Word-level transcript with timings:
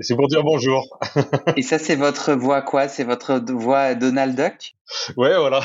C'est 0.00 0.16
pour 0.16 0.28
dire 0.28 0.42
bonjour. 0.42 0.98
Et 1.56 1.62
ça, 1.62 1.78
c'est 1.78 1.96
votre 1.96 2.32
voix 2.32 2.62
quoi? 2.62 2.88
C'est 2.88 3.04
votre 3.04 3.38
voix 3.38 3.94
Donald 3.94 4.34
Duck? 4.34 4.74
Ouais, 5.16 5.36
voilà. 5.36 5.60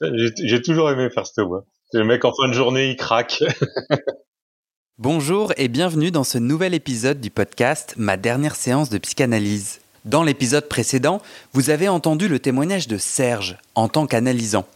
J'ai 0.00 0.62
toujours 0.62 0.90
aimé 0.90 1.10
faire 1.10 1.26
cette 1.26 1.44
voix. 1.44 1.64
Le 1.92 2.04
mec 2.04 2.24
en 2.24 2.32
fin 2.32 2.48
de 2.48 2.54
journée, 2.54 2.90
il 2.90 2.96
craque. 2.96 3.44
Bonjour 4.98 5.52
et 5.56 5.66
bienvenue 5.66 6.12
dans 6.12 6.22
ce 6.22 6.38
nouvel 6.38 6.72
épisode 6.72 7.20
du 7.20 7.28
podcast 7.28 7.94
Ma 7.96 8.16
dernière 8.16 8.54
séance 8.54 8.90
de 8.90 8.98
psychanalyse. 8.98 9.80
Dans 10.04 10.22
l'épisode 10.22 10.68
précédent, 10.68 11.20
vous 11.52 11.70
avez 11.70 11.88
entendu 11.88 12.28
le 12.28 12.38
témoignage 12.38 12.86
de 12.86 12.96
Serge 12.96 13.56
en 13.74 13.88
tant 13.88 14.06
qu'analysant. 14.06 14.66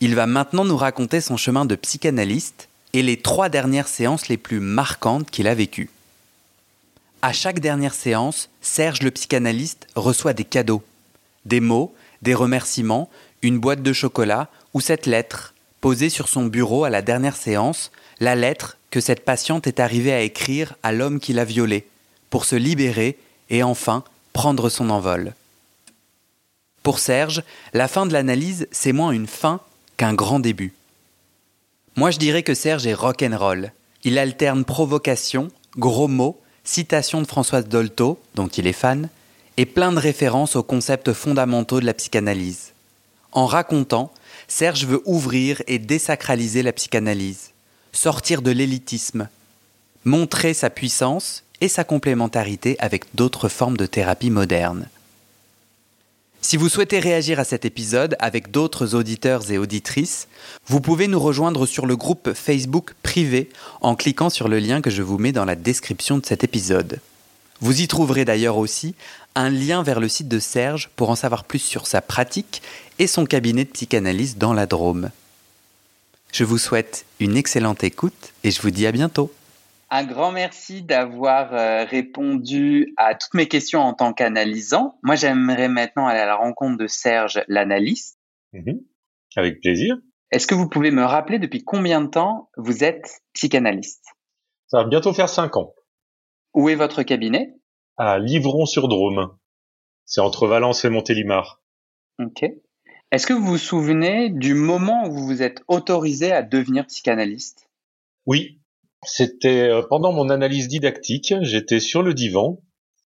Il 0.00 0.16
va 0.16 0.26
maintenant 0.26 0.64
nous 0.64 0.76
raconter 0.76 1.20
son 1.20 1.36
chemin 1.36 1.64
de 1.64 1.76
psychanalyste 1.76 2.68
et 2.94 3.02
les 3.02 3.16
trois 3.16 3.48
dernières 3.48 3.88
séances 3.88 4.28
les 4.28 4.36
plus 4.36 4.58
marquantes 4.58 5.30
qu'il 5.30 5.46
a 5.46 5.54
vécues. 5.54 5.90
À 7.22 7.34
chaque 7.34 7.60
dernière 7.60 7.92
séance, 7.92 8.48
Serge 8.62 9.02
le 9.02 9.10
psychanalyste 9.10 9.86
reçoit 9.94 10.32
des 10.32 10.44
cadeaux. 10.44 10.82
Des 11.44 11.60
mots, 11.60 11.94
des 12.22 12.32
remerciements, 12.32 13.10
une 13.42 13.58
boîte 13.58 13.82
de 13.82 13.92
chocolat 13.92 14.48
ou 14.72 14.80
cette 14.80 15.04
lettre, 15.04 15.52
posée 15.82 16.08
sur 16.08 16.28
son 16.28 16.46
bureau 16.46 16.84
à 16.84 16.90
la 16.90 17.02
dernière 17.02 17.36
séance, 17.36 17.90
la 18.20 18.36
lettre 18.36 18.78
que 18.90 19.00
cette 19.00 19.24
patiente 19.24 19.66
est 19.66 19.80
arrivée 19.80 20.14
à 20.14 20.22
écrire 20.22 20.76
à 20.82 20.92
l'homme 20.92 21.20
qui 21.20 21.34
l'a 21.34 21.44
violée, 21.44 21.86
pour 22.30 22.46
se 22.46 22.56
libérer 22.56 23.18
et 23.50 23.62
enfin 23.62 24.02
prendre 24.32 24.70
son 24.70 24.88
envol. 24.88 25.34
Pour 26.82 26.98
Serge, 26.98 27.42
la 27.74 27.88
fin 27.88 28.06
de 28.06 28.14
l'analyse, 28.14 28.66
c'est 28.70 28.92
moins 28.92 29.10
une 29.12 29.26
fin 29.26 29.60
qu'un 29.98 30.14
grand 30.14 30.40
début. 30.40 30.72
Moi 31.96 32.10
je 32.10 32.18
dirais 32.18 32.42
que 32.42 32.54
Serge 32.54 32.86
est 32.86 32.94
rock'n'roll. 32.94 33.72
Il 34.04 34.18
alterne 34.18 34.64
provocation, 34.64 35.50
gros 35.76 36.08
mots, 36.08 36.40
citations 36.70 37.20
de 37.20 37.26
Françoise 37.26 37.66
Dolto, 37.66 38.20
dont 38.36 38.46
il 38.46 38.68
est 38.68 38.72
fan, 38.72 39.08
et 39.56 39.66
plein 39.66 39.90
de 39.90 39.98
références 39.98 40.54
aux 40.54 40.62
concepts 40.62 41.12
fondamentaux 41.12 41.80
de 41.80 41.84
la 41.84 41.94
psychanalyse. 41.94 42.72
En 43.32 43.46
racontant, 43.46 44.12
Serge 44.46 44.86
veut 44.86 45.02
ouvrir 45.04 45.62
et 45.66 45.80
désacraliser 45.80 46.62
la 46.62 46.72
psychanalyse, 46.72 47.50
sortir 47.92 48.40
de 48.40 48.52
l'élitisme, 48.52 49.28
montrer 50.04 50.54
sa 50.54 50.70
puissance 50.70 51.42
et 51.60 51.68
sa 51.68 51.82
complémentarité 51.82 52.76
avec 52.78 53.04
d'autres 53.16 53.48
formes 53.48 53.76
de 53.76 53.86
thérapie 53.86 54.30
moderne. 54.30 54.88
Si 56.42 56.56
vous 56.56 56.70
souhaitez 56.70 56.98
réagir 57.00 57.38
à 57.38 57.44
cet 57.44 57.66
épisode 57.66 58.16
avec 58.18 58.50
d'autres 58.50 58.94
auditeurs 58.94 59.50
et 59.50 59.58
auditrices, 59.58 60.26
vous 60.66 60.80
pouvez 60.80 61.06
nous 61.06 61.20
rejoindre 61.20 61.66
sur 61.66 61.84
le 61.84 61.96
groupe 61.96 62.32
Facebook 62.32 62.94
privé 63.02 63.50
en 63.82 63.94
cliquant 63.94 64.30
sur 64.30 64.48
le 64.48 64.58
lien 64.58 64.80
que 64.80 64.90
je 64.90 65.02
vous 65.02 65.18
mets 65.18 65.32
dans 65.32 65.44
la 65.44 65.54
description 65.54 66.16
de 66.16 66.24
cet 66.24 66.42
épisode. 66.42 66.98
Vous 67.60 67.82
y 67.82 67.88
trouverez 67.88 68.24
d'ailleurs 68.24 68.56
aussi 68.56 68.94
un 69.34 69.50
lien 69.50 69.82
vers 69.82 70.00
le 70.00 70.08
site 70.08 70.28
de 70.28 70.38
Serge 70.38 70.88
pour 70.96 71.10
en 71.10 71.14
savoir 71.14 71.44
plus 71.44 71.58
sur 71.58 71.86
sa 71.86 72.00
pratique 72.00 72.62
et 72.98 73.06
son 73.06 73.26
cabinet 73.26 73.64
de 73.64 73.70
psychanalyse 73.70 74.38
dans 74.38 74.54
la 74.54 74.64
Drôme. 74.64 75.10
Je 76.32 76.44
vous 76.44 76.58
souhaite 76.58 77.04
une 77.18 77.36
excellente 77.36 77.84
écoute 77.84 78.32
et 78.44 78.50
je 78.50 78.62
vous 78.62 78.70
dis 78.70 78.86
à 78.86 78.92
bientôt. 78.92 79.30
Un 79.92 80.04
grand 80.04 80.30
merci 80.30 80.82
d'avoir 80.82 81.52
euh, 81.52 81.84
répondu 81.84 82.94
à 82.96 83.16
toutes 83.16 83.34
mes 83.34 83.48
questions 83.48 83.80
en 83.80 83.92
tant 83.92 84.12
qu'analysant. 84.12 84.98
Moi, 85.02 85.16
j'aimerais 85.16 85.68
maintenant 85.68 86.06
aller 86.06 86.20
à 86.20 86.26
la 86.26 86.36
rencontre 86.36 86.78
de 86.78 86.86
Serge, 86.86 87.42
l'analyste. 87.48 88.16
Mhm. 88.52 88.80
Avec 89.36 89.60
plaisir. 89.60 89.96
Est-ce 90.30 90.46
que 90.46 90.54
vous 90.54 90.68
pouvez 90.68 90.92
me 90.92 91.02
rappeler 91.02 91.40
depuis 91.40 91.64
combien 91.64 92.00
de 92.00 92.06
temps 92.06 92.50
vous 92.56 92.84
êtes 92.84 93.22
psychanalyste? 93.32 94.04
Ça 94.68 94.78
va 94.82 94.88
bientôt 94.88 95.12
faire 95.12 95.28
cinq 95.28 95.56
ans. 95.56 95.74
Où 96.54 96.68
est 96.68 96.76
votre 96.76 97.02
cabinet? 97.02 97.56
À 97.96 98.20
Livron-sur-Drôme. 98.20 99.36
C'est 100.04 100.20
entre 100.20 100.46
Valence 100.46 100.84
et 100.84 100.90
Montélimar. 100.90 101.60
Ok. 102.20 102.44
Est-ce 103.10 103.26
que 103.26 103.32
vous 103.32 103.44
vous 103.44 103.58
souvenez 103.58 104.30
du 104.30 104.54
moment 104.54 105.08
où 105.08 105.12
vous 105.12 105.26
vous 105.26 105.42
êtes 105.42 105.64
autorisé 105.66 106.30
à 106.30 106.42
devenir 106.42 106.86
psychanalyste? 106.86 107.68
Oui, 108.26 108.59
c'était 109.04 109.68
euh, 109.68 109.82
pendant 109.88 110.12
mon 110.12 110.28
analyse 110.28 110.68
didactique, 110.68 111.34
j'étais 111.42 111.80
sur 111.80 112.02
le 112.02 112.14
divan 112.14 112.62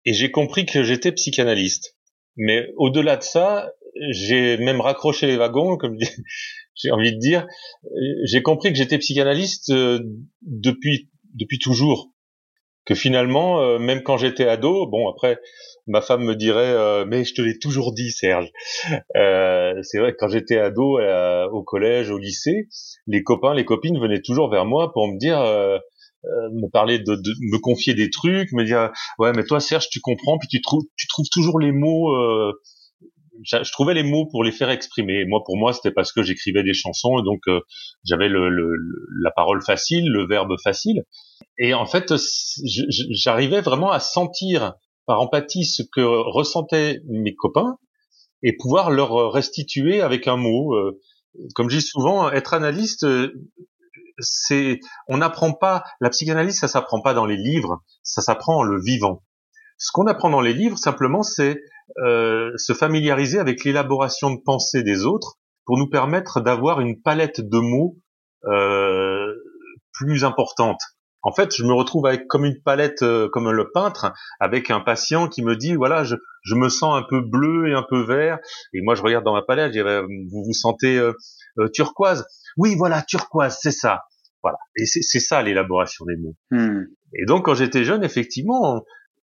et 0.06 0.14
j'ai 0.14 0.32
compris 0.32 0.66
que 0.66 0.84
j'étais 0.84 1.12
psychanalyste. 1.12 1.96
Mais 2.36 2.68
au-delà 2.78 3.18
de 3.18 3.24
ça, 3.24 3.72
j'ai 4.10 4.58
même 4.58 4.82
raccroché 4.82 5.28
les 5.28 5.38
wagons, 5.38 5.78
comme 5.78 5.98
j'ai 6.76 6.92
envie 6.92 7.14
de 7.14 7.20
dire. 7.20 7.48
J'ai 8.26 8.42
compris 8.42 8.70
que 8.70 8.78
j'étais 8.78 8.98
psychanalyste 8.98 9.70
euh, 9.70 10.00
depuis 10.42 11.10
depuis 11.34 11.60
toujours. 11.60 12.12
Que 12.88 12.96
finalement, 12.96 13.62
euh, 13.62 13.80
même 13.80 14.02
quand 14.02 14.18
j'étais 14.18 14.48
ado, 14.48 14.88
bon 14.88 15.10
après, 15.10 15.40
ma 15.88 16.02
femme 16.02 16.24
me 16.24 16.36
dirait 16.36 17.06
mais 17.06 17.24
je 17.24 17.34
te 17.34 17.42
l'ai 17.42 17.58
toujours 17.58 17.94
dit 17.94 18.12
Serge 18.12 18.52
euh, 19.16 19.74
c'est 19.82 20.00
vrai 20.00 20.14
quand 20.18 20.28
j'étais 20.28 20.58
ado 20.58 21.00
au 21.00 21.64
collège 21.64 22.12
au 22.12 22.18
lycée 22.18 22.68
les 23.08 23.24
copains 23.24 23.54
les 23.54 23.66
copines 23.66 24.00
venaient 24.00 24.22
toujours 24.22 24.50
vers 24.50 24.66
moi 24.66 24.92
pour 24.94 25.08
me 25.08 25.18
dire 25.18 25.40
euh, 25.40 25.78
euh, 26.26 26.50
me 26.52 26.70
parler 26.70 27.00
de, 27.00 27.16
de, 27.16 27.32
me 27.52 27.58
confier 27.60 27.94
des 27.94 28.10
trucs 28.10 28.52
me 28.52 28.64
dire 28.64 28.92
ouais 29.18 29.32
mais 29.34 29.44
toi 29.44 29.60
Serge 29.60 29.88
tu 29.90 30.02
comprends 30.02 30.38
puis 30.38 30.50
tu 30.50 30.62
trouves 30.62 30.84
tu 30.98 31.08
trouves 31.08 31.30
toujours 31.32 31.60
les 31.60 31.72
mots 31.72 32.14
je, 33.44 33.72
trouvais 33.72 33.94
les 33.94 34.02
mots 34.02 34.26
pour 34.26 34.44
les 34.44 34.52
faire 34.52 34.72
exprimer. 34.72 35.24
Moi, 35.26 35.44
pour 35.46 35.58
moi, 35.58 35.72
c'était 35.72 35.92
parce 35.92 36.12
que 36.12 36.24
j'écrivais 36.24 36.64
des 36.64 36.74
chansons 36.74 37.20
et 37.20 37.24
donc 37.24 37.42
j'avais 38.04 38.30
le, 38.30 38.50
le, 38.50 38.74
la 39.22 39.30
parole 39.30 39.62
facile, 39.62 40.10
le 40.10 40.26
verbe 40.26 40.56
facile. 40.64 41.04
Et 41.58 41.74
en 41.74 41.86
fait, 41.86 42.14
j'arrivais 43.10 43.62
vraiment 43.62 43.92
à 43.92 44.00
sentir 44.00 44.74
par 45.06 45.22
empathie 45.22 45.66
ce 45.66 45.84
que 45.84 46.02
ressentaient 46.02 47.00
mes 47.08 47.36
copains 47.36 47.78
et 48.44 48.56
pouvoir 48.56 48.92
leur 48.92 49.32
restituer 49.32 50.02
avec 50.02 50.28
un 50.28 50.38
mot. 50.38 50.76
Euh, 50.76 51.00
comme 51.56 51.70
je 51.70 51.78
dis 51.78 51.86
souvent, 51.86 52.30
être 52.32 52.54
analyste, 52.54 53.04
euh, 53.04 53.34
c'est, 54.20 54.80
on 55.08 55.18
n'apprend 55.18 55.54
pas, 55.54 55.84
la 56.02 56.10
psychanalyse, 56.10 56.60
ça 56.60 56.68
s'apprend 56.68 57.02
pas 57.02 57.14
dans 57.14 57.26
les 57.26 57.38
livres, 57.38 57.84
ça 58.04 58.22
s'apprend 58.22 58.58
en 58.58 58.64
le 58.64 58.82
vivant. 58.82 59.24
Ce 59.78 59.92
qu'on 59.92 60.08
apprend 60.08 60.30
dans 60.30 60.42
les 60.42 60.54
livres, 60.54 60.78
simplement, 60.78 61.24
c'est 61.24 61.62
euh, 62.00 62.52
se 62.58 62.74
familiariser 62.74 63.40
avec 63.40 63.64
l'élaboration 63.64 64.32
de 64.32 64.42
pensée 64.44 64.84
des 64.84 65.06
autres 65.06 65.38
pour 65.66 65.78
nous 65.78 65.90
permettre 65.90 66.42
d'avoir 66.42 66.82
une 66.82 67.02
palette 67.02 67.42
de 67.42 67.60
mots 67.60 67.98
euh, 68.46 69.34
plus 69.94 70.24
importante 70.24 70.80
en 71.24 71.32
fait, 71.34 71.56
je 71.56 71.64
me 71.64 71.74
retrouve 71.74 72.06
avec 72.06 72.28
comme 72.28 72.46
une 72.46 72.62
palette, 72.62 73.02
euh, 73.02 73.28
comme 73.30 73.52
le 73.52 73.72
peintre, 73.72 74.14
avec 74.40 74.70
un 74.72 74.80
patient 74.80 75.28
qui 75.28 75.44
me 75.44 75.56
dit, 75.56 75.76
voilà, 75.76 76.04
je, 76.04 76.16
je, 76.44 76.56
me 76.56 76.70
sens 76.70 76.98
un 76.98 77.04
peu 77.08 77.22
bleu 77.22 77.70
et 77.70 77.74
un 77.74 77.84
peu 77.88 78.02
vert. 78.02 78.40
Et 78.74 78.82
moi, 78.82 78.96
je 78.96 79.02
regarde 79.02 79.26
dans 79.26 79.34
ma 79.34 79.42
palette, 79.42 79.68
je 79.68 79.80
dirais, 79.80 80.02
vous 80.02 80.44
vous 80.46 80.54
sentez 80.54 80.98
euh, 80.98 81.14
euh, 81.60 81.70
turquoise? 81.70 82.26
Oui, 82.56 82.76
voilà, 82.76 83.02
turquoise, 83.02 83.58
c'est 83.60 83.72
ça. 83.72 84.04
Voilà. 84.44 84.58
Et 84.78 84.86
c'est 84.86 85.20
ça 85.20 85.42
l'élaboration 85.42 86.06
des 86.06 86.16
mots. 86.16 86.36
Hmm. 86.52 86.84
Et 87.14 87.26
donc, 87.26 87.46
quand 87.46 87.56
j'étais 87.56 87.84
jeune, 87.84 88.04
effectivement, 88.04 88.84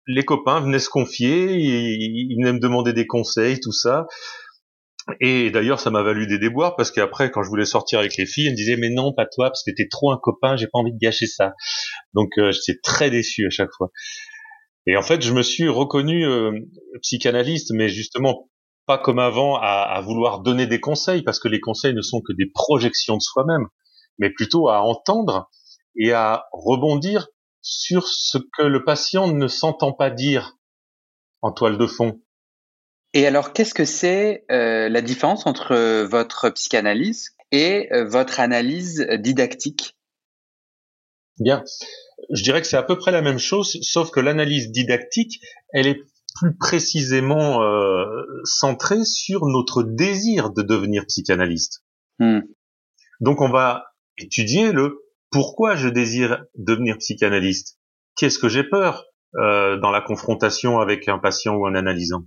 les 0.06 0.25
copains 0.25 0.61
venaient 0.61 0.79
se 0.79 0.91
confier, 0.91 1.55
ils, 1.55 2.31
ils 2.31 2.37
venaient 2.39 2.53
me 2.53 2.61
demander 2.61 2.93
des 2.93 3.06
conseils, 3.06 3.61
tout 3.61 3.73
ça. 3.73 4.06
Et 5.20 5.50
d'ailleurs, 5.50 5.79
ça 5.79 5.91
m'a 5.91 6.03
valu 6.03 6.26
des 6.26 6.38
déboires 6.38 6.75
parce 6.76 6.91
qu'après, 6.91 7.31
quand 7.31 7.43
je 7.43 7.49
voulais 7.49 7.64
sortir 7.64 8.00
avec 8.00 8.17
les 8.17 8.26
filles, 8.26 8.47
elles 8.47 8.53
me 8.53 8.56
disaient 8.56 8.76
mais 8.76 8.91
non, 8.91 9.12
pas 9.12 9.26
toi, 9.26 9.50
parce 9.50 9.62
que 9.62 9.70
t'es 9.70 9.88
trop 9.88 10.11
un 10.11 10.19
copain, 10.19 10.56
j'ai 10.56 10.67
pas 10.67 10.79
envie 10.79 10.93
de 10.93 10.99
gâcher 10.99 11.26
ça. 11.26 11.55
Donc, 12.14 12.31
euh, 12.38 12.50
j'étais 12.50 12.81
très 12.82 13.11
déçu 13.11 13.47
à 13.47 13.50
chaque 13.50 13.70
fois. 13.76 13.91
Et 14.87 14.97
en 14.97 15.03
fait, 15.03 15.23
je 15.23 15.32
me 15.32 15.43
suis 15.43 15.69
reconnu 15.69 16.26
euh, 16.26 16.53
psychanalyste, 17.03 17.73
mais 17.73 17.88
justement 17.88 18.49
pas 18.87 18.99
comme 18.99 19.19
avant 19.19 19.58
à, 19.61 20.00
vouloir 20.00 20.41
donner 20.41 20.67
des 20.67 20.81
conseils, 20.81 21.23
parce 21.23 21.41
que 21.41 21.49
les 21.49 21.61
conseils 21.61 21.93
ne 21.93 22.03
sont 22.03 22.20
que 22.20 22.32
des 22.32 22.47
projections 22.47 23.17
de 23.17 23.20
soi-même, 23.20 23.67
mais 24.19 24.31
plutôt 24.31 24.69
à 24.69 24.81
entendre 24.81 25.50
et 25.97 26.12
à 26.12 26.44
rebondir 26.53 27.26
sur 27.62 28.06
ce 28.06 28.38
que 28.56 28.62
le 28.62 28.85
patient 28.85 29.26
ne 29.26 29.49
s'entend 29.49 29.93
pas 29.93 30.11
dire 30.11 30.56
en 31.43 31.50
toile 31.50 31.79
de 31.79 31.87
fond. 31.87 32.20
Et 33.17 33.27
alors, 33.27 33.55
qu'est-ce 33.55 33.73
que 33.73 33.87
c'est 33.87 34.45
euh, 34.51 34.91
la 34.91 35.01
différence 35.01 35.47
entre 35.47 35.73
euh, 35.73 36.07
votre 36.07 36.51
psychanalyse 36.51 37.31
et 37.51 37.91
euh, 37.91 38.05
votre 38.05 38.41
analyse 38.41 39.09
didactique? 39.21 39.97
Bien, 41.39 41.65
je 42.31 42.43
dirais 42.43 42.61
que 42.61 42.67
c'est 42.67 42.77
à 42.77 42.83
peu 42.83 42.99
près 42.99 43.13
la 43.13 43.23
même 43.23 43.39
chose, 43.39 43.79
sauf 43.81 44.11
que 44.11 44.21
l'analyse 44.21 44.71
didactique, 44.71 45.41
elle 45.73 45.87
est 45.87 46.03
plus 46.39 46.59
précisément 46.59 47.63
euh, 47.63 48.05
centrée 48.45 49.07
sur 49.07 49.47
notre 49.47 49.83
désir 49.83 50.51
de 50.51 50.61
devenir 50.61 51.07
psychanalyste. 51.07 51.85
Hmm. 52.19 52.41
Donc 53.21 53.41
on 53.41 53.49
va 53.49 53.95
étudier 54.19 54.73
le 54.73 55.07
pourquoi 55.31 55.75
je 55.75 55.89
désire 55.89 56.45
devenir 56.55 56.99
psychanalyste. 56.99 57.79
Qu'est-ce 58.15 58.39
que 58.39 58.51
j'ai 58.51 58.65
peur 58.65 59.07
euh, 59.37 59.79
dans 59.79 59.91
la 59.91 60.03
confrontation 60.03 60.81
avec 60.81 61.09
un 61.09 61.19
patient 61.19 61.55
ou 61.55 61.67
un 61.67 61.75
analysant? 61.75 62.25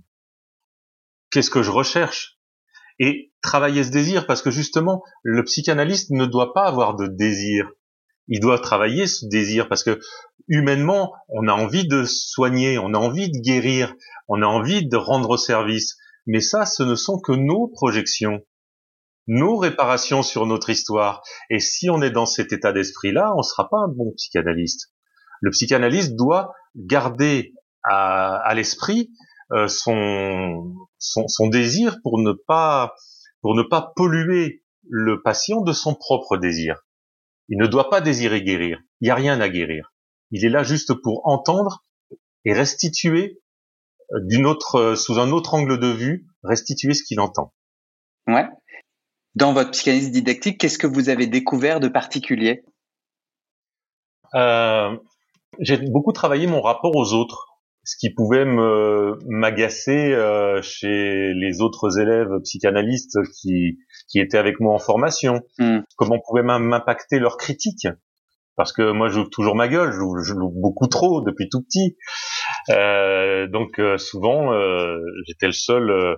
Qu'est-ce 1.30 1.50
que 1.50 1.62
je 1.62 1.70
recherche? 1.70 2.38
Et 2.98 3.32
travailler 3.42 3.84
ce 3.84 3.90
désir 3.90 4.26
parce 4.26 4.42
que 4.42 4.50
justement 4.50 5.02
le 5.22 5.44
psychanalyste 5.44 6.10
ne 6.10 6.26
doit 6.26 6.52
pas 6.52 6.66
avoir 6.66 6.96
de 6.96 7.06
désir. 7.06 7.70
Il 8.28 8.40
doit 8.40 8.58
travailler 8.58 9.06
ce 9.06 9.26
désir 9.26 9.68
parce 9.68 9.82
que 9.82 9.98
humainement 10.48 11.14
on 11.28 11.48
a 11.48 11.52
envie 11.52 11.86
de 11.86 12.04
soigner 12.04 12.78
on 12.78 12.92
a 12.92 12.98
envie 12.98 13.30
de 13.30 13.38
guérir 13.38 13.94
on 14.28 14.42
a 14.42 14.46
envie 14.46 14.86
de 14.86 14.96
rendre 14.96 15.36
service. 15.36 15.96
Mais 16.26 16.40
ça 16.40 16.66
ce 16.66 16.82
ne 16.82 16.94
sont 16.94 17.18
que 17.18 17.32
nos 17.32 17.68
projections 17.68 18.40
nos 19.26 19.56
réparations 19.56 20.22
sur 20.22 20.44
notre 20.44 20.70
histoire. 20.70 21.22
Et 21.50 21.60
si 21.60 21.88
on 21.88 22.02
est 22.02 22.10
dans 22.10 22.26
cet 22.26 22.52
état 22.52 22.72
d'esprit 22.72 23.12
là 23.12 23.32
on 23.36 23.42
sera 23.42 23.68
pas 23.70 23.78
un 23.78 23.88
bon 23.88 24.12
psychanalyste. 24.16 24.92
Le 25.40 25.50
psychanalyste 25.50 26.16
doit 26.16 26.52
garder 26.76 27.54
à, 27.84 28.36
à 28.36 28.54
l'esprit 28.54 29.10
euh, 29.52 29.68
son, 29.68 30.74
son, 30.98 31.48
désir 31.48 31.98
pour 32.02 32.18
ne 32.18 32.32
pas 32.32 32.94
pour 33.42 33.54
ne 33.54 33.62
pas 33.62 33.92
polluer 33.96 34.62
le 34.88 35.22
patient 35.22 35.62
de 35.62 35.72
son 35.72 35.94
propre 35.94 36.36
désir. 36.36 36.86
Il 37.48 37.58
ne 37.58 37.66
doit 37.66 37.90
pas 37.90 38.00
désirer 38.00 38.42
guérir. 38.42 38.78
Il 39.00 39.06
n'y 39.06 39.10
a 39.10 39.14
rien 39.14 39.40
à 39.40 39.48
guérir. 39.48 39.92
Il 40.30 40.44
est 40.44 40.50
là 40.50 40.62
juste 40.62 40.94
pour 40.94 41.26
entendre 41.26 41.84
et 42.44 42.52
restituer 42.52 43.40
euh, 44.12 44.20
d'une 44.22 44.46
autre, 44.46 44.76
euh, 44.76 44.94
sous 44.94 45.18
un 45.18 45.30
autre 45.30 45.54
angle 45.54 45.78
de 45.78 45.88
vue, 45.88 46.26
restituer 46.42 46.94
ce 46.94 47.02
qu'il 47.02 47.20
entend. 47.20 47.52
Ouais. 48.26 48.46
Dans 49.34 49.52
votre 49.52 49.70
psychanalyse 49.70 50.10
didactique, 50.10 50.58
qu'est-ce 50.60 50.78
que 50.78 50.86
vous 50.86 51.08
avez 51.08 51.26
découvert 51.26 51.80
de 51.80 51.88
particulier? 51.88 52.64
Euh, 54.34 54.96
J'ai 55.58 55.76
beaucoup 55.76 56.12
travaillé 56.12 56.46
mon 56.46 56.60
rapport 56.60 56.94
aux 56.94 57.12
autres 57.12 57.49
ce 57.84 57.96
qui 57.98 58.12
pouvait 58.12 58.44
me 58.44 59.18
m'agacer 59.26 60.12
euh, 60.12 60.60
chez 60.62 61.32
les 61.34 61.60
autres 61.60 61.98
élèves 61.98 62.30
psychanalystes 62.44 63.18
qui 63.40 63.78
qui 64.08 64.20
étaient 64.20 64.38
avec 64.38 64.60
moi 64.60 64.74
en 64.74 64.78
formation. 64.78 65.40
Hmm. 65.58 65.80
Comment 65.96 66.18
pouvait 66.26 66.42
m'impacter 66.42 67.18
leur 67.18 67.36
critique 67.36 67.86
Parce 68.56 68.72
que 68.72 68.90
moi, 68.92 69.08
j'ouvre 69.08 69.30
toujours 69.30 69.54
ma 69.54 69.68
gueule, 69.68 69.92
je 69.92 70.34
l'ouvre 70.34 70.54
beaucoup 70.56 70.88
trop 70.88 71.20
depuis 71.22 71.48
tout 71.48 71.62
petit. 71.62 71.96
Euh, 72.70 73.46
donc 73.46 73.78
euh, 73.78 73.96
souvent, 73.98 74.52
euh, 74.52 74.98
j'étais 75.26 75.46
le 75.46 75.52
seul 75.52 75.90
euh, 75.90 76.16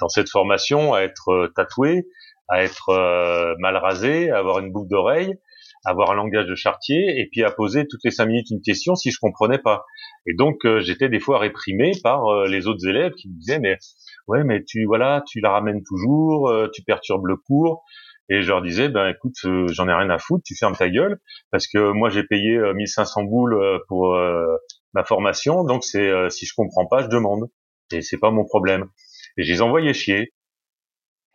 dans 0.00 0.08
cette 0.08 0.28
formation 0.28 0.94
à 0.94 1.00
être 1.00 1.50
tatoué, 1.56 2.06
à 2.48 2.62
être 2.62 3.56
mal 3.58 3.76
rasé, 3.76 4.30
à 4.30 4.38
avoir 4.38 4.58
une 4.60 4.70
boucle 4.70 4.90
d'oreille 4.90 5.34
avoir 5.86 6.10
un 6.10 6.14
langage 6.14 6.46
de 6.46 6.54
chartier 6.54 7.20
et 7.20 7.28
puis 7.30 7.44
à 7.44 7.50
poser 7.50 7.86
toutes 7.86 8.00
les 8.04 8.10
cinq 8.10 8.26
minutes 8.26 8.50
une 8.50 8.60
question 8.60 8.94
si 8.94 9.10
je 9.10 9.18
comprenais 9.20 9.58
pas. 9.58 9.84
Et 10.26 10.34
donc 10.34 10.64
euh, 10.64 10.80
j'étais 10.80 11.08
des 11.08 11.20
fois 11.20 11.38
réprimé 11.38 11.92
par 12.02 12.26
euh, 12.26 12.48
les 12.48 12.66
autres 12.66 12.86
élèves 12.86 13.12
qui 13.12 13.28
me 13.28 13.34
disaient 13.34 13.58
mais 13.58 13.78
ouais 14.28 14.44
mais 14.44 14.64
tu 14.64 14.84
voilà 14.86 15.22
tu 15.26 15.40
la 15.40 15.50
ramènes 15.50 15.82
toujours, 15.84 16.48
euh, 16.48 16.68
tu 16.72 16.82
perturbes 16.82 17.26
le 17.26 17.36
cours. 17.36 17.84
Et 18.28 18.42
je 18.42 18.48
leur 18.48 18.60
disais 18.60 18.88
ben 18.88 19.08
écoute 19.08 19.36
j'en 19.68 19.88
ai 19.88 19.94
rien 19.94 20.10
à 20.10 20.18
foutre, 20.18 20.42
tu 20.44 20.56
fermes 20.56 20.74
ta 20.74 20.88
gueule 20.88 21.20
parce 21.52 21.68
que 21.68 21.92
moi 21.92 22.08
j'ai 22.08 22.24
payé 22.24 22.58
1500 22.74 23.22
boules 23.22 23.56
pour 23.86 24.18
ma 24.94 25.04
formation 25.04 25.62
donc 25.62 25.84
c'est 25.84 26.10
si 26.30 26.44
je 26.44 26.52
comprends 26.56 26.86
pas 26.86 27.04
je 27.04 27.06
demande 27.06 27.48
et 27.92 28.02
c'est 28.02 28.18
pas 28.18 28.32
mon 28.32 28.44
problème. 28.44 28.86
Et 29.38 29.44
je 29.44 29.52
les 29.52 29.62
envoyais 29.62 29.94
chier. 29.94 30.32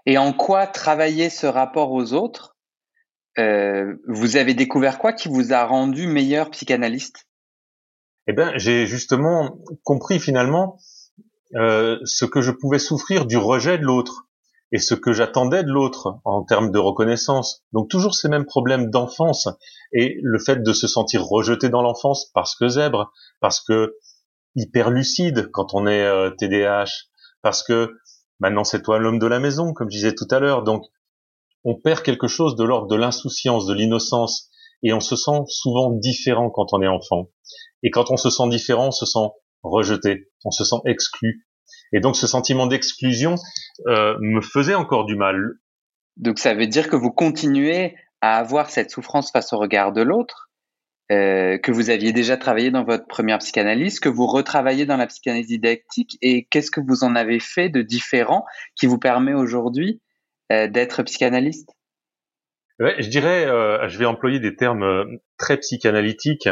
Et 0.05 0.17
en 0.17 0.33
quoi 0.33 0.67
travailler 0.67 1.29
ce 1.29 1.47
rapport 1.47 1.93
aux 1.93 2.11
autres 2.11 2.51
euh, 3.37 3.95
vous 4.07 4.35
avez 4.35 4.53
découvert 4.53 4.99
quoi 4.99 5.13
qui 5.13 5.29
vous 5.29 5.53
a 5.53 5.63
rendu 5.65 6.07
meilleur 6.07 6.49
psychanalyste? 6.51 7.27
Eh 8.27 8.33
bien, 8.33 8.51
j'ai 8.55 8.85
justement 8.85 9.57
compris 9.83 10.19
finalement 10.19 10.77
euh, 11.55 11.99
ce 12.05 12.25
que 12.25 12.41
je 12.41 12.51
pouvais 12.51 12.79
souffrir 12.79 13.25
du 13.25 13.37
rejet 13.37 13.77
de 13.77 13.83
l'autre 13.83 14.27
et 14.71 14.79
ce 14.79 14.93
que 14.93 15.11
j'attendais 15.11 15.63
de 15.63 15.69
l'autre 15.69 16.19
en 16.23 16.43
termes 16.43 16.71
de 16.71 16.79
reconnaissance. 16.79 17.63
Donc 17.73 17.89
toujours 17.89 18.15
ces 18.15 18.29
mêmes 18.29 18.45
problèmes 18.45 18.89
d'enfance 18.89 19.49
et 19.91 20.17
le 20.21 20.39
fait 20.39 20.63
de 20.63 20.73
se 20.73 20.87
sentir 20.87 21.25
rejeté 21.25 21.69
dans 21.69 21.81
l'enfance 21.81 22.31
parce 22.33 22.55
que 22.55 22.69
zèbre, 22.69 23.11
parce 23.41 23.59
que 23.59 23.97
hyper 24.55 24.89
lucide 24.89 25.49
quand 25.51 25.73
on 25.73 25.87
est 25.87 26.05
euh, 26.05 26.29
TDAH, 26.29 27.07
parce 27.41 27.63
que 27.63 27.91
maintenant 28.39 28.63
c'est 28.63 28.81
toi 28.81 28.97
l'homme 28.97 29.19
de 29.19 29.27
la 29.27 29.39
maison, 29.39 29.73
comme 29.73 29.89
je 29.89 29.97
disais 29.97 30.15
tout 30.15 30.27
à 30.31 30.39
l'heure. 30.39 30.63
Donc 30.63 30.85
on 31.65 31.75
perd 31.75 32.01
quelque 32.01 32.27
chose 32.27 32.55
de 32.55 32.63
l'ordre 32.63 32.87
de 32.87 32.95
l'insouciance, 32.95 33.65
de 33.65 33.73
l'innocence, 33.73 34.49
et 34.83 34.93
on 34.93 34.99
se 34.99 35.15
sent 35.15 35.43
souvent 35.47 35.91
différent 35.91 36.49
quand 36.49 36.73
on 36.73 36.81
est 36.81 36.87
enfant. 36.87 37.27
Et 37.83 37.89
quand 37.89 38.11
on 38.11 38.17
se 38.17 38.29
sent 38.29 38.47
différent, 38.49 38.87
on 38.87 38.91
se 38.91 39.05
sent 39.05 39.27
rejeté, 39.63 40.29
on 40.45 40.51
se 40.51 40.63
sent 40.63 40.77
exclu. 40.85 41.45
Et 41.93 41.99
donc 41.99 42.15
ce 42.15 42.27
sentiment 42.27 42.67
d'exclusion 42.67 43.35
euh, 43.87 44.15
me 44.19 44.41
faisait 44.41 44.75
encore 44.75 45.05
du 45.05 45.15
mal. 45.15 45.53
Donc 46.17 46.39
ça 46.39 46.53
veut 46.53 46.67
dire 46.67 46.89
que 46.89 46.95
vous 46.95 47.11
continuez 47.11 47.95
à 48.21 48.37
avoir 48.37 48.69
cette 48.69 48.91
souffrance 48.91 49.31
face 49.31 49.53
au 49.53 49.57
regard 49.57 49.91
de 49.91 50.01
l'autre, 50.01 50.51
euh, 51.11 51.57
que 51.57 51.71
vous 51.71 51.89
aviez 51.89 52.13
déjà 52.13 52.37
travaillé 52.37 52.71
dans 52.71 52.83
votre 52.83 53.07
première 53.07 53.39
psychanalyse, 53.39 53.99
que 53.99 54.09
vous 54.09 54.27
retravaillez 54.27 54.85
dans 54.85 54.97
la 54.97 55.07
psychanalyse 55.07 55.47
didactique, 55.47 56.17
et 56.21 56.45
qu'est-ce 56.45 56.71
que 56.71 56.79
vous 56.79 57.03
en 57.03 57.15
avez 57.15 57.39
fait 57.39 57.69
de 57.69 57.81
différent 57.81 58.45
qui 58.75 58.85
vous 58.85 58.99
permet 58.99 59.33
aujourd'hui 59.33 60.01
euh, 60.51 60.67
d'être 60.67 61.03
psychanalyste? 61.03 61.69
Je 62.99 63.09
dirais, 63.09 63.45
euh, 63.45 63.87
je 63.87 63.97
vais 63.97 64.05
employer 64.05 64.39
des 64.39 64.55
termes 64.55 64.83
euh, 64.83 65.05
très 65.37 65.57
psychanalytiques 65.57 66.49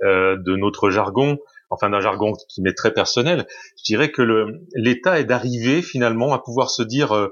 de 0.00 0.56
notre 0.56 0.90
jargon, 0.90 1.38
enfin 1.70 1.90
d'un 1.90 2.00
jargon 2.00 2.32
qui 2.48 2.62
m'est 2.62 2.74
très 2.74 2.92
personnel. 2.92 3.46
Je 3.78 3.84
dirais 3.84 4.10
que 4.10 4.22
l'état 4.74 5.18
est 5.18 5.24
d'arriver 5.24 5.82
finalement 5.82 6.32
à 6.32 6.38
pouvoir 6.38 6.70
se 6.70 6.82
dire 6.82 7.28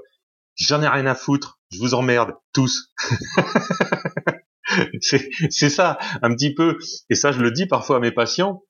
j'en 0.55 0.81
ai 0.81 0.87
rien 0.87 1.05
à 1.05 1.15
foutre, 1.15 1.59
je 1.71 1.79
vous 1.79 1.93
emmerde 1.93 2.33
tous. 2.53 2.93
c'est 5.01 5.69
ça 5.69 5.97
un 6.21 6.33
petit 6.33 6.53
peu, 6.53 6.77
et 7.09 7.15
ça 7.15 7.31
je 7.31 7.39
le 7.39 7.51
dis 7.51 7.67
parfois 7.67 7.97
à 7.97 7.99
mes 7.99 8.11
patients. 8.11 8.63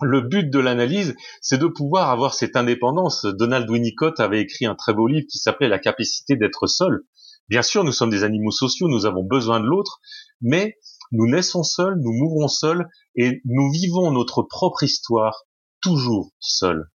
Le 0.00 0.20
but 0.20 0.48
de 0.48 0.60
l'analyse, 0.60 1.16
c'est 1.40 1.58
de 1.58 1.66
pouvoir 1.66 2.10
avoir 2.10 2.34
cette 2.34 2.54
indépendance. 2.54 3.24
Donald 3.24 3.68
Winnicott 3.68 4.20
avait 4.20 4.40
écrit 4.40 4.64
un 4.64 4.76
très 4.76 4.94
beau 4.94 5.08
livre 5.08 5.26
qui 5.28 5.38
s'appelait 5.38 5.68
La 5.68 5.80
capacité 5.80 6.36
d'être 6.36 6.68
seul. 6.68 7.02
Bien 7.48 7.62
sûr, 7.62 7.82
nous 7.82 7.92
sommes 7.92 8.10
des 8.10 8.24
animaux 8.24 8.50
sociaux, 8.50 8.88
nous 8.88 9.06
avons 9.06 9.24
besoin 9.24 9.60
de 9.60 9.66
l'autre, 9.66 10.00
mais 10.42 10.76
nous 11.12 11.26
naissons 11.26 11.62
seuls, 11.62 11.96
nous 11.98 12.12
mourrons 12.12 12.48
seuls, 12.48 12.88
et 13.16 13.40
nous 13.46 13.70
vivons 13.72 14.10
notre 14.10 14.42
propre 14.42 14.82
histoire 14.82 15.44
toujours 15.80 16.32
seuls. 16.40 16.90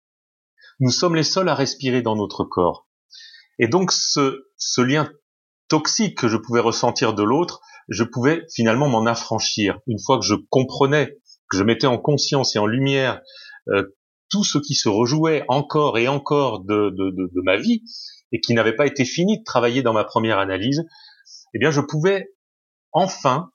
Nous 0.81 0.91
sommes 0.91 1.15
les 1.15 1.23
seuls 1.23 1.49
à 1.49 1.55
respirer 1.55 2.03
dans 2.03 2.17
notre 2.17 2.45
corps. 2.45 2.89
Et 3.59 3.69
donc 3.69 3.93
ce, 3.93 4.43
lien 4.79 5.11
toxique 5.69 6.19
que 6.19 6.29
je 6.29 6.37
pouvais 6.37 6.61
ressentir 6.61 7.15
de 7.15 7.23
l'autre, 7.23 7.61
je 7.89 8.03
pouvais 8.03 8.45
finalement 8.53 8.89
m'en 8.89 9.07
affranchir. 9.07 9.79
Une 9.87 10.01
fois 10.05 10.19
que 10.19 10.25
je 10.25 10.35
comprenais 10.49 11.19
que 11.49 11.59
je 11.59 11.63
mettais 11.63 11.87
en 11.87 11.99
conscience 11.99 12.57
et 12.57 12.59
en 12.59 12.67
lumière 12.67 13.21
euh, 13.69 13.97
tout 14.31 14.45
ce 14.45 14.59
qui 14.59 14.75
se 14.75 14.89
rejouait 14.89 15.45
encore 15.49 15.99
et 15.99 16.09
encore 16.09 16.61
de 16.61 17.43
ma 17.43 17.57
vie 17.57 17.83
et 18.33 18.41
qui 18.41 18.55
n'avait 18.55 18.77
pas 18.77 18.87
été 18.87 19.05
fini 19.05 19.39
de 19.39 19.45
travailler 19.45 19.83
dans 19.83 19.93
ma 19.93 20.05
première 20.05 20.39
analyse, 20.39 20.85
eh 21.55 21.59
bien 21.59 21.71
je 21.71 21.81
pouvais 21.81 22.33
enfin 22.93 23.51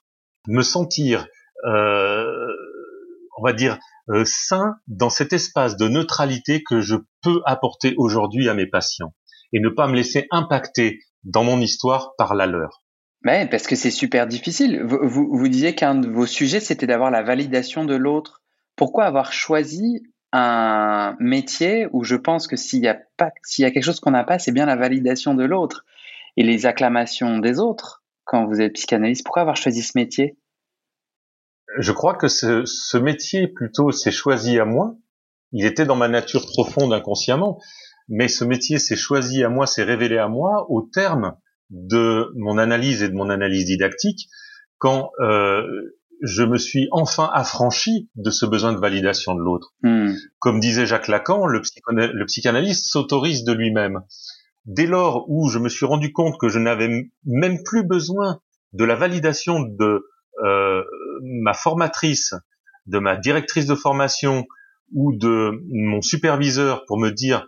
me 0.47 0.61
sentir, 0.61 1.27
euh, 1.65 2.25
on 3.37 3.43
va 3.43 3.53
dire, 3.53 3.79
euh, 4.09 4.23
sain 4.25 4.75
dans 4.87 5.09
cet 5.09 5.33
espace 5.33 5.77
de 5.77 5.87
neutralité 5.87 6.63
que 6.63 6.81
je 6.81 6.95
peux 7.21 7.41
apporter 7.45 7.95
aujourd'hui 7.97 8.49
à 8.49 8.53
mes 8.53 8.67
patients. 8.67 9.13
et 9.53 9.59
ne 9.59 9.69
pas 9.69 9.87
me 9.87 9.95
laisser 9.95 10.27
impacter 10.31 10.99
dans 11.23 11.43
mon 11.43 11.61
histoire 11.61 12.15
par 12.17 12.35
la 12.35 12.45
leur. 12.45 12.83
Ouais, 13.23 13.47
parce 13.47 13.67
que 13.67 13.75
c'est 13.75 13.91
super 13.91 14.27
difficile. 14.27 14.83
Vous, 14.83 15.29
vous 15.31 15.47
disiez 15.47 15.75
qu'un 15.75 15.95
de 15.95 16.09
vos 16.09 16.25
sujets, 16.25 16.59
c'était 16.59 16.87
d'avoir 16.87 17.09
la 17.09 17.23
validation 17.23 17.85
de 17.85 17.95
l'autre. 17.95 18.41
Pourquoi 18.75 19.05
avoir 19.05 19.31
choisi 19.31 20.03
un 20.37 21.15
métier 21.21 21.87
où 21.93 22.03
je 22.03 22.15
pense 22.15 22.47
que 22.47 22.57
s'il 22.57 22.83
y 22.83 22.87
a 22.87 22.97
quelque 23.71 23.81
chose 23.81 24.01
qu'on 24.01 24.11
n'a 24.11 24.25
pas, 24.25 24.37
c'est 24.37 24.51
bien 24.51 24.65
la 24.65 24.75
validation 24.75 25.33
de 25.33 25.45
l'autre 25.45 25.85
et 26.35 26.43
les 26.43 26.65
acclamations 26.65 27.39
des 27.39 27.59
autres 27.59 28.03
quand 28.25 28.45
vous 28.45 28.59
êtes 28.59 28.73
psychanalyste. 28.73 29.23
Pourquoi 29.23 29.43
avoir 29.43 29.55
choisi 29.55 29.81
ce 29.81 29.93
métier? 29.95 30.37
Je 31.77 31.91
crois 31.93 32.15
que 32.15 32.27
ce, 32.27 32.65
ce 32.65 32.97
métier 32.97 33.47
plutôt 33.47 33.91
s'est 33.91 34.11
choisi 34.11 34.59
à 34.59 34.65
moi. 34.65 34.97
Il 35.53 35.65
était 35.65 35.85
dans 35.85 35.95
ma 35.95 36.09
nature 36.09 36.45
profonde 36.45 36.91
inconsciemment, 36.91 37.61
mais 38.09 38.27
ce 38.27 38.43
métier 38.43 38.77
s'est 38.77 38.97
choisi 38.97 39.41
à 39.41 39.49
moi, 39.49 39.67
s'est 39.67 39.83
révélé 39.83 40.17
à 40.17 40.27
moi 40.27 40.65
au 40.69 40.81
terme 40.81 41.37
de 41.69 42.31
mon 42.35 42.57
analyse 42.57 43.03
et 43.03 43.09
de 43.09 43.15
mon 43.15 43.29
analyse 43.29 43.65
didactique 43.65 44.27
quand 44.79 45.11
euh, 45.21 45.63
je 46.21 46.43
me 46.43 46.57
suis 46.57 46.87
enfin 46.91 47.29
affranchi 47.33 48.09
de 48.15 48.29
ce 48.29 48.45
besoin 48.45 48.73
de 48.73 48.79
validation 48.79 49.35
de 49.35 49.41
l'autre. 49.41 49.73
Hmm. 49.83 50.13
Comme 50.39 50.59
disait 50.59 50.85
Jacques 50.85 51.07
Lacan, 51.07 51.45
le, 51.45 51.61
le 51.91 52.25
psychanalyste 52.25 52.85
s'autorise 52.85 53.43
de 53.43 53.53
lui-même. 53.53 54.01
Dès 54.65 54.87
lors 54.87 55.29
où 55.29 55.49
je 55.49 55.59
me 55.59 55.69
suis 55.69 55.85
rendu 55.85 56.11
compte 56.11 56.39
que 56.39 56.49
je 56.49 56.59
n'avais 56.59 57.11
même 57.25 57.63
plus 57.63 57.85
besoin 57.85 58.39
de 58.73 58.83
la 58.83 58.95
validation 58.95 59.59
de 59.59 60.05
euh, 60.43 60.83
ma 61.21 61.53
formatrice, 61.53 62.33
de 62.87 62.99
ma 62.99 63.15
directrice 63.15 63.65
de 63.65 63.75
formation 63.75 64.45
ou 64.93 65.15
de 65.15 65.51
mon 65.71 66.01
superviseur 66.01 66.85
pour 66.85 66.99
me 66.99 67.09
dire 67.09 67.47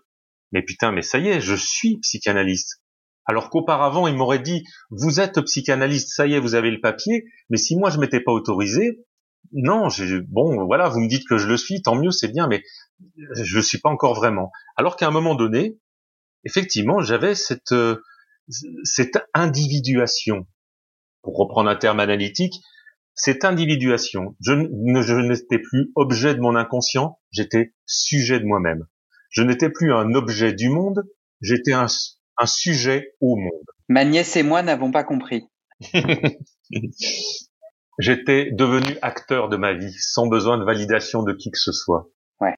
mais 0.52 0.62
putain 0.62 0.92
mais 0.92 1.02
ça 1.02 1.20
y 1.20 1.28
est 1.28 1.42
je 1.42 1.56
suis 1.56 1.98
psychanalyste 2.00 2.82
alors 3.28 3.50
qu'auparavant, 3.50 4.08
il 4.08 4.16
m'aurait 4.16 4.40
dit, 4.40 4.64
vous 4.90 5.20
êtes 5.20 5.42
psychanalyste, 5.42 6.10
ça 6.10 6.26
y 6.26 6.34
est, 6.34 6.40
vous 6.40 6.56
avez 6.56 6.72
le 6.72 6.80
papier, 6.80 7.26
mais 7.50 7.58
si 7.58 7.76
moi 7.76 7.90
je 7.90 8.00
m'étais 8.00 8.22
pas 8.22 8.32
autorisé, 8.32 9.06
non, 9.52 9.88
bon, 10.28 10.66
voilà, 10.66 10.90
vous 10.90 11.00
me 11.00 11.08
dites 11.08 11.28
que 11.28 11.38
je 11.38 11.48
le 11.48 11.58
suis, 11.58 11.82
tant 11.82 11.96
mieux, 11.96 12.12
c'est 12.12 12.30
bien, 12.30 12.48
mais 12.48 12.64
je 13.36 13.58
ne 13.58 13.62
suis 13.62 13.80
pas 13.80 13.90
encore 13.90 14.14
vraiment. 14.14 14.52
Alors 14.76 14.96
qu'à 14.96 15.08
un 15.08 15.12
moment 15.12 15.36
donné, 15.36 15.78
effectivement, 16.44 17.02
j'avais 17.02 17.36
cette, 17.36 17.76
cette 18.84 19.20
individuation, 19.34 20.48
pour 21.22 21.38
reprendre 21.38 21.70
un 21.70 21.76
terme 21.76 22.00
analytique, 22.00 22.56
cette 23.14 23.44
individuation. 23.44 24.36
Je, 24.40 24.54
je 24.54 25.16
n'étais 25.16 25.60
plus 25.60 25.92
objet 25.96 26.36
de 26.36 26.40
mon 26.40 26.56
inconscient, 26.56 27.20
j'étais 27.32 27.74
sujet 27.86 28.40
de 28.40 28.46
moi-même. 28.46 28.86
Je 29.30 29.42
n'étais 29.42 29.70
plus 29.70 29.92
un 29.92 30.14
objet 30.14 30.54
du 30.54 30.70
monde, 30.70 31.04
j'étais 31.42 31.74
un, 31.74 31.88
un 32.38 32.46
sujet 32.46 33.16
au 33.22 33.36
monde. 33.36 33.66
Ma 33.90 34.06
nièce 34.06 34.36
et 34.36 34.44
moi 34.44 34.64
n'avons 34.64 34.92
pas 34.92 35.04
compris. 35.04 35.48
J'étais 38.00 38.52
devenu 38.52 38.98
acteur 39.02 39.50
de 39.50 39.58
ma 39.58 39.74
vie 39.74 39.96
sans 40.00 40.28
besoin 40.28 40.58
de 40.58 40.64
validation 40.64 41.24
de 41.24 41.34
qui 41.34 41.50
que 41.52 41.58
ce 41.58 41.72
soit. 41.72 42.10
Ouais. 42.40 42.56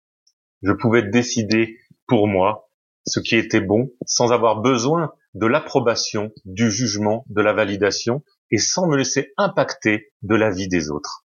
Je 0.63 0.73
pouvais 0.73 1.03
décider 1.03 1.77
pour 2.07 2.27
moi 2.27 2.69
ce 3.05 3.19
qui 3.19 3.35
était 3.35 3.61
bon 3.61 3.89
sans 4.05 4.31
avoir 4.31 4.61
besoin 4.61 5.13
de 5.33 5.45
l'approbation, 5.45 6.31
du 6.43 6.71
jugement, 6.71 7.23
de 7.29 7.41
la 7.41 7.53
validation 7.53 8.23
et 8.51 8.57
sans 8.57 8.87
me 8.87 8.97
laisser 8.97 9.31
impacter 9.37 10.11
de 10.23 10.35
la 10.35 10.49
vie 10.49 10.67
des 10.67 10.89
autres. 10.89 11.25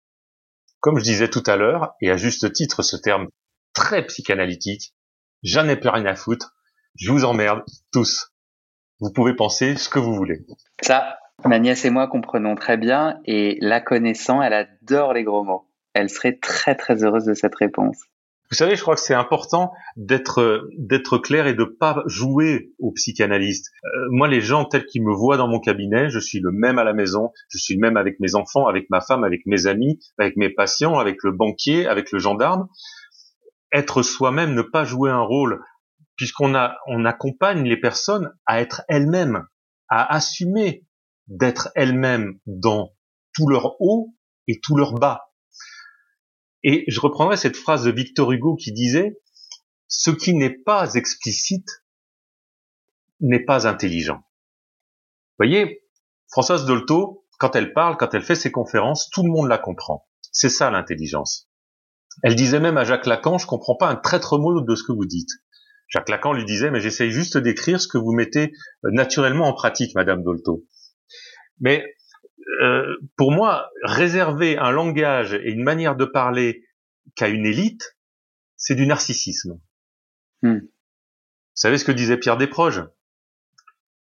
Comme 0.80 1.00
je 1.00 1.04
disais 1.04 1.30
tout 1.30 1.44
à 1.48 1.56
l'heure, 1.56 1.96
et 2.02 2.12
à 2.12 2.18
juste 2.18 2.52
titre 2.54 2.84
ce 2.84 2.98
terme 2.98 3.30
très 3.74 4.06
psychanalytique, 4.06 4.94
j'en 5.42 5.68
ai 5.68 5.78
plus 5.78 5.90
rien 5.90 6.06
à 6.06 6.16
foutre, 6.16 6.54
je 6.96 7.12
vous 7.12 7.25
emmerde 7.25 7.64
tous 7.92 8.35
vous 9.00 9.12
pouvez 9.12 9.36
penser 9.36 9.75
ce 9.75 9.90
que 9.90 10.00
vous 10.00 10.14
voulez. 10.14 10.40
Ça, 10.82 11.18
ma 11.44 11.60
nièce 11.60 11.86
et 11.86 11.90
moi 11.90 12.08
comprenons 12.08 12.56
très 12.56 12.78
bien 12.78 13.20
et 13.25 13.58
la 13.62 13.82
connaissant, 13.82 14.42
elle 14.42 14.54
adore 14.54 15.14
les 15.14 15.24
gros 15.24 15.44
mots. 15.44 15.68
Elle 15.94 16.10
serait 16.10 16.38
très 16.42 16.75
très 16.75 17.04
heureuse 17.04 17.25
de 17.25 17.34
cette 17.34 17.56
réponse. 17.56 17.98
Vous 18.52 18.58
savez, 18.58 18.75
je 18.75 18.82
crois 18.82 18.94
que 18.94 19.02
c'est 19.02 19.16
important 19.16 19.72
d'être 19.96 20.70
d'être 20.78 21.18
clair 21.18 21.48
et 21.48 21.56
de 21.56 21.64
pas 21.64 22.04
jouer 22.06 22.70
au 22.78 22.92
psychanalyste. 22.92 23.72
Euh, 23.84 23.90
moi, 24.12 24.28
les 24.28 24.40
gens 24.42 24.66
tels 24.66 24.86
qu'ils 24.86 25.04
me 25.04 25.14
voient 25.14 25.38
dans 25.38 25.48
mon 25.48 25.60
cabinet, 25.60 26.10
je 26.10 26.20
suis 26.20 26.40
le 26.40 26.52
même 26.52 26.78
à 26.78 26.84
la 26.84 26.94
maison, 26.94 27.32
je 27.50 27.58
suis 27.58 27.74
le 27.74 27.82
même 27.82 27.98
avec 27.98 28.20
mes 28.20 28.36
enfants, 28.36 28.68
avec 28.68 28.88
ma 28.92 29.02
femme, 29.02 29.24
avec 29.24 29.42
mes 29.48 29.66
amis, 29.66 30.00
avec 30.20 30.38
mes 30.38 30.50
patients, 30.50 31.00
avec 31.00 31.18
le 31.24 31.32
banquier, 31.32 31.88
avec 31.88 32.12
le 32.12 32.20
gendarme. 32.20 32.68
Être 33.74 34.04
soi-même, 34.04 34.54
ne 34.54 34.62
pas 34.62 34.86
jouer 34.86 35.10
un 35.10 35.24
rôle 35.24 35.62
puisqu'on 36.15 36.55
a, 36.55 36.77
on 36.88 37.05
accompagne 37.05 37.63
les 37.63 37.79
personnes 37.79 38.31
à 38.45 38.62
être 38.62 38.84
elles-mêmes, 38.88 39.45
à 39.89 40.13
assumer 40.13 40.86
d'être 41.27 41.69
elles-mêmes 41.75 42.39
dans 42.45 42.93
tout 43.34 43.48
leur 43.48 43.79
haut 43.81 44.15
et 44.48 44.60
tout 44.62 44.75
leur 44.75 44.93
bas. 44.93 45.31
Et 46.63 46.84
je 46.88 47.00
reprendrai 47.00 47.38
cette 47.38 47.57
phrase 47.57 47.84
de 47.84 47.91
Victor 47.91 48.31
Hugo 48.31 48.55
qui 48.55 48.72
disait 48.72 49.19
ce 49.88 50.10
qui 50.12 50.34
n'est 50.34 50.57
pas 50.57 50.93
explicite 50.95 51.69
n'est 53.19 53.43
pas 53.43 53.67
intelligent. 53.67 54.17
Vous 54.17 55.45
voyez, 55.45 55.84
Françoise 56.31 56.65
Dolto, 56.65 57.25
quand 57.39 57.55
elle 57.55 57.74
parle, 57.74 57.98
quand 57.98 58.13
elle 58.13 58.24
fait 58.24 58.36
ses 58.36 58.51
conférences, 58.51 59.10
tout 59.10 59.24
le 59.24 59.31
monde 59.31 59.48
la 59.48 59.57
comprend. 59.57 60.07
C'est 60.31 60.50
ça 60.50 60.72
l'intelligence. 60.72 61.50
Elle 62.24 62.36
disait 62.36 62.60
même 62.60 62.77
à 62.77 62.84
Jacques 62.84 63.05
Lacan, 63.05 63.38
je 63.38 63.45
comprends 63.45 63.75
pas 63.75 63.89
un 63.89 63.95
traître 63.95 64.38
mot 64.39 64.62
de 64.62 64.75
ce 64.75 64.84
que 64.84 64.93
vous 64.93 65.05
dites. 65.05 65.29
Jacques 65.88 66.10
Lacan 66.10 66.34
lui 66.34 66.46
disait, 66.46 66.72
mais 66.72 66.82
j'essaye 66.82 67.12
juste 67.12 67.38
d'écrire 67.38 67.80
ce 67.80 67.88
que 67.88 67.98
vous 67.98 68.12
mettez 68.12 68.51
euh, 68.84 68.89
naturellement 68.92 69.48
en 69.48 69.54
pratique, 69.54 69.96
Madame 69.96 70.24
Dolto. 70.24 70.65
Mais 71.60 71.86
euh, 72.62 72.98
pour 73.18 73.32
moi, 73.32 73.70
réserver 73.84 74.58
un 74.58 74.72
langage 74.72 75.34
et 75.34 75.51
une 75.51 75.63
manière 75.63 75.96
de 75.96 76.06
parler 76.06 76.63
qu'à 77.15 77.27
une 77.27 77.46
élite, 77.46 77.98
c'est 78.58 78.75
du 78.75 78.88
narcissisme. 78.88 79.60
Hmm. 80.42 80.60
Vous 80.60 81.62
savez 81.62 81.77
ce 81.77 81.86
que 81.86 81.92
disait 81.92 82.18
Pierre 82.18 82.38
Desproges? 82.38 82.84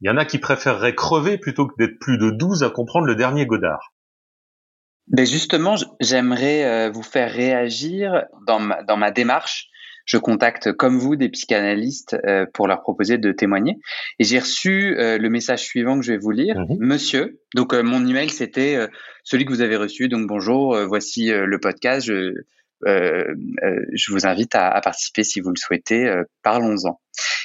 Il 0.01 0.07
y 0.07 0.09
en 0.09 0.17
a 0.17 0.25
qui 0.25 0.37
préféreraient 0.37 0.95
crever 0.95 1.37
plutôt 1.37 1.67
que 1.67 1.75
d'être 1.77 1.99
plus 1.99 2.17
de 2.17 2.29
12 2.29 2.63
à 2.63 2.69
comprendre 2.69 3.05
le 3.05 3.15
dernier 3.15 3.45
Godard. 3.45 3.93
Ben 5.07 5.25
justement, 5.25 5.75
j'aimerais 5.99 6.65
euh, 6.65 6.91
vous 6.91 7.03
faire 7.03 7.31
réagir 7.31 8.25
dans 8.45 8.83
dans 8.85 8.95
ma 8.95 9.11
démarche 9.11 9.68
je 10.09 10.17
contacte 10.17 10.71
comme 10.73 10.97
vous 10.97 11.15
des 11.15 11.29
psychanalystes 11.29 12.17
euh, 12.25 12.47
pour 12.51 12.67
leur 12.67 12.81
proposer 12.81 13.19
de 13.19 13.31
témoigner. 13.31 13.77
Et 14.17 14.23
j'ai 14.23 14.39
reçu 14.39 14.97
euh, 14.97 15.19
le 15.19 15.29
message 15.29 15.61
suivant 15.61 15.99
que 15.99 16.05
je 16.05 16.13
vais 16.13 16.17
vous 16.17 16.31
lire. 16.31 16.57
Mhm. 16.57 16.77
Monsieur, 16.79 17.39
donc 17.55 17.75
euh, 17.75 17.83
mon 17.83 18.05
email 18.07 18.29
c'était 18.29 18.87
celui 19.23 19.45
que 19.45 19.51
vous 19.51 19.61
avez 19.61 19.75
reçu. 19.75 20.07
Donc 20.07 20.27
bonjour, 20.27 20.75
voici 20.87 21.27
le 21.27 21.59
podcast. 21.59 22.07
Je, 22.07 22.33
je 22.85 24.11
vous 24.11 24.25
invite 24.25 24.55
à, 24.55 24.69
à, 24.69 24.81
participer 24.81 25.23
si 25.23 25.41
vous 25.41 25.49
le 25.49 25.59
souhaitez. 25.59 26.11
Parlons-en. 26.41 26.99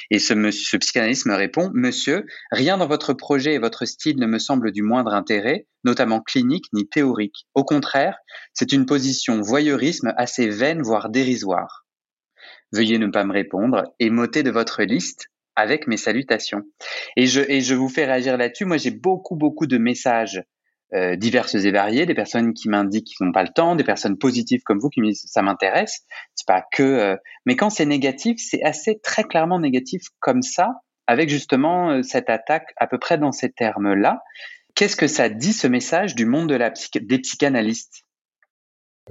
Et 0.09 0.17
ce, 0.17 0.33
monsieur, 0.33 0.65
ce 0.71 0.77
psychanalyste 0.77 1.27
me 1.27 1.35
répond, 1.35 1.69
Monsieur, 1.73 2.25
rien 2.51 2.77
dans 2.77 2.87
votre 2.87 3.13
projet 3.13 3.53
et 3.53 3.59
votre 3.59 3.85
style 3.85 4.19
ne 4.19 4.25
me 4.25 4.39
semble 4.39 4.71
du 4.71 4.81
moindre 4.81 5.13
intérêt, 5.13 5.67
notamment 5.83 6.21
clinique 6.21 6.65
ni 6.73 6.87
théorique. 6.87 7.45
Au 7.53 7.63
contraire, 7.63 8.17
c'est 8.53 8.71
une 8.71 8.85
position 8.85 9.41
voyeurisme 9.41 10.13
assez 10.17 10.47
vaine, 10.47 10.81
voire 10.81 11.09
dérisoire. 11.09 11.84
Veuillez 12.71 12.99
ne 12.99 13.07
pas 13.07 13.23
me 13.23 13.33
répondre 13.33 13.83
et 13.99 14.09
m'ôter 14.09 14.43
de 14.43 14.51
votre 14.51 14.83
liste 14.83 15.27
avec 15.55 15.87
mes 15.87 15.97
salutations. 15.97 16.63
Et 17.15 17.27
je, 17.27 17.41
et 17.41 17.61
je 17.61 17.75
vous 17.75 17.89
fais 17.89 18.05
réagir 18.05 18.37
là-dessus. 18.37 18.65
Moi, 18.65 18.77
j'ai 18.77 18.91
beaucoup, 18.91 19.35
beaucoup 19.35 19.67
de 19.67 19.77
messages 19.77 20.43
euh, 20.93 21.15
diverses 21.15 21.55
et 21.55 21.71
variés, 21.71 22.05
des 22.05 22.13
personnes 22.13 22.53
qui 22.53 22.69
m'indiquent 22.69 23.07
qu'ils 23.07 23.25
n'ont 23.25 23.31
pas 23.31 23.43
le 23.43 23.49
temps, 23.49 23.75
des 23.75 23.83
personnes 23.83 24.17
positives 24.17 24.61
comme 24.63 24.79
vous 24.79 24.89
qui 24.89 25.01
me 25.01 25.07
disent 25.07 25.25
ça 25.27 25.41
m'intéresse. 25.41 26.05
C'est 26.35 26.47
pas 26.47 26.63
que, 26.71 26.83
euh, 26.83 27.15
mais 27.45 27.55
quand 27.55 27.69
c'est 27.69 27.85
négatif, 27.87 28.37
c'est 28.39 28.63
assez 28.63 28.99
très 28.99 29.23
clairement 29.23 29.59
négatif 29.59 30.03
comme 30.19 30.41
ça, 30.43 30.81
avec 31.07 31.29
justement 31.29 31.89
euh, 31.89 32.01
cette 32.03 32.29
attaque 32.29 32.71
à 32.77 32.87
peu 32.87 32.99
près 32.99 33.17
dans 33.17 33.31
ces 33.31 33.51
termes-là. 33.51 34.21
Qu'est-ce 34.75 34.95
que 34.95 35.07
ça 35.07 35.27
dit 35.27 35.53
ce 35.53 35.67
message 35.67 36.15
du 36.15 36.25
monde 36.25 36.49
de 36.49 36.55
la 36.55 36.69
des 36.69 37.19
psychanalystes? 37.19 38.04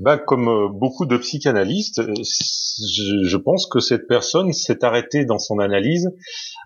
Bah, 0.01 0.19
comme 0.19 0.49
euh, 0.49 0.69
beaucoup 0.69 1.07
de 1.07 1.17
psychanalystes, 1.17 2.01
euh, 2.01 2.15
je, 2.17 3.37
pense 3.37 3.67
que 3.67 3.79
cette 3.79 4.09
personne 4.09 4.53
s'est 4.53 4.85
arrêtée 4.85 5.25
dans 5.25 5.39
son 5.39 5.61
analyse 5.61 6.11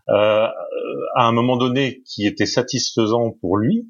euh, 0.09 0.47
à 1.15 1.27
un 1.27 1.33
moment 1.33 1.59
donné 1.59 2.03
qui 2.07 2.27
était 2.27 2.47
satisfaisant 2.47 3.33
pour 3.41 3.59
lui, 3.59 3.87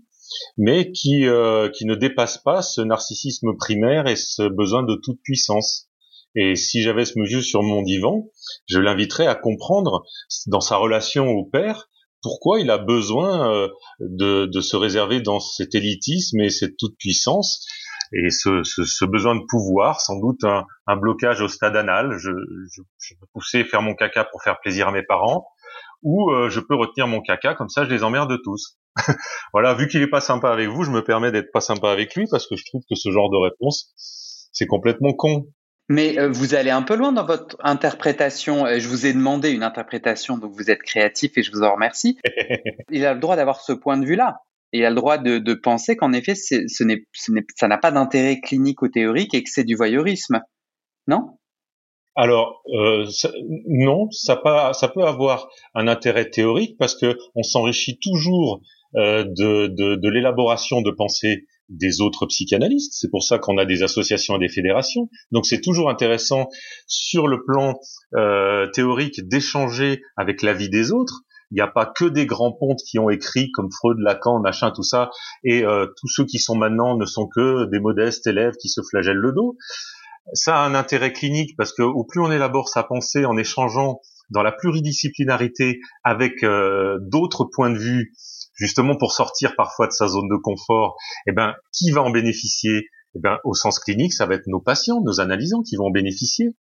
mais 0.57 0.91
qui, 0.91 1.27
euh, 1.27 1.71
qui 1.71 1.85
ne 1.85 1.95
dépasse 1.95 2.39
pas 2.39 2.63
ce 2.63 2.81
narcissisme 2.81 3.57
primaire 3.57 4.09
et 4.09 4.17
ce 4.17 4.49
besoin 4.49 4.83
de 4.83 4.97
toute 4.97 5.21
puissance. 5.23 5.87
Et 6.35 6.57
si 6.57 6.83
j'avais 6.83 7.05
ce 7.05 7.19
monsieur 7.19 7.41
sur 7.41 7.63
mon 7.63 7.83
divan, 7.83 8.29
je 8.67 8.81
l'inviterais 8.81 9.27
à 9.27 9.35
comprendre 9.35 10.05
dans 10.47 10.61
sa 10.61 10.77
relation 10.77 11.29
au 11.29 11.45
père 11.45 11.89
pourquoi 12.21 12.59
il 12.59 12.71
a 12.71 12.79
besoin 12.79 13.69
de, 14.01 14.47
de 14.47 14.61
se 14.61 14.77
réserver 14.77 15.21
dans 15.21 15.39
cet 15.39 15.77
élitisme 15.77 16.41
et 16.41 16.51
cette 16.51 16.77
toute 16.77 16.97
puissance 16.99 17.65
et 18.13 18.31
ce, 18.31 18.63
ce, 18.63 18.85
ce, 18.85 19.05
besoin 19.05 19.35
de 19.35 19.45
pouvoir, 19.49 20.01
sans 20.01 20.19
doute 20.19 20.45
un, 20.45 20.65
un 20.87 20.97
blocage 20.97 21.41
au 21.41 21.49
stade 21.49 21.77
anal. 21.77 22.17
Je, 22.19 22.31
je, 22.73 22.83
je 22.99 23.15
poussais 23.33 23.65
faire 23.65 23.83
mon 23.83 23.95
caca 23.95 24.25
pour 24.25 24.43
faire 24.43 24.59
plaisir 24.61 24.89
à 24.89 24.93
mes 24.93 25.03
parents, 25.03 25.49
ou 26.03 26.31
euh, 26.31 26.49
je 26.49 26.61
peux 26.61 26.75
retenir 26.75 27.07
mon 27.07 27.21
caca, 27.21 27.55
comme 27.55 27.69
ça 27.69 27.85
je 27.85 27.91
les 27.91 28.05
emmerde 28.05 28.37
tous. 28.43 28.79
voilà, 29.53 29.75
vu 29.75 29.89
qu'il 29.89 30.03
est 30.03 30.11
pas 30.11 30.21
sympa 30.21 30.51
avec 30.51 30.69
vous, 30.69 30.85
je 30.85 30.91
me 30.91 31.03
permets 31.03 31.33
d'être 31.33 31.53
pas 31.53 31.61
sympa 31.61 31.91
avec 31.91 32.15
lui 32.15 32.27
parce 32.31 32.47
que 32.47 32.57
je 32.57 32.65
trouve 32.65 32.83
que 32.89 32.97
ce 32.97 33.11
genre 33.11 33.31
de 33.31 33.37
réponse, 33.37 33.93
c'est 34.53 34.67
complètement 34.67 35.13
con. 35.13 35.47
Mais 35.91 36.19
euh, 36.19 36.29
vous 36.29 36.55
allez 36.55 36.71
un 36.71 36.83
peu 36.83 36.97
loin 36.97 37.13
dans 37.13 37.25
votre 37.25 37.57
interprétation. 37.61 38.67
Je 38.67 38.87
vous 38.89 39.07
ai 39.07 39.15
demandé 39.15 39.51
une 39.51 39.63
interprétation, 39.63 40.37
donc 40.37 40.53
vous 40.53 40.71
êtes 40.71 40.83
créatif 40.83 41.39
et 41.39 41.43
je 41.43 41.51
vous 41.51 41.63
en 41.63 41.73
remercie. 41.73 42.19
Il 42.91 43.07
a 43.07 43.15
le 43.15 43.21
droit 43.21 43.37
d'avoir 43.37 43.61
ce 43.61 43.73
point 43.73 43.97
de 43.97 44.05
vue-là. 44.05 44.43
Il 44.73 44.85
a 44.85 44.91
le 44.91 44.97
droit 44.97 45.19
de, 45.19 45.39
de 45.39 45.55
penser 45.55 45.97
qu'en 45.97 46.13
effet, 46.13 46.35
ce 46.35 46.85
n'est, 46.85 47.07
ça 47.57 47.69
n'a 47.69 47.79
pas 47.79 47.91
d'intérêt 47.91 48.41
clinique 48.41 48.83
ou 48.83 48.89
théorique 48.89 49.35
et 49.35 49.43
que 49.43 49.51
c'est 49.51 49.65
du 49.65 49.75
voyeurisme. 49.75 50.41
Non? 51.07 51.39
Alors 52.15 52.63
euh, 52.75 53.07
non, 53.69 54.11
ça, 54.11 54.37
pas, 54.37 54.73
ça 54.75 54.89
peut 54.89 55.05
avoir 55.05 55.49
un 55.75 55.87
intérêt 55.87 56.29
théorique 56.29 56.77
parce 56.79 56.97
que 56.97 57.17
on 57.35 57.43
s'enrichit 57.43 57.99
toujours 58.03 58.61
euh, 58.97 59.25
de, 59.25 59.69
de, 59.69 59.95
de 59.95 60.09
l'élaboration 60.09 60.83
de 60.83 60.91
pensée 60.91 61.47
des 61.69 62.01
autres 62.01 62.27
psychanalystes. 62.27 62.95
C'est 62.95 63.11
pour 63.11 63.23
ça 63.23 63.39
qu'on 63.39 63.57
a 63.57 63.65
des 63.65 63.83
associations 63.83 64.37
et 64.37 64.39
des 64.41 64.49
fédérations. 64.49 65.09
Donc 65.31 65.47
c'est 65.47 65.61
toujours 65.61 65.91
intéressant 65.91 66.49
sur 66.87 67.29
le 67.29 67.45
plan 67.45 67.79
euh, 68.17 68.67
théorique 68.73 69.21
d'échanger 69.29 70.03
avec 70.17 70.43
l'avis 70.43 70.71
des 70.71 70.91
autres. 70.93 71.21
Il 71.51 71.55
n'y 71.55 71.61
a 71.61 71.67
pas 71.67 71.87
que 71.87 72.05
des 72.05 72.27
grands 72.27 72.53
pontes 72.53 72.81
qui 72.87 72.99
ont 72.99 73.09
écrit 73.09 73.51
comme 73.53 73.71
Freud, 73.73 73.99
Lacan, 74.01 74.41
machin, 74.41 74.71
tout 74.71 74.83
ça, 74.83 75.11
et 75.45 75.65
euh, 75.65 75.87
tous 75.99 76.09
ceux 76.09 76.25
qui 76.25 76.39
sont 76.39 76.57
maintenant 76.57 76.97
ne 76.97 77.07
sont 77.07 77.27
que 77.27 77.65
des 77.71 77.81
modestes 77.81 78.27
élèves 78.27 78.55
qui 78.61 78.69
se 78.69 78.83
flagellent 78.83 79.17
le 79.17 79.33
dos. 79.33 79.57
Ça 80.35 80.57
a 80.57 80.67
un 80.67 80.75
intérêt 80.75 81.13
clinique 81.13 81.57
parce 81.57 81.73
que 81.73 81.83
au 81.83 82.05
plus 82.05 82.21
on 82.21 82.31
élabore 82.31 82.69
sa 82.69 82.83
pensée 82.83 83.25
en 83.25 83.37
échangeant 83.39 84.01
dans 84.31 84.43
la 84.43 84.53
pluridisciplinarité 84.53 85.81
avec 86.05 86.43
euh, 86.45 86.99
d'autres 87.01 87.45
points 87.45 87.71
de 87.71 87.79
vue, 87.79 88.13
justement 88.55 88.97
pour 88.97 89.13
sortir 89.13 89.57
parfois 89.57 89.87
de 89.87 89.93
sa 89.93 90.07
zone 90.07 90.29
de 90.29 90.37
confort, 90.37 90.97
eh 91.27 91.33
ben 91.33 91.55
qui 91.73 91.91
va 91.93 92.03
en 92.03 92.11
bénéficier? 92.11 92.89
Eh 93.15 93.21
ben 93.21 93.39
au 93.45 93.55
sens 93.55 93.79
clinique, 93.79 94.13
ça 94.13 94.27
va 94.27 94.35
être 94.35 94.47
nos 94.49 94.61
patients, 94.61 95.01
nos 95.03 95.21
analysants 95.21 95.63
qui 95.63 95.77
vont 95.77 95.87
en 95.87 95.91
bénéficier. 95.91 96.51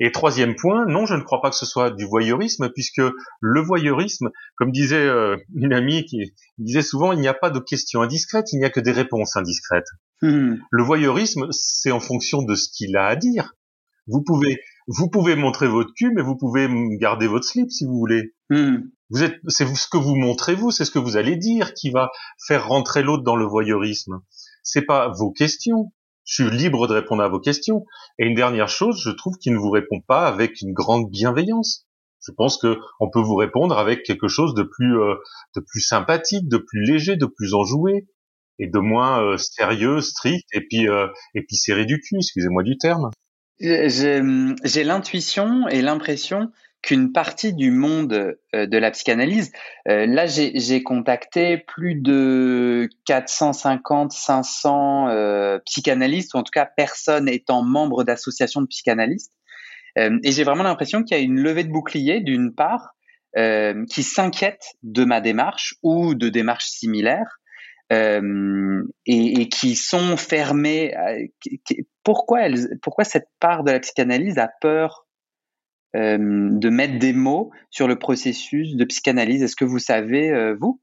Et 0.00 0.12
troisième 0.12 0.54
point, 0.56 0.86
non, 0.86 1.06
je 1.06 1.14
ne 1.14 1.22
crois 1.22 1.40
pas 1.40 1.50
que 1.50 1.56
ce 1.56 1.66
soit 1.66 1.90
du 1.90 2.04
voyeurisme, 2.06 2.70
puisque 2.70 3.02
le 3.40 3.60
voyeurisme, 3.60 4.28
comme 4.56 4.70
disait 4.70 5.06
euh, 5.06 5.36
une 5.54 5.72
amie 5.72 6.04
qui 6.04 6.34
disait 6.58 6.82
souvent, 6.82 7.12
il 7.12 7.20
n'y 7.20 7.28
a 7.28 7.34
pas 7.34 7.50
de 7.50 7.58
questions 7.58 8.02
indiscrètes, 8.02 8.52
il 8.52 8.58
n'y 8.58 8.64
a 8.64 8.70
que 8.70 8.80
des 8.80 8.92
réponses 8.92 9.36
indiscrètes. 9.36 9.88
Hmm. 10.22 10.56
Le 10.70 10.82
voyeurisme, 10.82 11.46
c'est 11.50 11.90
en 11.90 12.00
fonction 12.00 12.42
de 12.42 12.54
ce 12.54 12.68
qu'il 12.70 12.96
a 12.96 13.06
à 13.06 13.16
dire. 13.16 13.54
Vous 14.06 14.22
pouvez, 14.22 14.58
vous 14.86 15.08
pouvez 15.08 15.34
montrer 15.34 15.66
votre 15.66 15.92
cul, 15.94 16.12
mais 16.14 16.22
vous 16.22 16.36
pouvez 16.36 16.68
garder 16.98 17.26
votre 17.26 17.44
slip 17.44 17.70
si 17.70 17.84
vous 17.84 17.98
voulez. 17.98 18.34
Hmm. 18.50 18.78
Vous 19.10 19.22
êtes, 19.22 19.36
c'est 19.48 19.66
ce 19.66 19.88
que 19.88 19.98
vous 19.98 20.16
montrez 20.16 20.54
vous, 20.54 20.70
c'est 20.70 20.84
ce 20.84 20.90
que 20.90 20.98
vous 20.98 21.16
allez 21.16 21.36
dire 21.36 21.74
qui 21.74 21.90
va 21.90 22.10
faire 22.46 22.66
rentrer 22.66 23.02
l'autre 23.02 23.22
dans 23.22 23.36
le 23.36 23.46
voyeurisme. 23.46 24.20
C'est 24.62 24.82
pas 24.84 25.08
vos 25.16 25.30
questions 25.30 25.92
je 26.26 26.42
suis 26.42 26.50
libre 26.50 26.88
de 26.88 26.94
répondre 26.94 27.22
à 27.22 27.28
vos 27.28 27.40
questions. 27.40 27.86
Et 28.18 28.26
une 28.26 28.34
dernière 28.34 28.68
chose, 28.68 29.00
je 29.02 29.10
trouve 29.10 29.38
qu'il 29.38 29.52
ne 29.52 29.58
vous 29.58 29.70
répond 29.70 30.00
pas 30.06 30.26
avec 30.26 30.60
une 30.60 30.72
grande 30.72 31.08
bienveillance. 31.10 31.86
Je 32.20 32.32
pense 32.32 32.58
que 32.58 32.78
on 32.98 33.08
peut 33.08 33.20
vous 33.20 33.36
répondre 33.36 33.78
avec 33.78 34.02
quelque 34.02 34.26
chose 34.26 34.54
de 34.54 34.64
plus, 34.64 35.00
euh, 35.00 35.14
de 35.54 35.60
plus 35.60 35.80
sympathique, 35.80 36.48
de 36.48 36.58
plus 36.58 36.84
léger, 36.84 37.16
de 37.16 37.26
plus 37.26 37.54
enjoué 37.54 38.06
et 38.58 38.66
de 38.66 38.78
moins 38.78 39.22
euh, 39.22 39.36
sérieux, 39.36 40.00
strict 40.00 40.46
et 40.52 40.62
puis 40.68 40.88
euh, 40.88 41.06
et 41.34 41.42
puis 41.42 41.56
serré 41.56 41.84
du 41.84 42.00
cul. 42.00 42.16
Excusez-moi 42.16 42.64
du 42.64 42.76
terme. 42.76 43.10
J'ai 43.60 44.84
l'intuition 44.84 45.68
et 45.68 45.80
l'impression 45.80 46.50
qu'une 46.86 47.10
partie 47.10 47.52
du 47.52 47.72
monde 47.72 48.36
euh, 48.54 48.66
de 48.66 48.78
la 48.78 48.92
psychanalyse, 48.92 49.50
euh, 49.88 50.06
là 50.06 50.26
j'ai 50.26 50.82
contacté 50.84 51.58
plus 51.58 51.96
de 51.96 52.88
450, 53.06 54.12
500 54.12 55.08
euh, 55.08 55.58
psychanalystes, 55.66 56.34
ou 56.34 56.38
en 56.38 56.44
tout 56.44 56.52
cas 56.52 56.64
personnes 56.64 57.28
étant 57.28 57.62
membres 57.62 58.04
d'associations 58.04 58.62
de 58.62 58.68
psychanalystes, 58.68 59.32
et 59.98 60.30
j'ai 60.30 60.44
vraiment 60.44 60.62
l'impression 60.62 61.02
qu'il 61.02 61.16
y 61.16 61.20
a 61.20 61.22
une 61.22 61.40
levée 61.40 61.64
de 61.64 61.70
bouclier 61.70 62.20
d'une 62.20 62.54
part 62.54 62.92
qui 63.34 64.02
s'inquiète 64.02 64.74
de 64.82 65.06
ma 65.06 65.22
démarche 65.22 65.76
ou 65.82 66.14
de 66.14 66.28
démarches 66.28 66.66
similaires. 66.66 67.38
et, 67.90 69.48
qui 69.48 69.74
sont 69.74 70.18
fermées. 70.18 70.94
pourquoi 72.04 73.04
cette 73.04 73.28
part 73.40 73.64
de 73.64 73.70
la 73.70 73.80
psychanalyse 73.80 74.36
a 74.36 74.50
peur 74.60 75.05
euh, 75.96 76.18
de 76.18 76.68
mettre 76.68 76.98
des 76.98 77.14
mots 77.14 77.50
sur 77.70 77.88
le 77.88 77.98
processus 77.98 78.76
de 78.76 78.84
psychanalyse. 78.84 79.42
Est-ce 79.42 79.56
que 79.56 79.64
vous 79.64 79.78
savez, 79.78 80.30
euh, 80.30 80.54
vous? 80.60 80.80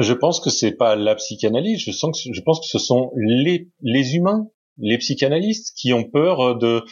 Je 0.00 0.14
pense 0.14 0.40
que 0.40 0.48
c'est 0.48 0.72
pas 0.72 0.96
la 0.96 1.14
psychanalyse. 1.16 1.80
Je, 1.80 1.90
sens 1.90 2.24
que, 2.24 2.32
je 2.32 2.40
pense 2.40 2.60
que 2.60 2.66
ce 2.66 2.78
sont 2.78 3.10
les, 3.14 3.68
les 3.82 4.14
humains, 4.14 4.46
les 4.78 4.96
psychanalystes, 4.96 5.74
qui 5.76 5.92
ont 5.92 6.04
peur 6.04 6.56
de, 6.56 6.82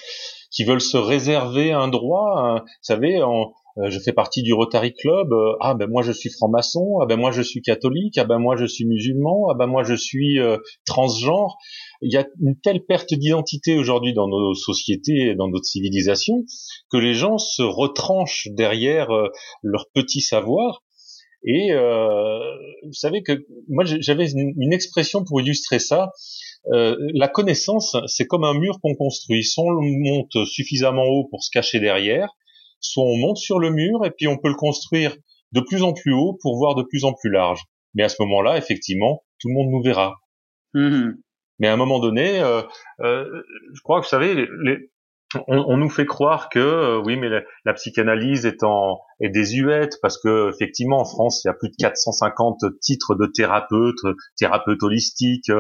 qui 0.51 0.65
veulent 0.65 0.83
se 0.83 0.99
réserver 0.99 1.73
un 1.73 1.89
droit. 1.89 2.57
vous 2.59 2.67
savez, 2.83 3.23
euh, 3.23 3.89
je 3.89 3.99
fais 3.99 4.13
partie 4.13 4.43
du 4.43 4.53
Rotary 4.53 4.93
Club. 4.93 5.33
ah 5.61 5.75
ben 5.75 5.89
moi 5.89 6.03
je 6.03 6.13
suis 6.13 6.29
franc-maçon. 6.29 6.99
Ah 7.01 7.07
ben 7.07 7.17
moi 7.17 7.31
je 7.31 7.41
suis 7.41 7.63
catholique. 7.63 8.19
Ah 8.19 8.25
ben 8.25 8.39
moi 8.39 8.57
je 8.57 8.67
suis 8.67 8.85
musulman. 8.85 9.49
Ah 9.51 9.55
ben 9.55 9.67
moi 9.67 9.83
je 9.83 9.95
suis 9.95 10.39
transgenre 10.85 11.57
il 12.03 12.13
y 12.13 12.17
a 12.17 12.27
une 12.41 12.59
telle 12.61 12.85
perte 12.85 13.13
d'identité 13.13 13.77
aujourd'hui 13.77 14.15
dans 14.15 14.29
nos 14.29 14.55
sociétés 14.55 15.31
et 15.31 15.35
dans 15.35 15.49
notre 15.49 15.67
civilisation 15.67 16.45
que 16.91 16.97
les 16.97 17.15
gens 17.15 17.39
se 17.39 17.63
retranchent 17.63 18.49
derrière 18.53 19.11
euh, 19.11 19.29
leur 19.63 19.87
petit 19.95 20.21
savoir. 20.21 20.83
Et 21.45 21.73
euh, 21.73 22.39
vous 22.85 22.93
savez 22.93 23.23
que 23.23 23.33
moi 23.69 23.85
j'avais 23.85 24.31
une, 24.31 24.73
expression 24.73 25.25
pour 25.25 25.41
illustrer 25.41 25.79
ça. 25.79 26.13
Euh, 26.73 26.97
la 27.15 27.29
connaissance, 27.29 27.97
c'est 28.07 28.27
comme 28.27 28.45
un 28.45 28.55
mur 28.55 28.79
qu'on 28.83 28.95
construit. 28.95 29.43
Soit 29.45 29.65
on 29.65 29.81
monte 29.81 30.45
suffisamment 30.47 31.05
haut 31.05 31.29
pour 31.31 31.43
se 31.43 31.51
cacher 31.51 31.81
derrière, 31.81 32.29
soit 32.81 33.05
on 33.05 33.17
monte 33.17 33.39
sur 33.39 33.59
le 33.59 33.71
mur 33.71 34.05
et 34.05 34.11
puis 34.11 34.29
on 34.29 34.37
peut 34.37 34.51
le 34.51 34.55
construire 34.55 35.17
de 35.53 35.61
plus 35.61 35.83
en 35.83 35.93
plus 35.95 36.13
haut 36.13 36.39
pour 36.43 36.57
voir 36.57 36.75
de 36.75 36.83
plus 36.83 37.05
en 37.05 37.15
plus 37.15 37.31
large. 37.31 37.63
Mais 37.95 38.03
à 38.03 38.09
ce 38.09 38.17
moment-là, 38.21 38.59
effectivement, 38.59 39.25
tout 39.39 39.49
le 39.49 39.55
monde 39.55 39.71
nous 39.71 39.83
verra. 39.83 40.17
Mmh 40.75 41.13
mais 41.61 41.69
à 41.69 41.75
un 41.75 41.77
moment 41.77 42.01
donné, 42.01 42.43
euh, 42.43 42.63
euh, 43.01 43.43
je 43.73 43.81
crois 43.83 44.01
que 44.01 44.07
vous 44.07 44.11
savez, 44.11 44.35
les, 44.35 44.91
on, 45.35 45.65
on, 45.69 45.77
nous 45.77 45.89
fait 45.89 46.07
croire 46.07 46.49
que 46.49 46.59
euh, 46.59 47.03
oui, 47.05 47.17
mais 47.17 47.29
la, 47.65 47.75
psychanalyse 47.75 48.47
est 48.47 48.65
en 48.65 48.99
est 49.21 49.29
désuète 49.29 49.99
parce 50.03 50.21
que 50.21 50.51
effectivement 50.51 51.01
en 51.01 51.05
France 51.05 51.43
il 51.45 51.49
y 51.49 51.51
a 51.51 51.55
plus 51.55 51.69
de 51.69 51.77
450 51.79 52.65
titres 52.81 53.15
de 53.15 53.27
thérapeutes, 53.27 54.01
thérapeutes 54.37 54.83
holistiques, 54.83 55.51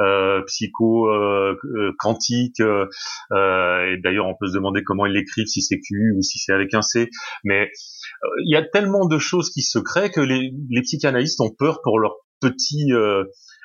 euh, 0.00 0.42
psycho 0.46 1.08
euh, 1.08 1.54
quantiques. 1.98 2.60
et 2.60 3.96
d'ailleurs, 4.02 4.26
on 4.26 4.36
peut 4.38 4.46
se 4.46 4.54
demander 4.54 4.82
comment 4.82 5.06
ils 5.06 5.12
l'écrivent, 5.12 5.46
si 5.46 5.60
c'est 5.60 5.80
Q 5.80 6.14
ou 6.16 6.22
si 6.22 6.38
c'est 6.38 6.52
avec 6.52 6.72
un 6.72 6.82
C. 6.82 7.10
Mais 7.44 7.70
il 8.44 8.52
y 8.52 8.56
a 8.56 8.62
tellement 8.62 9.06
de 9.06 9.18
choses 9.18 9.50
qui 9.50 9.62
se 9.62 9.78
créent 9.78 10.10
que 10.10 10.20
les, 10.20 10.52
les 10.70 10.82
psychanalystes 10.82 11.40
ont 11.40 11.50
peur 11.50 11.80
pour 11.82 11.98
leur 11.98 12.14
petit 12.40 12.92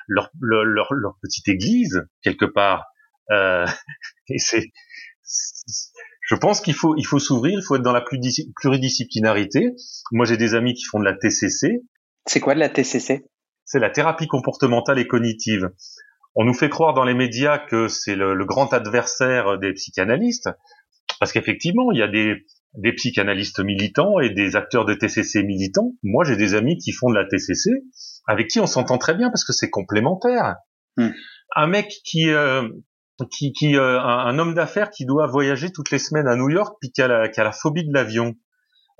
leur, 0.06 0.30
leur, 0.40 0.92
leur, 0.92 1.16
petite 1.22 1.48
église 1.48 2.02
quelque 2.22 2.44
part. 2.44 2.86
Euh, 3.30 3.66
et 4.28 4.38
c'est, 4.38 4.72
je 6.28 6.34
pense 6.34 6.60
qu'il 6.60 6.74
faut, 6.74 6.94
il 6.96 7.04
faut 7.04 7.18
s'ouvrir, 7.18 7.58
il 7.58 7.62
faut 7.62 7.76
être 7.76 7.82
dans 7.82 7.92
la 7.92 8.02
pluridisciplinarité. 8.02 9.74
Moi, 10.12 10.26
j'ai 10.26 10.36
des 10.36 10.54
amis 10.54 10.74
qui 10.74 10.84
font 10.84 10.98
de 10.98 11.04
la 11.04 11.14
TCC. 11.14 11.82
C'est 12.26 12.40
quoi 12.40 12.54
de 12.54 12.60
la 12.60 12.68
TCC 12.68 13.24
C'est 13.64 13.78
la 13.78 13.90
thérapie 13.90 14.26
comportementale 14.26 14.98
et 14.98 15.06
cognitive. 15.06 15.70
On 16.34 16.44
nous 16.44 16.54
fait 16.54 16.68
croire 16.68 16.94
dans 16.94 17.04
les 17.04 17.14
médias 17.14 17.58
que 17.58 17.88
c'est 17.88 18.14
le, 18.14 18.34
le, 18.34 18.44
grand 18.44 18.72
adversaire 18.72 19.58
des 19.58 19.72
psychanalystes, 19.72 20.50
parce 21.18 21.32
qu'effectivement, 21.32 21.90
il 21.92 21.98
y 21.98 22.02
a 22.02 22.08
des, 22.08 22.44
des 22.74 22.92
psychanalystes 22.92 23.60
militants 23.60 24.20
et 24.20 24.30
des 24.30 24.56
acteurs 24.56 24.84
de 24.84 24.94
TCC 24.94 25.42
militants. 25.42 25.92
Moi, 26.02 26.24
j'ai 26.24 26.36
des 26.36 26.54
amis 26.54 26.76
qui 26.76 26.92
font 26.92 27.08
de 27.08 27.14
la 27.14 27.24
TCC 27.24 27.70
avec 28.26 28.48
qui 28.48 28.60
on 28.60 28.66
s'entend 28.66 28.98
très 28.98 29.14
bien 29.14 29.28
parce 29.30 29.44
que 29.44 29.52
c'est 29.52 29.70
complémentaire. 29.70 30.56
Hmm. 30.96 31.10
Un 31.54 31.66
mec 31.66 31.88
qui 32.04 32.30
euh, 32.30 32.68
qui, 33.24 33.52
qui 33.52 33.76
euh, 33.76 34.00
un, 34.00 34.38
homme 34.38 34.54
d'affaires 34.54 34.90
qui 34.90 35.06
doit 35.06 35.26
voyager 35.26 35.70
toutes 35.72 35.90
les 35.90 35.98
semaines 35.98 36.28
à 36.28 36.36
New 36.36 36.50
York 36.50 36.76
puis 36.80 36.90
qui 36.92 37.00
a 37.02 37.08
la, 37.08 37.28
qui 37.28 37.40
a 37.40 37.44
la 37.44 37.52
phobie 37.52 37.86
de 37.86 37.92
l'avion. 37.92 38.34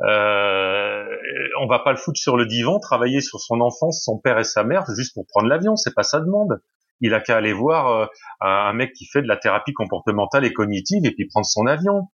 Euh, 0.02 1.04
on 1.60 1.66
va 1.66 1.78
pas 1.80 1.90
le 1.90 1.96
foutre 1.96 2.18
sur 2.18 2.36
le 2.36 2.46
divan, 2.46 2.78
travailler 2.78 3.20
sur 3.20 3.40
son 3.40 3.60
enfance, 3.60 4.02
son 4.04 4.18
père 4.18 4.38
et 4.38 4.44
sa 4.44 4.62
mère 4.64 4.84
juste 4.96 5.14
pour 5.14 5.26
prendre 5.26 5.48
l'avion, 5.48 5.76
c'est 5.76 5.94
pas 5.94 6.02
sa 6.02 6.20
demande. 6.20 6.60
Il 7.00 7.12
a 7.12 7.20
qu'à 7.20 7.36
aller 7.36 7.52
voir 7.52 7.88
euh, 7.88 8.06
un 8.40 8.72
mec 8.72 8.92
qui 8.94 9.06
fait 9.06 9.22
de 9.22 9.28
la 9.28 9.36
thérapie 9.36 9.72
comportementale 9.72 10.44
et 10.44 10.52
cognitive 10.52 11.04
et 11.04 11.12
puis 11.12 11.26
prendre 11.26 11.46
son 11.46 11.66
avion. 11.66 12.08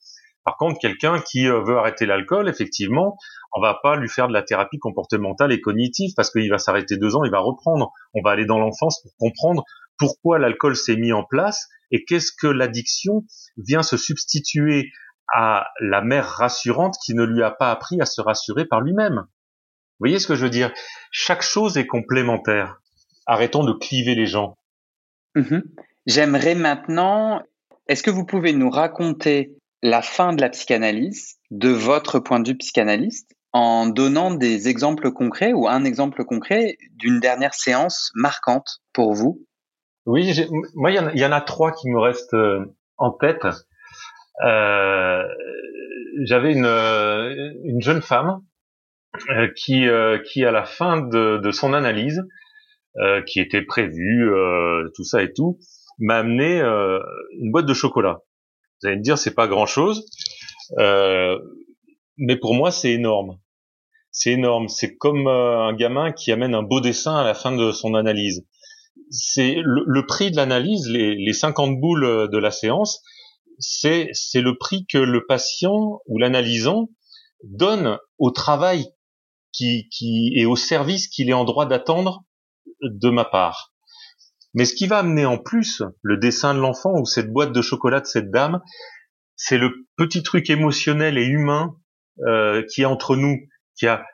Par 0.43 0.57
contre, 0.57 0.79
quelqu'un 0.79 1.19
qui 1.19 1.47
euh, 1.47 1.61
veut 1.61 1.77
arrêter 1.77 2.05
l'alcool, 2.05 2.49
effectivement, 2.49 3.17
on 3.53 3.61
va 3.61 3.79
pas 3.83 3.95
lui 3.95 4.09
faire 4.09 4.27
de 4.27 4.33
la 4.33 4.41
thérapie 4.41 4.79
comportementale 4.79 5.51
et 5.51 5.61
cognitive 5.61 6.11
parce 6.15 6.31
qu'il 6.31 6.49
va 6.49 6.57
s'arrêter 6.57 6.97
deux 6.97 7.15
ans, 7.15 7.23
il 7.23 7.31
va 7.31 7.39
reprendre. 7.39 7.91
On 8.13 8.21
va 8.23 8.31
aller 8.31 8.45
dans 8.45 8.57
l'enfance 8.57 9.01
pour 9.01 9.11
comprendre 9.17 9.63
pourquoi 9.97 10.39
l'alcool 10.39 10.75
s'est 10.75 10.95
mis 10.95 11.13
en 11.13 11.23
place 11.23 11.67
et 11.91 12.03
qu'est-ce 12.05 12.31
que 12.31 12.47
l'addiction 12.47 13.23
vient 13.57 13.83
se 13.83 13.97
substituer 13.97 14.89
à 15.33 15.67
la 15.79 16.01
mère 16.01 16.25
rassurante 16.25 16.95
qui 17.05 17.13
ne 17.13 17.23
lui 17.23 17.43
a 17.43 17.51
pas 17.51 17.71
appris 17.71 18.01
à 18.01 18.05
se 18.05 18.21
rassurer 18.21 18.65
par 18.65 18.81
lui-même. 18.81 19.15
Vous 19.15 20.07
voyez 20.07 20.19
ce 20.19 20.27
que 20.27 20.35
je 20.35 20.43
veux 20.43 20.49
dire? 20.49 20.73
Chaque 21.11 21.43
chose 21.43 21.77
est 21.77 21.85
complémentaire. 21.85 22.81
Arrêtons 23.27 23.63
de 23.63 23.73
cliver 23.73 24.15
les 24.15 24.25
gens. 24.25 24.57
Mhm. 25.35 25.63
J'aimerais 26.07 26.55
maintenant, 26.55 27.43
est-ce 27.87 28.01
que 28.01 28.09
vous 28.09 28.25
pouvez 28.25 28.53
nous 28.53 28.69
raconter 28.69 29.55
la 29.81 30.01
fin 30.01 30.33
de 30.33 30.41
la 30.41 30.49
psychanalyse 30.49 31.37
de 31.49 31.69
votre 31.69 32.19
point 32.19 32.39
de 32.39 32.49
vue 32.49 32.57
psychanalyste 32.57 33.35
en 33.53 33.87
donnant 33.87 34.33
des 34.33 34.69
exemples 34.69 35.11
concrets 35.11 35.53
ou 35.53 35.67
un 35.67 35.83
exemple 35.83 36.23
concret 36.23 36.77
d'une 36.95 37.19
dernière 37.19 37.53
séance 37.53 38.11
marquante 38.15 38.81
pour 38.93 39.13
vous? 39.13 39.45
Oui, 40.05 40.31
moi, 40.75 40.91
il 40.91 41.19
y, 41.19 41.25
en 41.25 41.31
a 41.31 41.41
trois 41.41 41.71
qui 41.71 41.89
me 41.89 41.99
restent 41.99 42.33
euh, 42.33 42.65
en 42.97 43.11
tête. 43.11 43.45
Euh, 44.45 45.23
J'avais 46.23 46.53
une, 46.53 46.65
euh, 46.65 47.51
une 47.63 47.81
jeune 47.81 48.01
femme 48.01 48.41
qui, 49.55 49.85
qui, 50.25 50.45
à 50.45 50.51
la 50.51 50.63
fin 50.63 51.01
de 51.01 51.51
son 51.51 51.73
analyse, 51.73 52.23
qui 53.27 53.41
était 53.41 53.61
prévue, 53.61 54.31
tout 54.95 55.03
ça 55.03 55.21
et 55.21 55.33
tout, 55.33 55.59
m'a 55.99 56.19
amené 56.19 56.61
une 56.61 57.51
boîte 57.51 57.65
de 57.65 57.73
chocolat. 57.73 58.21
Vous 58.81 58.87
allez 58.87 58.97
me 58.97 59.03
dire, 59.03 59.17
c'est 59.17 59.35
pas 59.35 59.47
grand-chose, 59.47 60.05
mais 62.17 62.35
pour 62.37 62.53
moi, 62.53 62.71
c'est 62.71 62.91
énorme 62.91 63.37
c'est 64.11 64.31
énorme. 64.31 64.67
C'est 64.67 64.95
comme 64.97 65.27
euh, 65.27 65.59
un 65.59 65.73
gamin 65.73 66.11
qui 66.11 66.31
amène 66.31 66.53
un 66.53 66.63
beau 66.63 66.81
dessin 66.81 67.15
à 67.15 67.23
la 67.23 67.33
fin 67.33 67.55
de 67.55 67.71
son 67.71 67.95
analyse. 67.95 68.45
C'est 69.09 69.55
le, 69.63 70.05
prix 70.05 70.31
de 70.31 70.35
l'analyse, 70.35 70.87
les, 70.89 71.15
les 71.15 71.33
50 71.33 71.79
boules 71.79 72.03
euh, 72.03 72.27
de 72.27 72.37
la 72.37 72.51
séance, 72.51 73.01
c'est 73.59 74.09
c'est 74.13 74.41
le 74.41 74.57
prix 74.57 74.85
que 74.85 74.97
le 74.97 75.25
patient 75.25 75.99
ou 76.07 76.17
l'analysant 76.17 76.89
donne 77.43 77.97
au 78.17 78.31
travail 78.31 78.85
qui, 79.51 79.87
qui 79.89 80.31
et 80.35 80.45
au 80.45 80.55
service 80.55 81.07
qu'il 81.07 81.29
est 81.29 81.33
en 81.33 81.43
droit 81.43 81.65
d'attendre 81.65 82.23
de 82.81 83.09
ma 83.09 83.25
part. 83.25 83.70
Mais 84.53 84.65
ce 84.65 84.73
qui 84.73 84.87
va 84.87 84.99
amener 84.99 85.25
en 85.25 85.37
plus 85.37 85.81
le 86.01 86.17
dessin 86.17 86.53
de 86.53 86.59
l'enfant 86.59 86.93
ou 86.99 87.05
cette 87.05 87.31
boîte 87.31 87.53
de 87.53 87.61
chocolat 87.61 88.01
de 88.01 88.05
cette 88.05 88.31
dame, 88.31 88.61
c'est 89.35 89.57
le 89.57 89.87
petit 89.97 90.23
truc 90.23 90.49
émotionnel 90.49 91.17
et 91.17 91.25
humain 91.25 91.75
euh, 92.27 92.63
qui 92.69 92.81
est 92.81 92.85
entre 92.85 93.15
nous 93.15 93.37
qui 93.75 93.87
a 93.87 94.05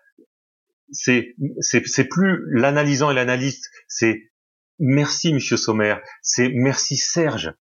c'est 0.92 1.36
c'est 1.60 2.08
plus 2.08 2.44
l'analysant 2.48 3.12
et 3.12 3.14
l'analyste, 3.14 3.70
c'est 3.88 4.32
merci 4.80 5.34
Monsieur 5.34 5.58
Sommer, 5.58 5.96
c'est 6.22 6.50
merci 6.50 6.96
Serge 6.96 7.54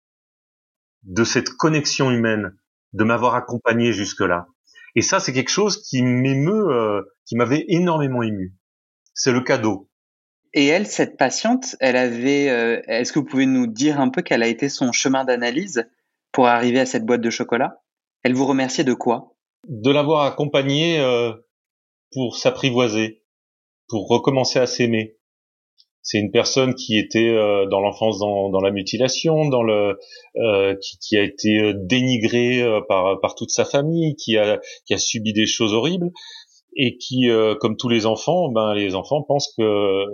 de 1.02 1.24
cette 1.24 1.50
connexion 1.50 2.10
humaine, 2.10 2.56
de 2.92 3.04
m'avoir 3.04 3.34
accompagné 3.34 3.92
jusque 3.92 4.20
là. 4.20 4.48
Et 4.94 5.02
ça, 5.02 5.20
c'est 5.20 5.32
quelque 5.32 5.50
chose 5.50 5.82
qui 5.82 6.02
m'émeut, 6.02 6.70
euh, 6.70 7.02
qui 7.26 7.36
m'avait 7.36 7.64
énormément 7.68 8.22
ému. 8.22 8.54
C'est 9.14 9.32
le 9.32 9.40
cadeau. 9.40 9.90
Et 10.54 10.66
elle, 10.66 10.86
cette 10.86 11.16
patiente, 11.16 11.76
elle 11.80 11.96
avait. 11.96 12.48
Euh, 12.48 12.80
est-ce 12.86 13.12
que 13.12 13.18
vous 13.18 13.24
pouvez 13.24 13.46
nous 13.46 13.66
dire 13.66 14.00
un 14.00 14.08
peu 14.08 14.22
quel 14.22 14.42
a 14.42 14.48
été 14.48 14.68
son 14.68 14.92
chemin 14.92 15.24
d'analyse 15.24 15.88
pour 16.32 16.46
arriver 16.46 16.80
à 16.80 16.86
cette 16.86 17.04
boîte 17.04 17.20
de 17.20 17.30
chocolat? 17.30 17.82
Elle 18.22 18.34
vous 18.34 18.46
remerciait 18.46 18.84
de 18.84 18.94
quoi? 18.94 19.34
De 19.68 19.90
l'avoir 19.90 20.24
accompagnée 20.24 20.98
euh, 21.00 21.32
pour 22.12 22.36
s'apprivoiser, 22.36 23.22
pour 23.88 24.08
recommencer 24.08 24.58
à 24.58 24.66
s'aimer. 24.66 25.16
C'est 26.06 26.18
une 26.18 26.30
personne 26.30 26.76
qui 26.76 26.98
était 26.98 27.30
euh, 27.30 27.66
dans 27.66 27.80
l'enfance 27.80 28.20
dans, 28.20 28.48
dans, 28.48 28.60
la 28.60 28.70
mutilation, 28.70 29.48
dans 29.48 29.64
le 29.64 29.98
euh, 30.36 30.76
qui, 30.80 30.98
qui, 30.98 31.16
a 31.16 31.22
été 31.24 31.58
euh, 31.58 31.74
dénigrée 31.74 32.62
euh, 32.62 32.80
par 32.88 33.20
par 33.20 33.34
toute 33.34 33.50
sa 33.50 33.64
famille, 33.64 34.14
qui 34.14 34.38
a 34.38 34.60
qui 34.86 34.94
a 34.94 34.98
subi 34.98 35.32
des 35.32 35.46
choses 35.46 35.74
horribles 35.74 36.12
et 36.76 36.98
qui, 36.98 37.28
comme 37.60 37.76
tous 37.76 37.88
les 37.88 38.06
enfants, 38.06 38.50
ben 38.50 38.74
les 38.74 38.94
enfants 38.94 39.22
pensent 39.22 39.52
que 39.56 40.04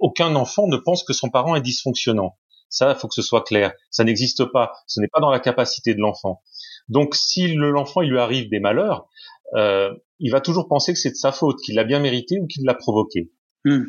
aucun 0.00 0.34
enfant 0.34 0.66
ne 0.66 0.76
pense 0.76 1.04
que 1.04 1.12
son 1.12 1.28
parent 1.28 1.54
est 1.54 1.60
dysfonctionnant. 1.60 2.36
Ça, 2.70 2.92
il 2.92 2.98
faut 2.98 3.08
que 3.08 3.14
ce 3.14 3.22
soit 3.22 3.42
clair. 3.42 3.72
Ça 3.90 4.04
n'existe 4.04 4.44
pas. 4.44 4.72
Ce 4.86 5.00
n'est 5.00 5.08
pas 5.08 5.20
dans 5.20 5.30
la 5.30 5.40
capacité 5.40 5.94
de 5.94 6.00
l'enfant. 6.00 6.42
Donc, 6.88 7.14
si 7.14 7.54
l'enfant 7.54 8.02
il 8.02 8.10
lui 8.10 8.18
arrive 8.18 8.48
des 8.50 8.60
malheurs, 8.60 9.08
euh, 9.54 9.94
il 10.18 10.30
va 10.30 10.40
toujours 10.40 10.68
penser 10.68 10.92
que 10.92 10.98
c'est 10.98 11.10
de 11.10 11.16
sa 11.16 11.32
faute, 11.32 11.58
qu'il 11.64 11.74
l'a 11.76 11.84
bien 11.84 12.00
mérité 12.00 12.38
ou 12.40 12.46
qu'il 12.46 12.64
l'a 12.64 12.74
provoqué. 12.74 13.30
Hmm. 13.64 13.84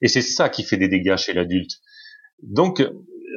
Et 0.00 0.08
c'est 0.08 0.22
ça 0.22 0.48
qui 0.48 0.62
fait 0.62 0.76
des 0.76 0.88
dégâts 0.88 1.16
chez 1.16 1.32
l'adulte. 1.32 1.72
Donc, 2.42 2.82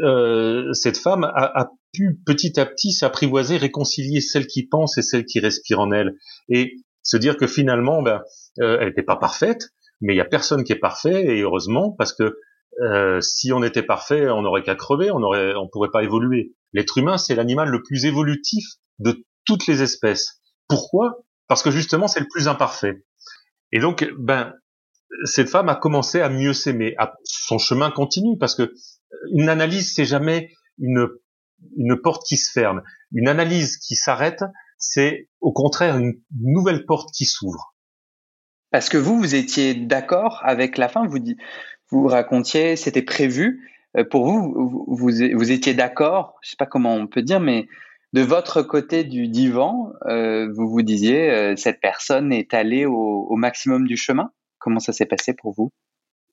euh, 0.03 0.73
cette 0.73 0.97
femme 0.97 1.23
a, 1.23 1.61
a, 1.61 1.69
pu 1.93 2.19
petit 2.25 2.59
à 2.59 2.65
petit 2.65 2.91
s'apprivoiser, 2.91 3.57
réconcilier 3.57 4.21
celle 4.21 4.45
qui 4.45 4.67
pense 4.67 4.97
et 4.97 5.01
celle 5.01 5.25
qui 5.25 5.39
respire 5.39 5.79
en 5.79 5.91
elle, 5.91 6.17
et 6.49 6.75
se 7.07 7.17
dire 7.17 7.37
que 7.37 7.47
finalement, 7.47 8.03
ben, 8.03 8.21
euh, 8.59 8.77
elle 8.79 8.89
n'était 8.89 9.01
pas 9.01 9.15
parfaite, 9.15 9.69
mais 10.01 10.13
il 10.13 10.17
y 10.17 10.21
a 10.21 10.25
personne 10.25 10.63
qui 10.63 10.73
est 10.73 10.79
parfait, 10.79 11.25
et 11.25 11.41
heureusement, 11.41 11.95
parce 11.97 12.13
que 12.13 12.37
euh, 12.81 13.21
si 13.21 13.51
on 13.53 13.63
était 13.63 13.81
parfait, 13.81 14.29
on 14.29 14.43
n'aurait 14.43 14.61
qu'à 14.61 14.75
crever, 14.75 15.09
on 15.09 15.23
aurait, 15.23 15.55
on 15.55 15.67
pourrait 15.67 15.89
pas 15.91 16.03
évoluer. 16.03 16.53
L'être 16.73 16.97
humain, 16.97 17.17
c'est 17.17 17.33
l'animal 17.33 17.69
le 17.69 17.81
plus 17.81 18.05
évolutif 18.05 18.65
de 18.99 19.25
toutes 19.45 19.65
les 19.67 19.81
espèces. 19.81 20.41
Pourquoi? 20.67 21.23
Parce 21.47 21.63
que 21.63 21.71
justement 21.71 22.07
c'est 22.07 22.19
le 22.19 22.27
plus 22.29 22.47
imparfait. 22.47 23.05
Et 23.71 23.79
donc, 23.79 24.07
ben, 24.19 24.53
cette 25.23 25.49
femme 25.49 25.69
a 25.69 25.75
commencé 25.75 26.19
à 26.19 26.29
mieux 26.29 26.53
s'aimer. 26.53 26.95
Son 27.23 27.57
chemin 27.57 27.89
continue 27.89 28.37
parce 28.37 28.53
que 28.53 28.73
une 29.31 29.49
analyse 29.49 29.95
c'est 29.95 30.05
jamais 30.05 30.51
une 30.77 31.07
une 31.77 31.99
porte 31.99 32.23
qui 32.27 32.37
se 32.37 32.51
ferme. 32.51 32.83
Une 33.13 33.29
analyse 33.29 33.77
qui 33.77 33.95
s'arrête, 33.95 34.43
c'est 34.77 35.29
au 35.41 35.51
contraire 35.51 35.97
une 35.97 36.19
nouvelle 36.39 36.85
porte 36.85 37.11
qui 37.11 37.25
s'ouvre. 37.25 37.75
Parce 38.71 38.89
que 38.89 38.97
vous, 38.97 39.17
vous 39.17 39.35
étiez 39.35 39.73
d'accord 39.73 40.41
avec 40.43 40.77
la 40.77 40.89
fin. 40.89 41.05
Vous 41.07 41.19
vous 41.89 42.07
racontiez, 42.07 42.75
c'était 42.75 43.01
prévu. 43.01 43.71
Euh, 43.97 44.03
pour 44.03 44.25
vous, 44.25 44.53
vous, 44.53 44.85
vous, 44.87 45.11
vous 45.33 45.51
étiez 45.51 45.73
d'accord. 45.73 46.35
Je 46.41 46.51
sais 46.51 46.57
pas 46.57 46.65
comment 46.65 46.93
on 46.93 47.07
peut 47.07 47.21
dire, 47.21 47.39
mais 47.39 47.67
de 48.13 48.21
votre 48.21 48.61
côté 48.61 49.03
du 49.03 49.27
divan, 49.27 49.91
euh, 50.07 50.51
vous 50.53 50.69
vous 50.69 50.81
disiez, 50.81 51.29
euh, 51.29 51.55
cette 51.55 51.81
personne 51.81 52.31
est 52.31 52.53
allée 52.53 52.85
au, 52.85 53.35
maximum 53.35 53.85
du 53.87 53.97
chemin 53.97 54.31
Comment 54.59 54.79
ça 54.79 54.91
s'est 54.91 55.05
passé 55.05 55.33
pour 55.33 55.53
vous? 55.53 55.71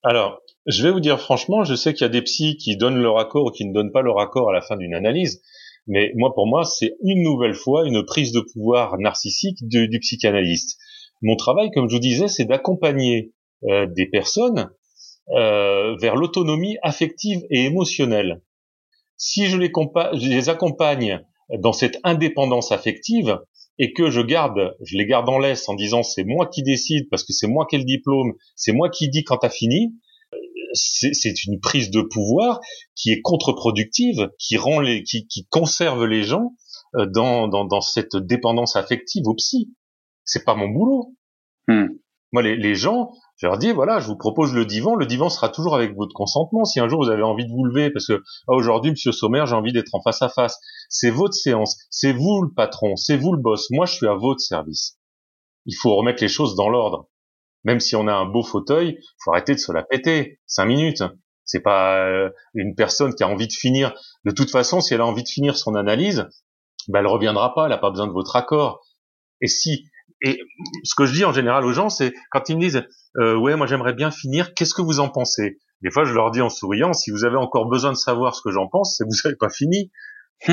Alors, 0.03 0.41
je 0.67 0.83
vais 0.83 0.91
vous 0.91 1.01
dire 1.01 1.21
franchement, 1.21 1.65
je 1.65 1.75
sais 1.75 1.93
qu'il 1.93 2.03
y 2.03 2.09
a 2.09 2.13
des 2.13 2.23
psys 2.23 2.57
qui 2.57 2.77
donnent 2.77 3.01
leur 3.01 3.19
accord 3.19 3.47
ou 3.47 3.51
qui 3.51 3.67
ne 3.67 3.73
donnent 3.73 3.93
pas 3.93 4.03
leur 4.03 4.19
accord 4.19 4.51
à 4.51 4.53
la 4.53 4.63
fin 4.63 4.77
d'une 4.77 4.95
analyse, 4.95 5.43
mais 5.87 6.13
moi, 6.15 6.35
pour 6.35 6.47
moi, 6.47 6.65
c'est 6.65 6.97
une 7.03 7.23
nouvelle 7.23 7.55
fois 7.55 7.87
une 7.87 8.05
prise 8.05 8.33
de 8.33 8.41
pouvoir 8.41 8.99
narcissique 8.99 9.59
du, 9.63 9.99
psychanalyste. 10.01 10.79
Mon 11.23 11.37
travail, 11.37 11.71
comme 11.71 11.89
je 11.89 11.95
vous 11.95 12.01
disais, 12.01 12.29
c'est 12.29 12.45
d'accompagner 12.45 13.33
euh, 13.65 13.87
des 13.87 14.07
personnes 14.07 14.71
vers 15.27 16.17
l'autonomie 16.17 16.77
affective 16.83 17.41
et 17.49 17.65
émotionnelle. 17.65 18.43
Si 19.17 19.47
je 19.47 19.57
les, 19.57 19.73
je 20.13 20.29
les 20.29 20.51
accompagne 20.51 21.25
dans 21.59 21.73
cette 21.73 21.99
indépendance 22.05 22.73
affective 22.73 23.39
et 23.79 23.93
que 23.93 24.11
je 24.11 24.21
garde, 24.21 24.77
je 24.83 24.97
les 24.97 25.07
garde 25.07 25.29
en 25.29 25.39
laisse 25.39 25.69
en 25.69 25.75
disant 25.75 26.03
c'est 26.03 26.25
moi 26.25 26.47
qui 26.47 26.63
décide 26.63 27.09
parce 27.11 27.25
que 27.25 27.33
c'est 27.33 27.47
moi 27.47 27.67
qui 27.69 27.77
ai 27.77 27.79
le 27.79 27.85
diplôme, 27.85 28.35
c'est 28.55 28.73
moi 28.73 28.89
qui 28.89 29.09
dis 29.09 29.25
quand 29.25 29.39
t'as 29.39 29.51
fini, 29.51 29.95
c'est 30.75 31.45
une 31.45 31.61
prise 31.61 31.91
de 31.91 32.03
pouvoir 32.03 32.61
qui 32.95 33.11
est 33.11 33.21
contre-productive, 33.23 34.31
qui 34.39 34.57
rend 34.57 34.81
les, 34.81 35.03
qui, 35.03 35.27
qui 35.27 35.47
conserve 35.47 36.05
les 36.05 36.23
gens 36.23 36.55
euh, 36.97 37.07
dans, 37.07 37.49
dans, 37.49 37.65
dans 37.65 37.81
cette 37.81 38.17
dépendance 38.17 38.77
affective 38.77 39.27
au 39.27 39.35
psy. 39.35 39.75
C'est 40.25 40.45
pas 40.45 40.55
mon 40.55 40.69
boulot. 40.69 41.15
Hmm. 41.69 41.87
Moi, 42.33 42.43
les, 42.43 42.57
les 42.57 42.75
gens, 42.75 43.13
je 43.37 43.47
leur 43.47 43.59
dis 43.59 43.71
voilà, 43.71 44.01
je 44.01 44.09
vous 44.09 44.17
propose 44.17 44.53
le 44.53 44.67
divan. 44.67 44.97
Le 44.97 45.07
divan 45.07 45.29
sera 45.29 45.49
toujours 45.49 45.77
avec 45.77 45.95
votre 45.95 46.15
consentement. 46.15 46.65
Si 46.65 46.81
un 46.81 46.89
jour 46.89 47.05
vous 47.05 47.11
avez 47.11 47.23
envie 47.23 47.47
de 47.47 47.53
vous 47.53 47.65
lever 47.65 47.91
parce 47.91 48.09
que 48.09 48.23
ah, 48.49 48.55
aujourd'hui, 48.55 48.91
Monsieur 48.91 49.13
Sommer, 49.13 49.45
j'ai 49.47 49.55
envie 49.55 49.73
d'être 49.73 49.95
en 49.95 50.03
face 50.03 50.21
à 50.23 50.29
face, 50.29 50.59
c'est 50.89 51.11
votre 51.11 51.35
séance, 51.35 51.77
c'est 51.91 52.13
vous 52.13 52.43
le 52.43 52.53
patron, 52.53 52.97
c'est 52.97 53.17
vous 53.17 53.33
le 53.33 53.41
boss. 53.41 53.71
Moi, 53.71 53.87
je 53.87 53.95
suis 53.95 54.09
à 54.09 54.15
votre 54.15 54.41
service. 54.41 54.99
Il 55.67 55.75
faut 55.75 55.95
remettre 55.97 56.23
les 56.23 56.29
choses 56.29 56.57
dans 56.57 56.69
l'ordre. 56.69 57.09
Même 57.65 57.81
si 57.81 57.97
on 57.97 58.07
a 58.07 58.13
un 58.13 58.27
beau 58.27 58.43
fauteuil, 58.43 58.99
faut 59.23 59.33
arrêter 59.33 59.55
de 59.55 59.61
se 59.61 59.73
la 59.73 59.83
péter. 59.83 60.41
Cinq 60.47 60.67
minutes. 60.67 61.03
C'est 61.45 61.61
pas 61.61 62.07
euh, 62.07 62.31
une 62.55 62.75
personne 62.75 63.15
qui 63.15 63.23
a 63.23 63.29
envie 63.29 63.47
de 63.47 63.53
finir. 63.53 63.95
De 64.25 64.31
toute 64.31 64.51
façon, 64.51 64.81
si 64.81 64.95
elle 64.95 65.01
a 65.01 65.07
envie 65.07 65.23
de 65.23 65.29
finir 65.29 65.57
son 65.57 65.75
analyse, 65.75 66.27
ben 66.89 67.01
elle 67.01 67.07
reviendra 67.07 67.55
pas. 67.55 67.67
Elle 67.67 67.73
a 67.73 67.79
pas 67.79 67.91
besoin 67.91 68.07
de 68.07 68.13
votre 68.13 68.37
accord. 68.37 68.81
Et 69.41 69.49
si 69.49 69.85
et 70.23 70.41
ce 70.85 70.95
que 70.95 71.05
je 71.05 71.13
dis 71.13 71.25
en 71.25 71.33
général 71.33 71.65
aux 71.65 71.73
gens, 71.73 71.91
c'est 71.91 72.15
quand 72.31 72.49
ils 72.49 72.57
me 72.57 72.61
disent 72.61 72.83
euh, 73.19 73.37
ouais, 73.37 73.57
moi 73.57 73.67
j'aimerais 73.67 73.93
bien 73.93 74.11
finir. 74.11 74.55
Qu'est-ce 74.55 74.75
que 74.75 74.83
vous 74.83 75.01
en 75.01 75.09
pensez? 75.11 75.59
Des 75.83 75.91
fois, 75.91 76.05
je 76.05 76.15
leur 76.15 76.31
dis 76.31 76.41
en 76.41 76.49
souriant, 76.49 76.95
si 76.95 77.11
vous 77.11 77.25
avez 77.25 77.37
encore 77.37 77.69
besoin 77.69 77.93
de 77.93 77.97
savoir 77.97 78.35
ce 78.35 78.41
que 78.41 78.51
j'en 78.51 78.69
pense, 78.69 78.97
c'est 78.97 79.05
que 79.05 79.09
vous 79.11 79.17
n'avez 79.25 79.37
pas 79.37 79.51
fini. 79.51 79.91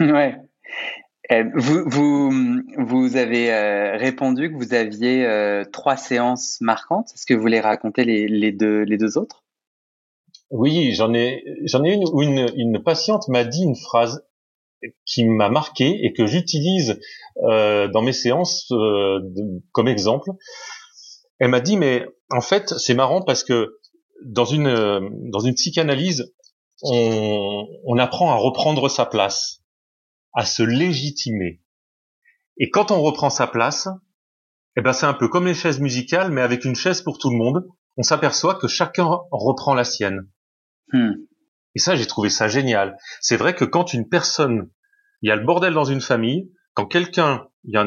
ouais. 0.00 0.36
Euh, 1.32 1.44
vous, 1.54 1.82
vous, 1.86 2.62
vous 2.78 3.16
avez 3.16 3.52
euh, 3.52 3.96
répondu 3.96 4.50
que 4.50 4.56
vous 4.56 4.74
aviez 4.74 5.24
euh, 5.24 5.64
trois 5.64 5.96
séances 5.96 6.58
marquantes. 6.60 7.10
Est-ce 7.14 7.26
que 7.26 7.34
vous 7.34 7.40
voulez 7.40 7.60
raconter 7.60 8.04
les, 8.04 8.28
les, 8.28 8.52
deux, 8.52 8.82
les 8.82 8.98
deux 8.98 9.16
autres? 9.16 9.44
Oui, 10.50 10.92
j'en 10.92 11.14
ai, 11.14 11.42
ai 11.46 11.92
une 11.94 12.04
où 12.12 12.22
une, 12.22 12.46
une 12.56 12.82
patiente 12.82 13.28
m'a 13.28 13.44
dit 13.44 13.62
une 13.62 13.76
phrase 13.76 14.22
qui 15.06 15.24
m'a 15.24 15.48
marqué 15.48 16.04
et 16.04 16.12
que 16.12 16.26
j'utilise 16.26 17.00
euh, 17.48 17.88
dans 17.88 18.02
mes 18.02 18.12
séances 18.12 18.70
euh, 18.72 19.20
comme 19.72 19.88
exemple. 19.88 20.30
Elle 21.38 21.48
m'a 21.48 21.60
dit 21.60 21.76
mais 21.76 22.04
en 22.30 22.40
fait 22.40 22.74
c'est 22.76 22.94
marrant 22.94 23.22
parce 23.22 23.44
que 23.44 23.78
dans 24.24 24.44
une 24.44 24.66
euh, 24.66 25.00
dans 25.30 25.40
une 25.40 25.54
psychanalyse 25.54 26.34
on, 26.82 27.66
on 27.84 27.98
apprend 27.98 28.30
à 28.32 28.34
reprendre 28.34 28.88
sa 28.88 29.06
place, 29.06 29.61
à 30.34 30.44
se 30.44 30.62
légitimer. 30.62 31.62
Et 32.58 32.70
quand 32.70 32.90
on 32.90 33.00
reprend 33.00 33.30
sa 33.30 33.46
place, 33.46 33.88
eh 34.76 34.80
ben 34.80 34.92
c'est 34.92 35.06
un 35.06 35.14
peu 35.14 35.28
comme 35.28 35.46
les 35.46 35.54
chaises 35.54 35.80
musicales, 35.80 36.30
mais 36.30 36.40
avec 36.40 36.64
une 36.64 36.76
chaise 36.76 37.02
pour 37.02 37.18
tout 37.18 37.30
le 37.30 37.36
monde. 37.36 37.66
On 37.96 38.02
s'aperçoit 38.02 38.54
que 38.54 38.68
chacun 38.68 39.06
reprend 39.30 39.74
la 39.74 39.84
sienne. 39.84 40.30
Hmm. 40.92 41.12
Et 41.74 41.78
ça, 41.78 41.94
j'ai 41.94 42.06
trouvé 42.06 42.30
ça 42.30 42.48
génial. 42.48 42.96
C'est 43.20 43.36
vrai 43.36 43.54
que 43.54 43.64
quand 43.64 43.92
une 43.92 44.08
personne, 44.08 44.70
il 45.20 45.28
y 45.28 45.32
a 45.32 45.36
le 45.36 45.44
bordel 45.44 45.74
dans 45.74 45.84
une 45.84 46.00
famille, 46.00 46.50
quand 46.74 46.86
quelqu'un, 46.86 47.46
il 47.64 47.74
y 47.74 47.76
a 47.76 47.86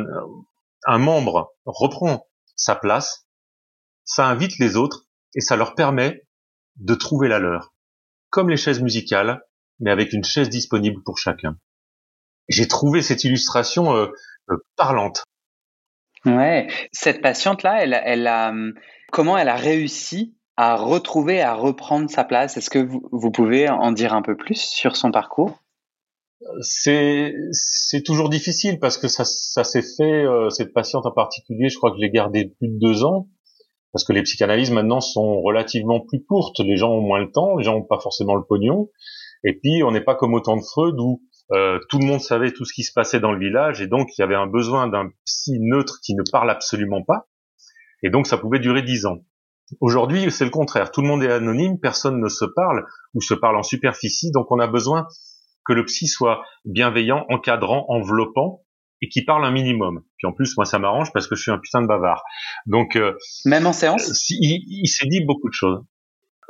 un, 0.88 0.98
membre 0.98 1.54
reprend 1.66 2.28
sa 2.56 2.76
place, 2.76 3.28
ça 4.04 4.28
invite 4.28 4.60
les 4.60 4.76
autres 4.76 5.08
et 5.36 5.42
ça 5.42 5.56
leur 5.56 5.76
permet 5.76 6.28
de 6.78 6.96
trouver 6.96 7.28
la 7.28 7.40
leur. 7.40 7.74
Comme 8.30 8.50
les 8.50 8.58
chaises 8.58 8.82
musicales, 8.82 9.42
mais 9.80 9.92
avec 9.92 10.14
une 10.14 10.24
chaise 10.24 10.50
disponible 10.50 11.02
pour 11.04 11.18
chacun. 11.18 11.58
J'ai 12.48 12.68
trouvé 12.68 13.02
cette 13.02 13.24
illustration 13.24 13.96
euh, 13.96 14.08
euh, 14.50 14.58
parlante. 14.76 15.24
Ouais, 16.26 16.68
cette 16.92 17.22
patiente-là, 17.22 17.84
elle, 17.84 18.02
elle 18.04 18.28
a, 18.28 18.54
comment 19.12 19.38
elle 19.38 19.50
a 19.50 19.56
réussi 19.56 20.36
à 20.58 20.76
retrouver, 20.76 21.42
à 21.42 21.54
reprendre 21.54 22.10
sa 22.10 22.24
place? 22.24 22.58
Est-ce 22.58 22.70
que 22.70 22.80
vous, 22.80 23.08
vous, 23.12 23.32
pouvez 23.32 23.70
en 23.70 23.92
dire 23.92 24.14
un 24.14 24.22
peu 24.22 24.36
plus 24.36 24.60
sur 24.60 24.96
son 24.96 25.12
parcours? 25.12 25.60
C'est 26.62 27.34
c'est 27.52 28.04
toujours 28.04 28.30
difficile 28.30 28.80
parce 28.80 28.98
que 28.98 29.08
ça, 29.08 29.24
ça 29.26 29.64
s'est 29.64 29.82
fait 29.82 30.26
euh, 30.26 30.50
cette 30.50 30.74
patiente 30.74 31.06
en 31.06 31.12
particulier. 31.12 31.70
Je 31.70 31.78
crois 31.78 31.92
que 31.92 31.98
je 31.98 32.02
l'ai 32.02 32.12
gardée 32.12 32.54
plus 32.60 32.68
de 32.68 32.78
deux 32.78 33.04
ans 33.04 33.28
parce 33.94 34.04
que 34.04 34.14
les 34.14 34.24
psychanalyses 34.24 34.72
maintenant 34.72 35.00
sont 35.00 35.42
relativement 35.42 36.02
plus 36.02 36.24
courtes. 36.24 36.60
Les 36.60 36.76
gens 36.76 36.92
ont 36.92 37.02
moins 37.02 37.20
le 37.20 37.32
temps, 37.32 37.56
les 37.56 37.64
gens 37.64 37.76
n'ont 37.76 37.86
pas 37.86 38.00
forcément 38.00 38.36
le 38.36 38.44
pognon. 38.44 38.90
Et 39.44 39.54
puis 39.54 39.84
on 39.84 39.92
n'est 39.92 40.04
pas 40.04 40.16
comme 40.16 40.34
au 40.34 40.42
temps 40.42 40.58
de 40.58 40.62
Freud 40.62 40.96
où 41.00 41.22
euh, 41.52 41.80
tout 41.90 42.00
le 42.00 42.06
monde 42.06 42.22
savait 42.22 42.52
tout 42.52 42.66
ce 42.66 42.74
qui 42.74 42.84
se 42.84 42.92
passait 42.94 43.20
dans 43.20 43.32
le 43.32 43.40
village 43.40 43.82
et 43.82 43.88
donc 43.88 44.10
il 44.18 44.22
y 44.22 44.24
avait 44.24 44.36
un 44.36 44.48
besoin 44.48 44.88
d'un 44.88 45.10
psy 45.26 45.60
neutre 45.60 46.00
qui 46.04 46.16
ne 46.16 46.24
parle 46.32 46.50
absolument 46.50 47.04
pas. 47.04 47.28
Et 48.04 48.10
donc 48.10 48.28
ça 48.28 48.38
pouvait 48.38 48.60
durer 48.60 48.82
dix 48.82 49.06
ans. 49.06 49.20
Aujourd'hui, 49.80 50.32
c'est 50.32 50.46
le 50.46 50.52
contraire. 50.52 50.92
Tout 50.92 51.02
le 51.02 51.08
monde 51.08 51.24
est 51.24 51.32
anonyme, 51.32 51.80
personne 51.80 52.20
ne 52.20 52.30
se 52.30 52.46
parle 52.46 52.86
ou 53.14 53.22
se 53.22 53.34
parle 53.34 53.58
en 53.58 53.64
superficie, 53.64 54.32
donc 54.32 54.52
on 54.52 54.60
a 54.60 54.68
besoin 54.68 55.08
que 55.66 55.74
le 55.74 55.86
psy 55.86 56.08
soit 56.08 56.44
bienveillant, 56.66 57.26
encadrant, 57.30 57.86
enveloppant 57.90 58.62
et 59.02 59.10
qui 59.10 59.24
parle 59.24 59.44
un 59.44 59.52
minimum. 59.52 60.04
Puis 60.18 60.28
en 60.28 60.34
plus, 60.34 60.56
moi, 60.58 60.66
ça 60.66 60.78
m'arrange 60.80 61.12
parce 61.14 61.28
que 61.28 61.36
je 61.36 61.42
suis 61.42 61.52
un 61.52 61.58
putain 61.58 61.82
de 61.82 61.88
bavard. 61.88 62.24
Donc 62.68 62.96
euh, 62.96 63.14
même 63.46 63.66
en 63.66 63.74
séance, 63.74 64.30
il, 64.30 64.64
il 64.68 64.88
s'est 64.88 65.08
dit 65.08 65.26
beaucoup 65.26 65.50
de 65.50 65.54
choses. 65.54 65.84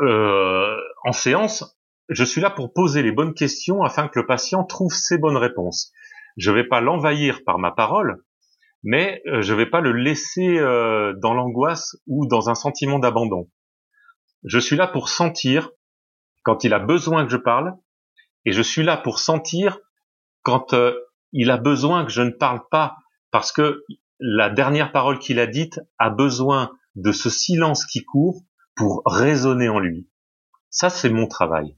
Euh, 0.02 0.76
en 1.06 1.14
séance, 1.14 1.75
je 2.10 2.24
suis 2.24 2.41
là 2.41 2.50
pour 2.50 2.74
poser 2.74 3.02
les 3.02 3.12
bonnes 3.12 3.34
questions 3.34 3.84
afin 3.84 4.08
que 4.08 4.20
le 4.20 4.26
patient 4.26 4.63
trouve 4.63 4.94
ses 4.94 5.18
bonnes 5.18 5.38
réponses. 5.38 5.91
Je 6.38 6.52
ne 6.52 6.56
vais 6.56 6.68
pas 6.68 6.82
l'envahir 6.82 7.44
par 7.46 7.58
ma 7.58 7.72
parole, 7.72 8.24
mais 8.84 9.22
euh, 9.28 9.41
je 9.41 9.54
ne 9.54 9.58
vais 9.58 9.65
pas 9.65 9.82
le 9.82 9.94
laisser 9.94 10.60
euh, 10.60 11.13
dans 11.18 11.34
l'angoisse 11.34 11.96
ou 12.08 12.28
dans 12.28 12.50
un 12.50 12.56
sentiment 12.56 13.00
d'abandon. 13.00 13.50
Je 14.44 14.60
suis 14.60 14.76
là 14.76 14.88
pour 14.88 15.10
sentir 15.10 15.72
quand 16.44 16.63
il 16.63 16.74
a 16.74 16.80
besoin 16.80 17.26
que 17.26 17.32
je 17.32 17.38
parle, 17.38 17.74
et 18.46 18.52
je 18.52 18.62
suis 18.62 18.84
là 18.84 18.98
pour 18.98 19.18
sentir 19.18 19.80
quand 20.44 20.74
euh, 20.74 20.94
il 21.32 21.50
a 21.50 21.58
besoin 21.58 22.06
que 22.06 22.12
je 22.12 22.22
ne 22.22 22.30
parle 22.30 22.62
pas, 22.70 22.98
parce 23.32 23.52
que 23.52 23.84
la 24.20 24.52
dernière 24.52 24.91
parole 24.91 25.18
qu'il 25.18 25.39
a 25.39 25.48
dite 25.48 25.80
a 25.98 26.12
besoin 26.12 26.72
de 26.94 27.12
ce 27.12 27.32
silence 27.32 27.86
qui 27.86 28.06
court 28.06 28.44
pour 28.76 29.02
résonner 29.06 29.68
en 29.68 29.80
lui. 29.80 30.08
Ça, 30.70 30.89
c'est 30.89 31.10
mon 31.10 31.28
travail. 31.28 31.76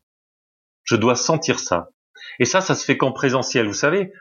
Je 0.88 0.96
dois 0.96 1.16
sentir 1.16 1.60
ça. 1.60 1.90
Et 2.40 2.46
ça, 2.46 2.62
ça 2.62 2.76
se 2.76 2.86
fait 2.86 2.98
qu'en 2.98 3.12
présentiel. 3.12 3.68
Vous 3.68 3.74
savez, 3.74 4.12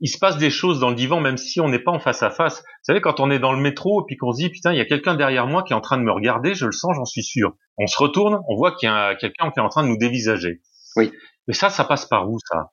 il 0.00 0.08
se 0.08 0.18
passe 0.18 0.36
des 0.36 0.50
choses 0.50 0.80
dans 0.80 0.90
le 0.90 0.96
divan, 0.96 1.20
même 1.20 1.36
si 1.36 1.60
on 1.60 1.68
n'est 1.68 1.78
pas 1.78 1.92
en 1.92 2.00
face 2.00 2.22
à 2.22 2.30
face. 2.30 2.58
Vous 2.58 2.84
savez, 2.84 3.00
quand 3.00 3.20
on 3.20 3.30
est 3.30 3.38
dans 3.38 3.52
le 3.52 3.60
métro 3.60 4.02
et 4.02 4.04
puis 4.06 4.16
qu'on 4.16 4.32
se 4.32 4.42
dit, 4.42 4.50
putain, 4.50 4.72
il 4.72 4.78
y 4.78 4.80
a 4.80 4.84
quelqu'un 4.84 5.14
derrière 5.14 5.46
moi 5.46 5.62
qui 5.62 5.72
est 5.72 5.76
en 5.76 5.80
train 5.80 5.96
de 5.96 6.02
me 6.02 6.12
regarder, 6.12 6.54
je 6.54 6.66
le 6.66 6.72
sens, 6.72 6.92
j'en 6.96 7.04
suis 7.04 7.22
sûr. 7.22 7.56
On 7.78 7.86
se 7.86 7.96
retourne, 7.98 8.40
on 8.48 8.56
voit 8.56 8.74
qu'il 8.74 8.88
y 8.88 8.92
a 8.92 9.14
quelqu'un 9.14 9.50
qui 9.50 9.60
est 9.60 9.62
en 9.62 9.68
train 9.68 9.84
de 9.84 9.88
nous 9.88 9.98
dévisager. 9.98 10.60
Oui. 10.96 11.12
Mais 11.46 11.54
ça, 11.54 11.70
ça 11.70 11.84
passe 11.84 12.06
par 12.06 12.28
où, 12.28 12.38
ça? 12.50 12.72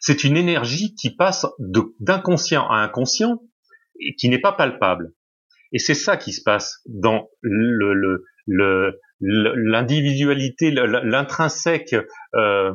C'est 0.00 0.24
une 0.24 0.36
énergie 0.36 0.94
qui 0.94 1.14
passe 1.14 1.46
d'inconscient 2.00 2.68
à 2.68 2.76
inconscient 2.76 3.40
et 3.98 4.14
qui 4.14 4.28
n'est 4.28 4.40
pas 4.40 4.52
palpable. 4.52 5.14
Et 5.72 5.78
c'est 5.78 5.94
ça 5.94 6.16
qui 6.16 6.32
se 6.32 6.42
passe 6.42 6.80
dans 6.86 7.28
le, 7.40 7.94
le, 7.94 8.24
le, 8.46 9.00
l'individualité, 9.20 10.70
l'intrinsèque 10.70 11.96
euh, 12.34 12.72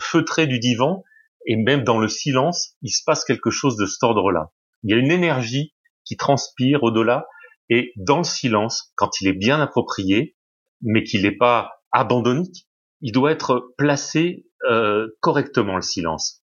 feutré 0.00 0.46
du 0.46 0.58
divan, 0.58 1.04
et 1.46 1.56
même 1.56 1.84
dans 1.84 1.98
le 1.98 2.08
silence, 2.08 2.76
il 2.82 2.90
se 2.90 3.02
passe 3.04 3.24
quelque 3.24 3.50
chose 3.50 3.76
de 3.76 3.86
cet 3.86 4.02
ordre-là. 4.02 4.50
Il 4.82 4.90
y 4.90 4.94
a 4.94 4.96
une 4.96 5.10
énergie 5.10 5.74
qui 6.04 6.16
transpire 6.16 6.82
au-delà, 6.82 7.26
et 7.70 7.92
dans 7.96 8.18
le 8.18 8.24
silence, 8.24 8.92
quand 8.96 9.20
il 9.20 9.28
est 9.28 9.34
bien 9.34 9.60
approprié, 9.60 10.36
mais 10.82 11.02
qu'il 11.02 11.22
n'est 11.22 11.36
pas 11.36 11.70
abandonnique, 11.92 12.68
il 13.00 13.12
doit 13.12 13.32
être 13.32 13.72
placé 13.78 14.46
euh, 14.68 15.08
correctement 15.20 15.76
le 15.76 15.82
silence. 15.82 16.42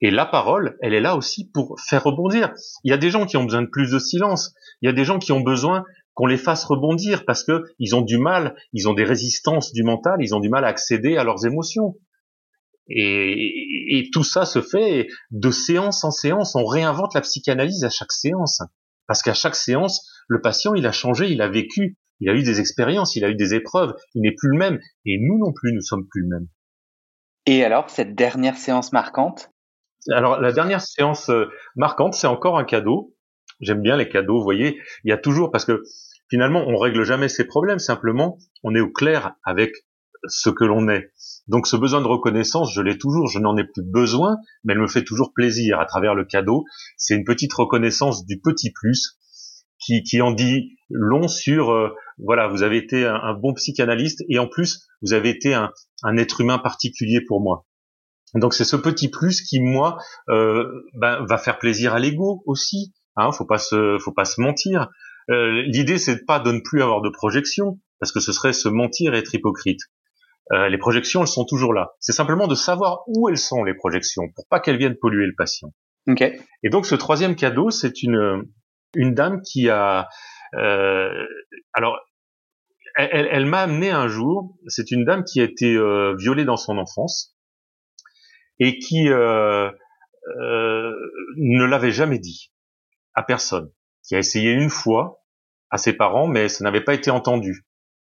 Et 0.00 0.10
la 0.10 0.26
parole, 0.26 0.76
elle 0.80 0.94
est 0.94 1.00
là 1.00 1.16
aussi 1.16 1.48
pour 1.48 1.78
faire 1.80 2.02
rebondir. 2.02 2.52
Il 2.82 2.90
y 2.90 2.92
a 2.92 2.98
des 2.98 3.10
gens 3.10 3.24
qui 3.24 3.36
ont 3.36 3.44
besoin 3.44 3.62
de 3.62 3.68
plus 3.68 3.92
de 3.92 4.00
silence. 4.00 4.52
Il 4.80 4.86
y 4.86 4.88
a 4.88 4.92
des 4.92 5.04
gens 5.04 5.20
qui 5.20 5.30
ont 5.30 5.40
besoin 5.40 5.84
qu'on 6.14 6.26
les 6.26 6.36
fasse 6.36 6.64
rebondir 6.64 7.24
parce 7.24 7.44
que 7.44 7.64
ils 7.78 7.94
ont 7.94 8.02
du 8.02 8.18
mal, 8.18 8.54
ils 8.72 8.88
ont 8.88 8.94
des 8.94 9.04
résistances 9.04 9.72
du 9.72 9.82
mental, 9.82 10.18
ils 10.20 10.34
ont 10.34 10.40
du 10.40 10.48
mal 10.48 10.64
à 10.64 10.68
accéder 10.68 11.16
à 11.16 11.24
leurs 11.24 11.46
émotions. 11.46 11.96
Et, 12.88 13.96
et, 13.96 14.10
tout 14.12 14.24
ça 14.24 14.44
se 14.44 14.60
fait 14.60 15.06
de 15.30 15.50
séance 15.50 16.04
en 16.04 16.10
séance. 16.10 16.56
On 16.56 16.64
réinvente 16.64 17.14
la 17.14 17.20
psychanalyse 17.20 17.84
à 17.84 17.90
chaque 17.90 18.12
séance. 18.12 18.60
Parce 19.06 19.22
qu'à 19.22 19.34
chaque 19.34 19.54
séance, 19.54 20.06
le 20.28 20.40
patient, 20.40 20.74
il 20.74 20.86
a 20.86 20.92
changé, 20.92 21.28
il 21.30 21.40
a 21.42 21.48
vécu, 21.48 21.96
il 22.20 22.28
a 22.28 22.34
eu 22.34 22.42
des 22.42 22.60
expériences, 22.60 23.16
il 23.16 23.24
a 23.24 23.30
eu 23.30 23.34
des 23.34 23.54
épreuves, 23.54 23.94
il 24.14 24.22
n'est 24.22 24.34
plus 24.34 24.50
le 24.50 24.58
même. 24.58 24.80
Et 25.06 25.18
nous 25.20 25.38
non 25.38 25.52
plus, 25.52 25.72
nous 25.72 25.80
sommes 25.80 26.06
plus 26.08 26.22
le 26.22 26.28
même. 26.28 26.48
Et 27.46 27.64
alors, 27.64 27.90
cette 27.90 28.14
dernière 28.14 28.56
séance 28.56 28.92
marquante? 28.92 29.50
Alors, 30.10 30.40
la 30.40 30.52
dernière 30.52 30.80
séance 30.80 31.28
euh, 31.30 31.46
marquante, 31.76 32.14
c'est 32.14 32.26
encore 32.26 32.58
un 32.58 32.64
cadeau. 32.64 33.14
J'aime 33.62 33.80
bien 33.80 33.96
les 33.96 34.08
cadeaux, 34.08 34.38
vous 34.38 34.44
voyez. 34.44 34.78
Il 35.04 35.10
y 35.10 35.12
a 35.12 35.18
toujours, 35.18 35.50
parce 35.50 35.64
que 35.64 35.82
finalement, 36.28 36.64
on 36.66 36.76
règle 36.76 37.04
jamais 37.04 37.28
ses 37.28 37.46
problèmes, 37.46 37.78
simplement, 37.78 38.38
on 38.62 38.74
est 38.74 38.80
au 38.80 38.90
clair 38.90 39.34
avec 39.44 39.72
ce 40.28 40.50
que 40.50 40.64
l'on 40.64 40.88
est. 40.88 41.12
Donc 41.48 41.66
ce 41.66 41.76
besoin 41.76 42.00
de 42.00 42.06
reconnaissance, 42.06 42.72
je 42.72 42.80
l'ai 42.80 42.98
toujours, 42.98 43.28
je 43.28 43.38
n'en 43.38 43.56
ai 43.56 43.64
plus 43.64 43.82
besoin, 43.82 44.36
mais 44.64 44.74
elle 44.74 44.80
me 44.80 44.88
fait 44.88 45.04
toujours 45.04 45.32
plaisir 45.34 45.80
à 45.80 45.86
travers 45.86 46.14
le 46.14 46.24
cadeau. 46.24 46.64
C'est 46.96 47.14
une 47.14 47.24
petite 47.24 47.52
reconnaissance 47.52 48.24
du 48.26 48.40
petit 48.40 48.70
plus 48.72 49.18
qui, 49.78 50.02
qui 50.04 50.20
en 50.20 50.30
dit 50.32 50.76
long 50.90 51.26
sur, 51.26 51.70
euh, 51.70 51.90
voilà, 52.18 52.46
vous 52.46 52.62
avez 52.62 52.76
été 52.76 53.04
un, 53.04 53.34
bon 53.34 53.54
psychanalyste 53.54 54.22
et 54.28 54.38
en 54.38 54.46
plus, 54.46 54.86
vous 55.02 55.12
avez 55.12 55.30
été 55.30 55.54
un, 55.54 55.70
un 56.04 56.16
être 56.16 56.40
humain 56.40 56.58
particulier 56.58 57.20
pour 57.26 57.40
moi. 57.40 57.66
Donc 58.34 58.54
c'est 58.54 58.64
ce 58.64 58.76
petit 58.76 59.08
plus 59.08 59.42
qui, 59.42 59.60
moi, 59.60 59.98
euh, 60.28 60.64
ben, 60.94 61.24
va 61.28 61.38
faire 61.38 61.58
plaisir 61.58 61.94
à 61.94 61.98
l'ego 61.98 62.42
aussi. 62.46 62.92
Hein, 63.16 63.30
faut 63.32 63.44
pas 63.44 63.58
se, 63.58 63.98
faut 63.98 64.12
pas 64.12 64.24
se 64.24 64.40
mentir. 64.40 64.88
Euh, 65.30 65.62
L'idée 65.66 65.98
c'est 65.98 66.24
pas 66.24 66.40
de 66.40 66.52
ne 66.52 66.60
plus 66.60 66.82
avoir 66.82 67.00
de 67.02 67.10
projection, 67.10 67.78
parce 68.00 68.12
que 68.12 68.20
ce 68.20 68.32
serait 68.32 68.52
se 68.52 68.68
mentir 68.68 69.14
et 69.14 69.18
être 69.18 69.34
hypocrite. 69.34 69.80
Euh, 70.52 70.68
les 70.68 70.78
projections, 70.78 71.20
elles 71.22 71.28
sont 71.28 71.44
toujours 71.44 71.72
là. 71.72 71.92
C'est 72.00 72.12
simplement 72.12 72.48
de 72.48 72.54
savoir 72.54 73.02
où 73.06 73.28
elles 73.28 73.38
sont 73.38 73.64
les 73.64 73.74
projections 73.74 74.24
pour 74.34 74.46
pas 74.48 74.60
qu'elles 74.60 74.78
viennent 74.78 74.96
polluer 75.00 75.26
le 75.26 75.34
patient. 75.36 75.72
Okay. 76.08 76.40
Et 76.64 76.70
donc 76.70 76.86
ce 76.86 76.96
troisième 76.96 77.36
cadeau, 77.36 77.70
c'est 77.70 78.02
une 78.02 78.42
une 78.94 79.14
dame 79.14 79.40
qui 79.42 79.70
a 79.70 80.08
euh, 80.56 81.24
alors 81.72 81.98
elle, 82.96 83.28
elle 83.30 83.46
m'a 83.46 83.60
amené 83.60 83.90
un 83.90 84.08
jour. 84.08 84.56
C'est 84.66 84.90
une 84.90 85.04
dame 85.04 85.24
qui 85.24 85.40
a 85.40 85.44
été 85.44 85.74
euh, 85.76 86.14
violée 86.18 86.44
dans 86.44 86.56
son 86.56 86.76
enfance 86.78 87.36
et 88.58 88.78
qui 88.78 89.08
euh, 89.08 89.70
euh, 90.40 90.92
ne 91.36 91.64
l'avait 91.64 91.92
jamais 91.92 92.18
dit 92.18 92.52
à 93.14 93.22
personne. 93.22 93.70
Qui 94.02 94.16
a 94.16 94.18
essayé 94.18 94.52
une 94.52 94.70
fois 94.70 95.22
à 95.70 95.78
ses 95.78 95.92
parents, 95.92 96.26
mais 96.26 96.48
ça 96.48 96.64
n'avait 96.64 96.82
pas 96.82 96.94
été 96.94 97.10
entendu. 97.10 97.66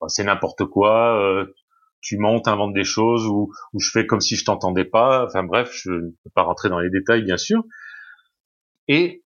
C'est 0.08 0.24
n'importe 0.24 0.66
quoi 0.66 1.46
tu 2.02 2.18
montes, 2.18 2.48
inventes 2.48 2.74
des 2.74 2.84
choses 2.84 3.26
ou, 3.28 3.52
ou 3.74 3.80
je 3.80 3.90
fais 3.92 4.06
comme 4.06 4.22
si 4.22 4.36
je 4.36 4.46
t'entendais 4.46 4.86
pas. 4.86 5.26
Enfin 5.26 5.44
bref, 5.44 5.72
je 5.74 5.92
ne 5.92 6.10
peux 6.24 6.30
pas 6.34 6.44
rentrer 6.44 6.70
dans 6.70 6.80
les 6.80 6.90
détails 6.90 7.24
bien 7.24 7.38
sûr. 7.38 7.64
Et 8.88 9.24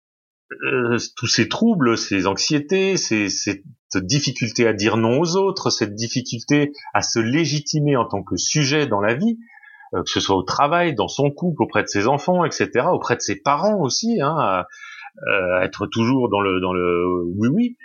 euh, 0.64 0.96
tous 1.16 1.26
ces 1.26 1.48
troubles, 1.48 1.96
ces 1.98 2.26
anxiétés, 2.26 2.96
ces, 2.96 3.28
cette 3.28 3.62
difficulté 4.06 4.66
à 4.66 4.72
dire 4.72 4.96
non 4.96 5.20
aux 5.20 5.36
autres, 5.36 5.70
cette 5.70 5.94
difficulté 5.94 6.72
à 6.94 7.02
se 7.02 7.18
légitimer 7.18 7.96
en 7.96 8.06
tant 8.06 8.22
que 8.22 8.36
sujet 8.36 8.86
dans 8.86 9.00
la 9.00 9.14
vie, 9.14 9.38
que 9.92 10.10
ce 10.10 10.20
soit 10.20 10.36
au 10.36 10.42
travail, 10.42 10.94
dans 10.94 11.08
son 11.08 11.30
couple, 11.30 11.62
auprès 11.62 11.82
de 11.82 11.88
ses 11.88 12.06
enfants, 12.06 12.44
etc., 12.44 12.86
auprès 12.92 13.16
de 13.16 13.20
ses 13.20 13.36
parents 13.36 13.80
aussi, 13.80 14.20
hein, 14.20 14.64
être 15.62 15.86
toujours 15.86 16.28
dans 16.28 16.40
le 16.40 16.60
dans 16.60 16.72
le 16.72 17.24
oui 17.36 17.48
oui. 17.48 17.76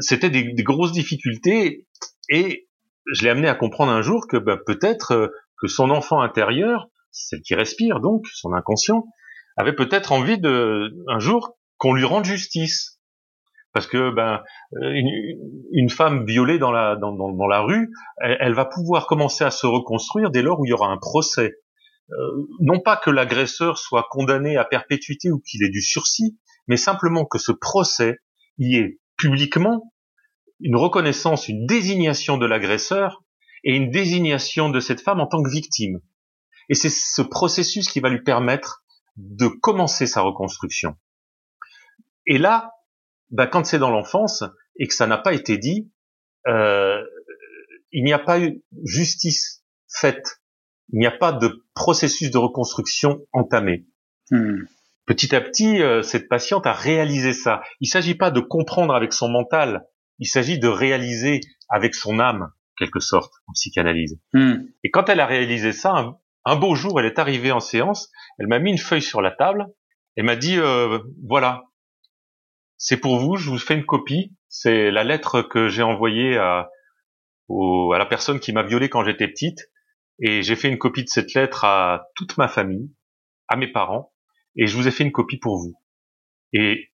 C'était 0.00 0.30
des, 0.30 0.52
des, 0.52 0.62
grosses 0.62 0.92
difficultés 0.92 1.86
et 2.28 2.68
je 3.12 3.22
l'ai 3.24 3.30
amené 3.30 3.48
à 3.48 3.54
comprendre 3.54 3.90
un 3.90 4.02
jour 4.02 4.26
que 4.28 4.36
ben, 4.36 4.58
peut-être 4.66 5.32
que 5.60 5.66
son 5.66 5.90
enfant 5.90 6.20
intérieur, 6.20 6.88
celle 7.10 7.40
qui 7.40 7.54
respire 7.54 8.00
donc, 8.00 8.26
son 8.32 8.52
inconscient, 8.52 9.04
avait 9.56 9.74
peut-être 9.74 10.12
envie 10.12 10.38
de 10.38 10.94
un 11.08 11.18
jour 11.18 11.56
qu'on 11.76 11.94
lui 11.94 12.04
rende 12.04 12.24
justice 12.24 13.00
parce 13.72 13.86
que 13.86 14.10
ben 14.10 14.42
une, 14.72 15.90
femme 15.90 16.24
violée 16.26 16.58
dans 16.58 16.72
la 16.72 16.96
dans, 16.96 17.12
dans, 17.12 17.46
la 17.46 17.60
rue, 17.60 17.90
elle, 18.18 18.54
va 18.54 18.64
pouvoir 18.64 19.06
commencer 19.06 19.44
à 19.44 19.50
se 19.50 19.66
reconstruire 19.66 20.30
dès 20.30 20.42
lors 20.42 20.60
où 20.60 20.66
il 20.66 20.70
y 20.70 20.72
aura 20.72 20.88
un 20.88 20.98
procès. 20.98 21.54
Euh, 22.12 22.46
non 22.60 22.80
pas 22.80 22.96
que 22.96 23.10
l'agresseur 23.10 23.78
soit 23.78 24.06
condamné 24.10 24.56
à 24.56 24.64
perpétuité 24.64 25.30
ou 25.30 25.40
qu'il 25.40 25.62
ait 25.64 25.70
du 25.70 25.82
sursis, 25.82 26.38
mais 26.66 26.76
simplement 26.76 27.24
que 27.24 27.38
ce 27.38 27.52
procès 27.52 28.18
y 28.58 28.76
ait 28.76 28.98
publiquement 29.16 29.92
une 30.60 30.76
reconnaissance, 30.76 31.48
une 31.48 31.66
désignation 31.66 32.36
de 32.36 32.46
l'agresseur 32.46 33.22
et 33.64 33.74
une 33.74 33.90
désignation 33.90 34.70
de 34.70 34.80
cette 34.80 35.00
femme 35.00 35.20
en 35.20 35.26
tant 35.26 35.42
que 35.42 35.50
victime. 35.50 36.00
Et 36.68 36.74
c'est 36.74 36.90
ce 36.90 37.22
processus 37.22 37.88
qui 37.88 38.00
va 38.00 38.08
lui 38.08 38.22
permettre 38.22 38.84
de 39.16 39.48
commencer 39.48 40.06
sa 40.06 40.22
reconstruction. 40.22 40.96
Et 42.26 42.38
là, 42.38 42.72
bah, 43.30 43.46
quand 43.46 43.64
c'est 43.64 43.78
dans 43.78 43.90
l'enfance 43.90 44.44
et 44.76 44.86
que 44.86 44.94
ça 44.94 45.06
n'a 45.06 45.18
pas 45.18 45.34
été 45.34 45.58
dit, 45.58 45.90
euh, 46.46 47.02
il 47.92 48.04
n'y 48.04 48.12
a 48.12 48.18
pas 48.18 48.40
eu 48.40 48.62
justice 48.84 49.64
faite. 49.88 50.39
Il 50.92 50.98
n'y 50.98 51.06
a 51.06 51.10
pas 51.10 51.32
de 51.32 51.64
processus 51.74 52.30
de 52.30 52.38
reconstruction 52.38 53.20
entamé. 53.32 53.86
Hmm. 54.30 54.64
Petit 55.06 55.34
à 55.34 55.40
petit, 55.40 55.82
euh, 55.82 56.02
cette 56.02 56.28
patiente 56.28 56.66
a 56.66 56.72
réalisé 56.72 57.32
ça. 57.32 57.62
Il 57.80 57.86
ne 57.86 57.90
s'agit 57.90 58.14
pas 58.14 58.30
de 58.30 58.40
comprendre 58.40 58.94
avec 58.94 59.12
son 59.12 59.28
mental, 59.28 59.86
il 60.18 60.26
s'agit 60.26 60.58
de 60.58 60.68
réaliser 60.68 61.40
avec 61.68 61.94
son 61.94 62.18
âme, 62.18 62.52
quelque 62.78 63.00
sorte, 63.00 63.32
en 63.46 63.52
psychanalyse. 63.52 64.20
Hmm. 64.32 64.56
Et 64.84 64.90
quand 64.90 65.08
elle 65.08 65.20
a 65.20 65.26
réalisé 65.26 65.72
ça, 65.72 65.92
un, 65.92 66.16
un, 66.44 66.56
beau 66.56 66.74
jour, 66.74 67.00
elle 67.00 67.06
est 67.06 67.18
arrivée 67.18 67.52
en 67.52 67.60
séance, 67.60 68.10
elle 68.38 68.46
m'a 68.46 68.58
mis 68.58 68.70
une 68.70 68.78
feuille 68.78 69.02
sur 69.02 69.22
la 69.22 69.30
table, 69.30 69.66
et 70.16 70.22
m'a 70.22 70.36
dit, 70.36 70.58
euh, 70.58 70.98
voilà, 71.26 71.64
c'est 72.76 72.96
pour 72.96 73.18
vous, 73.18 73.36
je 73.36 73.50
vous 73.50 73.58
fais 73.58 73.74
une 73.74 73.84
copie. 73.84 74.34
C'est 74.48 74.90
la 74.90 75.04
lettre 75.04 75.42
que 75.42 75.68
j'ai 75.68 75.82
envoyée 75.82 76.36
à, 76.36 76.70
à 77.48 77.98
la 77.98 78.06
personne 78.06 78.40
qui 78.40 78.52
m'a 78.52 78.62
violée 78.62 78.88
quand 78.88 79.04
j'étais 79.04 79.28
petite. 79.28 79.69
Et 80.20 80.42
j'ai 80.42 80.56
fait 80.56 80.68
une 80.68 80.78
copie 80.78 81.04
de 81.04 81.08
cette 81.08 81.34
lettre 81.34 81.64
à 81.64 82.08
toute 82.14 82.36
ma 82.36 82.48
famille, 82.48 82.92
à 83.48 83.56
mes 83.56 83.70
parents. 83.70 84.12
Et 84.56 84.66
je 84.66 84.76
vous 84.76 84.86
ai 84.86 84.90
fait 84.90 85.04
une 85.04 85.12
copie 85.12 85.38
pour 85.38 85.56
vous. 85.56 85.74
Et 86.52 86.92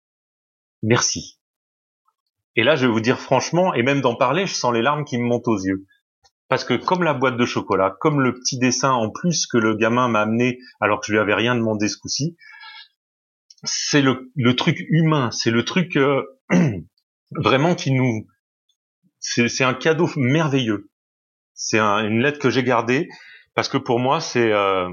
merci. 0.83 1.39
Et 2.57 2.65
là, 2.65 2.77
je 2.77 2.87
vais 2.87 2.93
vous 2.93 3.01
dire 3.01 3.19
franchement, 3.19 3.75
et 3.75 3.83
même 3.83 4.01
d'en 4.01 4.17
parler, 4.17 4.47
je 4.47 4.55
sens 4.55 4.75
les 4.75 4.83
larmes 4.83 5.05
qui 5.05 5.19
me 5.19 5.25
montent 5.25 5.49
aux 5.49 5.59
yeux. 5.59 5.87
Parce 6.49 6.65
que 6.65 6.75
comme 6.75 7.03
la 7.03 7.15
boîte 7.15 7.37
de 7.37 7.47
chocolat, 7.47 7.97
comme 8.01 8.21
le 8.21 8.35
petit 8.35 8.59
dessin 8.59 8.91
en 8.91 9.11
plus 9.11 9.47
que 9.47 9.57
le 9.57 9.75
gamin 9.75 10.09
m'a 10.09 10.21
amené 10.23 10.59
alors 10.81 11.01
que 11.01 11.07
je 11.07 11.13
lui 11.13 11.19
avais 11.19 11.35
rien 11.35 11.55
demandé 11.55 11.89
ce 11.89 11.97
coup-ci, 11.97 12.37
c'est 13.65 14.03
le, 14.03 14.55
truc 14.55 14.85
humain, 14.91 15.31
c'est 15.31 15.51
le 15.51 15.65
truc 15.65 15.97
euh, 15.97 16.23
vraiment 17.31 17.75
qui 17.75 17.93
nous, 17.93 18.27
c'est 19.19 19.65
un 19.65 19.75
cadeau 19.75 20.11
merveilleux. 20.17 20.91
C'est 21.65 21.79
un, 21.79 22.05
une 22.05 22.21
lettre 22.21 22.39
que 22.39 22.51
j'ai 22.51 22.65
gardée 22.65 23.09
parce 23.55 23.69
que 23.69 23.79
pour 23.79 24.01
moi 24.01 24.21
c'est, 24.21 24.53
euh, 24.53 24.89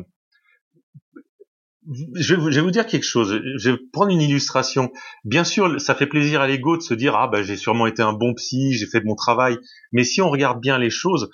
je, 2.16 2.36
vais, 2.36 2.62
vous 2.62 2.72
dire 2.72 2.86
quelque 2.86 3.06
chose. 3.06 3.42
Je 3.58 3.72
vais 3.72 3.78
prendre 3.92 4.12
une 4.12 4.22
illustration. 4.22 4.92
Bien 5.24 5.44
sûr, 5.44 5.82
ça 5.82 5.96
fait 5.96 6.06
plaisir 6.06 6.42
à 6.42 6.48
l'ego 6.48 6.78
de 6.78 6.82
se 6.82 6.94
dire 6.94 7.16
ah 7.16 7.28
ben 7.28 7.42
j'ai 7.42 7.58
sûrement 7.58 7.88
été 7.88 8.04
un 8.04 8.14
bon 8.14 8.34
psy, 8.36 8.74
j'ai 8.74 8.86
fait 8.86 9.04
mon 9.04 9.16
travail. 9.16 9.58
Mais 9.92 10.04
si 10.04 10.22
on 10.22 10.30
regarde 10.30 10.62
bien 10.62 10.78
les 10.78 10.92
choses, 10.92 11.32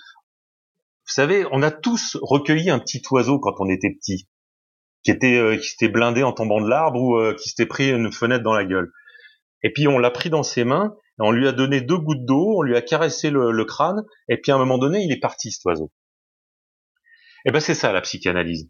vous 1.06 1.14
savez, 1.14 1.46
on 1.52 1.62
a 1.62 1.72
tous 1.72 2.18
recueilli 2.22 2.70
un 2.70 2.80
petit 2.80 3.02
oiseau 3.12 3.40
quand 3.40 3.56
on 3.60 3.70
était 3.70 3.92
petit 3.92 4.28
qui 5.04 5.12
était 5.12 5.38
euh, 5.38 5.58
qui 5.58 5.70
s'était 5.70 5.90
blindé 5.90 6.24
en 6.24 6.34
tombant 6.34 6.60
de 6.60 6.68
l'arbre 6.68 7.00
ou 7.00 7.18
euh, 7.18 7.36
qui 7.36 7.50
s'était 7.50 7.68
pris 7.68 7.92
une 7.92 8.12
fenêtre 8.12 8.44
dans 8.44 8.54
la 8.54 8.66
gueule. 8.66 8.92
Et 9.62 9.72
puis 9.72 9.88
on 9.88 10.00
l'a 10.00 10.12
pris 10.12 10.30
dans 10.30 10.44
ses 10.44 10.64
mains, 10.64 10.96
on 11.20 11.32
lui 11.32 11.48
a 11.48 11.52
donné 11.52 11.82
deux 11.82 11.98
gouttes 11.98 12.26
d'eau, 12.26 12.58
on 12.58 12.62
lui 12.62 12.76
a 12.76 12.82
caressé 12.82 13.30
le, 13.30 13.66
crâne, 13.66 14.04
et 14.28 14.38
puis 14.38 14.52
à 14.52 14.56
un 14.56 14.58
moment 14.58 14.78
donné, 14.78 15.04
il 15.04 15.12
est 15.12 15.20
parti 15.20 15.52
cet 15.52 15.64
oiseau. 15.66 15.92
Et 17.46 17.50
eh 17.50 17.52
ben 17.52 17.60
c'est 17.60 17.76
ça 17.76 17.92
la 17.92 18.02
psychanalyse. 18.02 18.70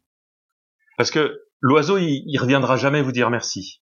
Parce 0.97 1.09
que 1.09 1.41
l'oiseau, 1.61 1.97
il, 1.97 2.23
il 2.27 2.37
reviendra 2.37 2.75
jamais 2.75 3.01
vous 3.01 3.13
dire 3.13 3.29
merci. 3.29 3.81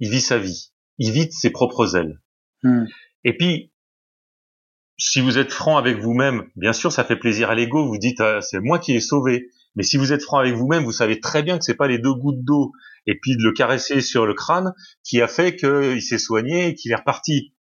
Il 0.00 0.10
vit 0.10 0.22
sa 0.22 0.38
vie, 0.38 0.72
il 0.98 1.12
vit 1.12 1.30
ses 1.30 1.50
propres 1.50 1.96
ailes. 1.96 2.20
Hmm. 2.62 2.86
Et 3.24 3.36
puis 3.36 3.74
si 4.96 5.20
vous 5.20 5.38
êtes 5.38 5.52
franc 5.52 5.76
avec 5.76 5.98
vous-même, 5.98 6.48
bien 6.56 6.72
sûr, 6.72 6.92
ça 6.92 7.04
fait 7.04 7.16
plaisir 7.16 7.50
à 7.50 7.54
l'ego. 7.54 7.86
Vous 7.86 7.98
dites, 7.98 8.20
ah, 8.20 8.40
c'est 8.40 8.60
moi 8.60 8.78
qui 8.78 8.94
ai 8.94 9.00
sauvé. 9.00 9.50
Mais 9.76 9.82
si 9.82 9.96
vous 9.96 10.12
êtes 10.12 10.22
franc 10.22 10.38
avec 10.38 10.54
vous-même, 10.54 10.84
vous 10.84 10.92
savez 10.92 11.20
très 11.20 11.42
bien 11.42 11.58
que 11.58 11.64
c'est 11.64 11.74
pas 11.74 11.88
les 11.88 11.98
deux 11.98 12.14
gouttes 12.14 12.44
d'eau 12.44 12.72
et 13.06 13.18
puis 13.18 13.36
de 13.36 13.42
le 13.42 13.52
caresser 13.52 14.00
sur 14.00 14.26
le 14.26 14.34
crâne 14.34 14.72
qui 15.02 15.20
a 15.20 15.28
fait 15.28 15.56
qu'il 15.56 16.02
s'est 16.02 16.18
soigné 16.18 16.68
et 16.68 16.74
qu'il 16.74 16.92
est 16.92 16.96
reparti. 16.96 17.54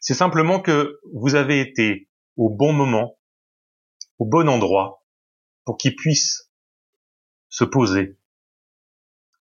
C'est 0.00 0.14
simplement 0.14 0.60
que 0.60 1.00
vous 1.14 1.34
avez 1.34 1.60
été 1.60 2.10
au 2.36 2.50
bon 2.50 2.72
moment, 2.72 3.18
au 4.18 4.26
bon 4.26 4.48
endroit, 4.48 5.02
pour 5.64 5.78
qu'il 5.78 5.96
puisse 5.96 6.50
se 7.48 7.64
poser. 7.64 8.18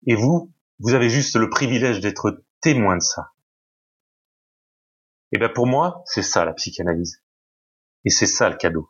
Et 0.07 0.15
vous, 0.15 0.53
vous 0.81 0.95
avez 0.95 1.09
juste 1.09 1.37
le 1.37 1.49
privilège 1.49 2.01
d'être 2.01 2.45
témoin 2.61 2.97
de 2.97 3.03
ça. 3.03 3.33
Et 5.33 5.39
bien 5.39 5.49
pour 5.49 5.67
moi, 5.67 6.03
c'est 6.07 6.23
ça 6.23 6.45
la 6.45 6.53
psychanalyse. 6.53 7.23
Et 8.05 8.11
c'est 8.11 8.27
ça 8.27 8.51
le 8.51 8.57
cadeau. 8.57 8.90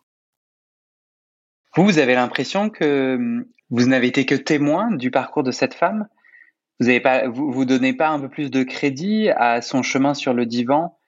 Vous, 1.74 1.85
vous 1.85 1.98
avez 1.98 2.14
l'impression 2.14 2.70
que 2.70 3.16
hum, 3.16 3.44
vous 3.70 3.87
n'avez 3.87 4.09
été 4.09 4.26
que 4.26 4.35
témoin 4.35 4.90
du 4.90 5.11
parcours 5.11 5.42
de 5.42 5.52
cette 5.52 5.74
femme? 5.74 6.09
Vous 6.80 6.88
avez 6.88 7.00
pas, 7.00 7.28
vous, 7.28 7.52
vous 7.52 7.64
donnez 7.64 7.94
pas 7.94 8.09
un 8.09 8.20
peu 8.20 8.28
plus 8.28 8.50
de 8.50 8.62
crédit 8.62 9.30
à 9.30 9.61
son 9.62 9.83
chemin 9.83 10.14
sur 10.14 10.35
le 10.35 10.46
divan? 10.46 10.98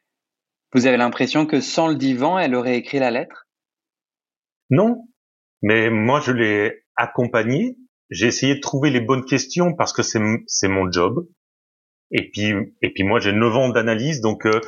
Vous 0.72 0.86
avez 0.86 0.96
l'impression 0.96 1.46
que 1.46 1.60
sans 1.60 1.88
le 1.88 1.96
divan, 1.96 2.38
elle 2.38 2.54
aurait 2.54 2.76
écrit 2.76 2.98
la 2.98 3.10
lettre? 3.10 3.46
Non, 4.70 5.08
mais 5.60 5.90
moi 5.90 6.20
je 6.20 6.32
l'ai 6.32 6.84
accompagnée. 6.96 7.76
J'ai 8.10 8.26
essayé 8.26 8.54
de 8.54 8.60
trouver 8.60 8.90
les 8.90 9.00
bonnes 9.00 9.24
questions 9.24 9.74
parce 9.74 9.92
que 9.92 10.02
c'est 10.02 10.20
c'est 10.46 10.68
mon 10.68 10.90
job. 10.90 11.26
Et 12.10 12.30
puis 12.30 12.52
et 12.82 12.92
puis 12.92 13.04
moi 13.04 13.20
j'ai 13.20 13.32
9 13.32 13.56
ans 13.56 13.68
d'analyse 13.70 14.20
donc 14.20 14.46
euh, 14.46 14.60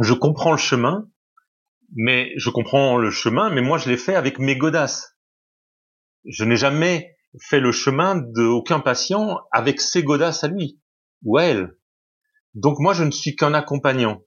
je 0.00 0.12
comprends 0.12 0.52
le 0.52 0.58
chemin 0.58 1.08
mais 1.94 2.32
je 2.36 2.50
comprends 2.50 2.96
le 2.96 3.10
chemin, 3.10 3.50
mais 3.50 3.62
moi 3.62 3.78
je 3.78 3.88
l'ai 3.88 3.96
fait 3.96 4.14
avec 4.14 4.38
mes 4.38 4.56
godasses. 4.56 5.16
Je 6.24 6.44
n'ai 6.44 6.56
jamais 6.56 7.16
fait 7.40 7.60
le 7.60 7.72
chemin 7.72 8.16
d'aucun 8.16 8.80
patient 8.80 9.38
avec 9.52 9.80
ses 9.80 10.02
godasses 10.02 10.44
à 10.44 10.48
lui 10.48 10.80
ou 11.22 11.38
à 11.38 11.44
elle. 11.44 11.76
Donc 12.54 12.78
moi 12.78 12.94
je 12.94 13.04
ne 13.04 13.10
suis 13.10 13.36
qu'un 13.36 13.54
accompagnant. 13.54 14.22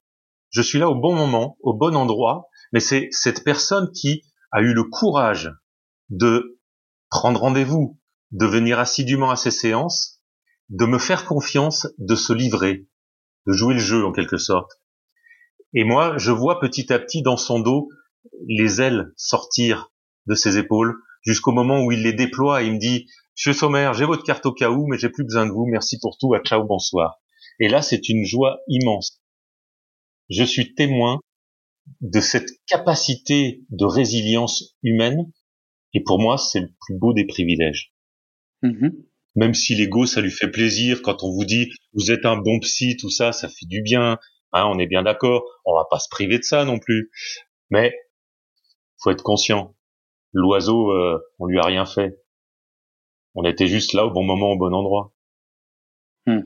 Je 0.52 0.62
suis 0.62 0.80
là 0.80 0.90
au 0.90 0.96
bon 0.96 1.16
moment, 1.16 1.58
au 1.62 1.74
bon 1.74 1.96
endroit, 1.96 2.50
mais 2.72 2.80
c'est 2.80 3.10
cette 3.12 3.44
personne 3.44 3.92
qui 3.92 4.24
a 4.52 4.62
eu 4.62 4.74
le 4.74 4.84
courage 4.84 5.52
de 6.10 6.60
prendre 7.10 7.40
rendez-vous, 7.40 8.00
de 8.32 8.46
venir 8.46 8.80
assidûment 8.80 9.32
à 9.32 9.36
ses 9.36 9.52
séances, 9.52 10.22
de 10.70 10.86
me 10.86 11.00
faire 11.00 11.26
confiance, 11.26 11.88
de 11.98 12.16
se 12.16 12.34
livrer, 12.34 12.88
de 13.48 13.54
jouer 13.54 13.74
le 13.74 13.80
jeu 13.80 14.06
en 14.06 14.12
quelque 14.12 14.38
sorte. 14.38 14.72
Et 15.74 15.84
moi, 15.84 16.18
je 16.18 16.32
vois 16.32 16.60
petit 16.60 16.92
à 16.92 17.00
petit 17.00 17.22
dans 17.22 17.38
son 17.38 17.60
dos 17.60 17.90
les 18.48 18.82
ailes 18.82 19.12
sortir 19.16 19.92
de 20.28 20.36
ses 20.36 20.58
épaules 20.58 20.96
jusqu'au 21.22 21.52
moment 21.52 21.84
où 21.84 21.92
il 21.92 22.04
les 22.04 22.14
déploie 22.14 22.64
et 22.64 22.68
il 22.68 22.74
me 22.74 22.80
dit 22.80 23.08
Monsieur 23.36 23.54
Sommer, 23.54 23.92
j'ai 23.96 24.06
votre 24.06 24.24
carte 24.24 24.46
au 24.46 24.52
cas 24.52 24.70
où, 24.70 24.88
mais 24.88 24.98
j'ai 24.98 25.10
plus 25.10 25.24
besoin 25.24 25.46
de 25.46 25.52
vous. 25.52 25.66
Merci 25.66 25.98
pour 26.02 26.18
tout. 26.18 26.34
À 26.34 26.42
ciao, 26.42 26.66
bonsoir. 26.66 27.22
Et 27.60 27.70
là, 27.70 27.82
c'est 27.82 28.10
une 28.10 28.26
joie 28.26 28.60
immense. 28.68 29.22
Je 30.30 30.44
suis 30.44 30.74
témoin 30.76 31.20
de 32.02 32.20
cette 32.20 32.50
capacité 32.68 33.64
de 33.70 33.86
résilience 33.86 34.76
humaine. 34.84 35.32
Et 35.94 36.04
pour 36.04 36.20
moi, 36.20 36.38
c'est 36.38 36.60
le 36.60 36.68
plus 36.68 36.98
beau 36.98 37.14
des 37.14 37.26
privilèges. 37.26 37.94
Mm-hmm. 38.64 38.92
Même 39.36 39.54
si 39.54 39.74
l'ego, 39.76 40.06
ça 40.06 40.22
lui 40.22 40.32
fait 40.32 40.52
plaisir 40.52 41.02
quand 41.02 41.24
on 41.24 41.32
vous 41.32 41.46
dit 41.46 41.70
vous 41.94 42.12
êtes 42.12 42.26
un 42.26 42.38
bon 42.38 42.60
psy, 42.60 42.98
tout 42.98 43.10
ça, 43.10 43.32
ça 43.32 43.48
fait 43.48 43.66
du 43.68 43.82
bien. 43.82 44.18
Hein, 44.52 44.66
on 44.66 44.80
est 44.80 44.88
bien 44.88 45.04
d'accord, 45.04 45.44
on 45.66 45.76
va 45.76 45.86
pas 45.90 46.00
se 46.00 46.10
priver 46.10 46.40
de 46.40 46.44
ça 46.44 46.66
non 46.66 46.80
plus. 46.80 47.12
Mais 47.70 47.94
faut 49.02 49.12
être 49.12 49.24
conscient. 49.24 49.76
L'oiseau, 50.34 50.92
euh, 50.92 51.20
on 51.40 51.48
lui 51.48 51.60
a 51.60 51.64
rien 51.64 51.86
fait. 51.86 52.20
On 53.36 53.44
était 53.44 53.68
juste 53.68 53.94
là 53.94 54.06
au 54.06 54.12
bon 54.12 54.24
moment, 54.24 54.52
au 54.52 54.58
bon 54.58 54.74
endroit. 54.74 55.14
Hmm. 56.26 56.42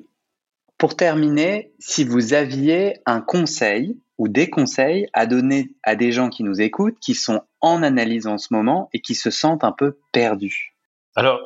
Pour 0.78 0.96
terminer, 0.96 1.74
si 1.80 2.04
vous 2.04 2.34
aviez 2.34 3.00
un 3.06 3.22
conseil 3.22 3.98
ou 4.18 4.28
des 4.28 4.50
conseils 4.50 5.08
à 5.14 5.26
donner 5.26 5.74
à 5.84 5.96
des 5.96 6.12
gens 6.12 6.30
qui 6.30 6.44
nous 6.44 6.62
écoutent, 6.62 7.00
qui 7.00 7.16
sont 7.16 7.42
en 7.62 7.84
analyse 7.84 8.28
en 8.28 8.38
ce 8.38 8.54
moment 8.54 8.90
et 8.94 9.02
qui 9.02 9.16
se 9.16 9.32
sentent 9.32 9.64
un 9.64 9.72
peu 9.72 9.98
perdus? 10.12 10.76
Alors, 11.16 11.40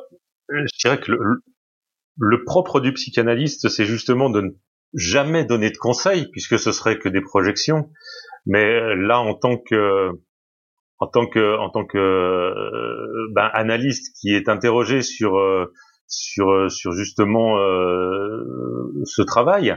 je 0.48 0.78
dirais 0.80 1.00
que 1.00 1.12
le, 1.12 1.42
le 2.18 2.44
propre 2.44 2.80
du 2.80 2.92
psychanalyste, 2.92 3.68
c'est 3.68 3.84
justement 3.86 4.28
de 4.28 4.40
ne 4.40 4.50
jamais 4.94 5.44
donner 5.44 5.70
de 5.70 5.76
conseils, 5.76 6.28
puisque 6.30 6.58
ce 6.58 6.72
serait 6.72 6.98
que 6.98 7.08
des 7.08 7.20
projections. 7.20 7.90
Mais 8.46 8.96
là, 8.96 9.20
en 9.20 9.34
tant 9.34 9.58
que 9.58 10.10
en 11.00 11.06
tant 11.06 11.26
que 11.26 11.56
en 11.58 11.70
tant 11.70 11.84
que 11.84 11.98
euh, 11.98 13.28
ben, 13.32 13.48
analyste 13.52 14.16
qui 14.18 14.34
est 14.34 14.48
interrogé 14.48 15.02
sur 15.02 15.38
euh, 15.38 15.72
sur 16.06 16.70
sur 16.70 16.92
justement 16.92 17.58
euh, 17.58 18.92
ce 19.04 19.22
travail 19.22 19.76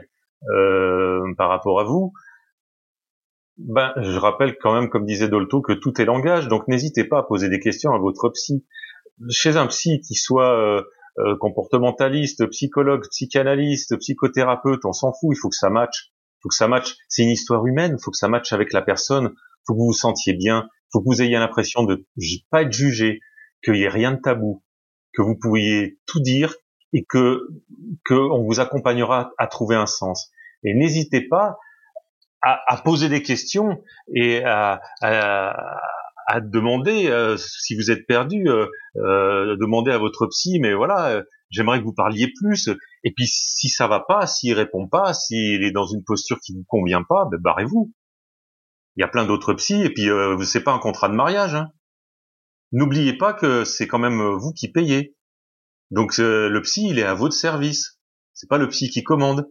par 1.37 1.49
rapport 1.49 1.79
à 1.79 1.83
vous, 1.83 2.13
ben 3.57 3.93
je 3.97 4.17
rappelle 4.17 4.57
quand 4.57 4.73
même, 4.73 4.89
comme 4.89 5.05
disait 5.05 5.27
Dolto, 5.27 5.61
que 5.61 5.73
tout 5.73 6.01
est 6.01 6.05
langage. 6.05 6.47
Donc 6.47 6.67
n'hésitez 6.67 7.03
pas 7.03 7.19
à 7.19 7.23
poser 7.23 7.47
des 7.47 7.59
questions 7.59 7.93
à 7.93 7.99
votre 7.99 8.29
psy. 8.29 8.65
Chez 9.29 9.55
un 9.55 9.67
psy 9.67 10.01
qui 10.01 10.15
soit 10.15 10.83
euh, 11.25 11.35
comportementaliste, 11.37 12.47
psychologue, 12.47 13.07
psychanalyste, 13.09 13.97
psychothérapeute, 13.97 14.85
on 14.85 14.93
s'en 14.93 15.13
fout, 15.13 15.35
il 15.35 15.39
faut 15.39 15.49
que 15.49 15.55
ça 15.55 15.69
matche. 15.69 16.11
Faut 16.41 16.49
que 16.49 16.55
ça 16.55 16.67
matche. 16.67 16.95
C'est 17.07 17.23
une 17.23 17.29
histoire 17.29 17.65
humaine, 17.65 17.97
faut 17.99 18.11
que 18.11 18.17
ça 18.17 18.27
matche 18.27 18.51
avec 18.53 18.73
la 18.73 18.81
personne, 18.81 19.33
faut 19.65 19.73
que 19.73 19.77
vous 19.79 19.87
vous 19.87 19.93
sentiez 19.93 20.33
bien, 20.33 20.67
faut 20.91 20.99
que 20.99 21.05
vous 21.05 21.21
ayez 21.21 21.37
l'impression 21.37 21.83
de 21.83 22.05
pas 22.49 22.63
être 22.63 22.71
jugé, 22.71 23.19
qu'il 23.63 23.75
y 23.75 23.83
ait 23.83 23.89
rien 23.89 24.13
de 24.13 24.19
tabou, 24.19 24.63
que 25.13 25.21
vous 25.21 25.37
pourriez 25.39 25.99
tout 26.07 26.19
dire 26.19 26.55
et 26.93 27.05
que 27.05 27.47
que 28.05 28.15
on 28.15 28.43
vous 28.43 28.59
accompagnera 28.59 29.31
à 29.37 29.47
trouver 29.47 29.75
un 29.75 29.85
sens. 29.85 30.31
Et 30.63 30.73
n'hésitez 30.73 31.27
pas 31.27 31.57
à, 32.41 32.59
à, 32.67 32.77
poser 32.77 33.07
des 33.07 33.21
questions 33.21 33.83
et 34.13 34.43
à, 34.43 34.81
à, 35.01 35.53
à 36.27 36.41
demander 36.41 37.07
euh, 37.07 37.37
si 37.37 37.75
vous 37.75 37.91
êtes 37.91 38.05
perdu, 38.07 38.47
euh, 38.47 38.67
euh, 38.97 39.55
demandez 39.59 39.91
à 39.91 39.97
votre 39.97 40.27
psy, 40.27 40.59
mais 40.59 40.73
voilà, 40.73 41.09
euh, 41.09 41.23
j'aimerais 41.49 41.79
que 41.79 41.85
vous 41.85 41.93
parliez 41.93 42.31
plus. 42.41 42.69
Et 43.03 43.13
puis 43.15 43.27
si 43.27 43.69
ça 43.69 43.87
va 43.87 43.99
pas, 43.99 44.27
s'il 44.27 44.53
répond 44.53 44.87
pas, 44.87 45.13
s'il 45.13 45.63
est 45.63 45.71
dans 45.71 45.85
une 45.85 46.03
posture 46.03 46.39
qui 46.39 46.53
vous 46.53 46.65
convient 46.67 47.03
pas, 47.03 47.25
ben 47.31 47.39
barrez-vous. 47.39 47.93
Il 48.97 49.01
y 49.01 49.03
a 49.03 49.07
plein 49.07 49.25
d'autres 49.25 49.53
psys, 49.53 49.83
et 49.83 49.89
puis 49.93 50.09
euh, 50.09 50.37
c'est 50.43 50.63
pas 50.63 50.73
un 50.73 50.79
contrat 50.79 51.09
de 51.09 51.15
mariage. 51.15 51.55
Hein. 51.55 51.71
N'oubliez 52.71 53.17
pas 53.17 53.33
que 53.33 53.63
c'est 53.65 53.87
quand 53.87 53.99
même 53.99 54.21
vous 54.35 54.53
qui 54.53 54.71
payez. 54.71 55.15
Donc 55.91 56.17
le 56.17 56.61
psy, 56.61 56.87
il 56.89 56.99
est 56.99 57.03
à 57.03 57.13
votre 57.13 57.33
service. 57.33 57.99
C'est 58.33 58.47
pas 58.47 58.57
le 58.57 58.69
psy 58.69 58.89
qui 58.89 59.03
commande. 59.03 59.45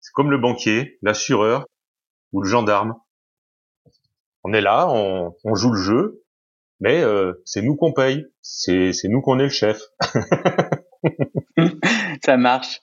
C'est 0.00 0.12
comme 0.12 0.30
le 0.30 0.38
banquier, 0.38 0.98
l'assureur 1.00 1.64
ou 2.32 2.42
le 2.42 2.48
gendarme 2.48 2.94
on 4.46 4.52
est 4.52 4.60
là, 4.60 4.88
on, 4.88 5.54
joue 5.54 5.72
le 5.72 5.82
jeu, 5.82 6.22
mais 6.78 7.02
euh, 7.02 7.32
c'est 7.44 7.62
nous 7.62 7.74
qu'on 7.74 7.92
paye, 7.92 8.26
c'est 8.42 8.92
nous 9.04 9.20
qu'on 9.20 9.40
est 9.40 9.44
le 9.44 9.48
chef. 9.48 9.80
Ça 12.24 12.36
marche. 12.36 12.80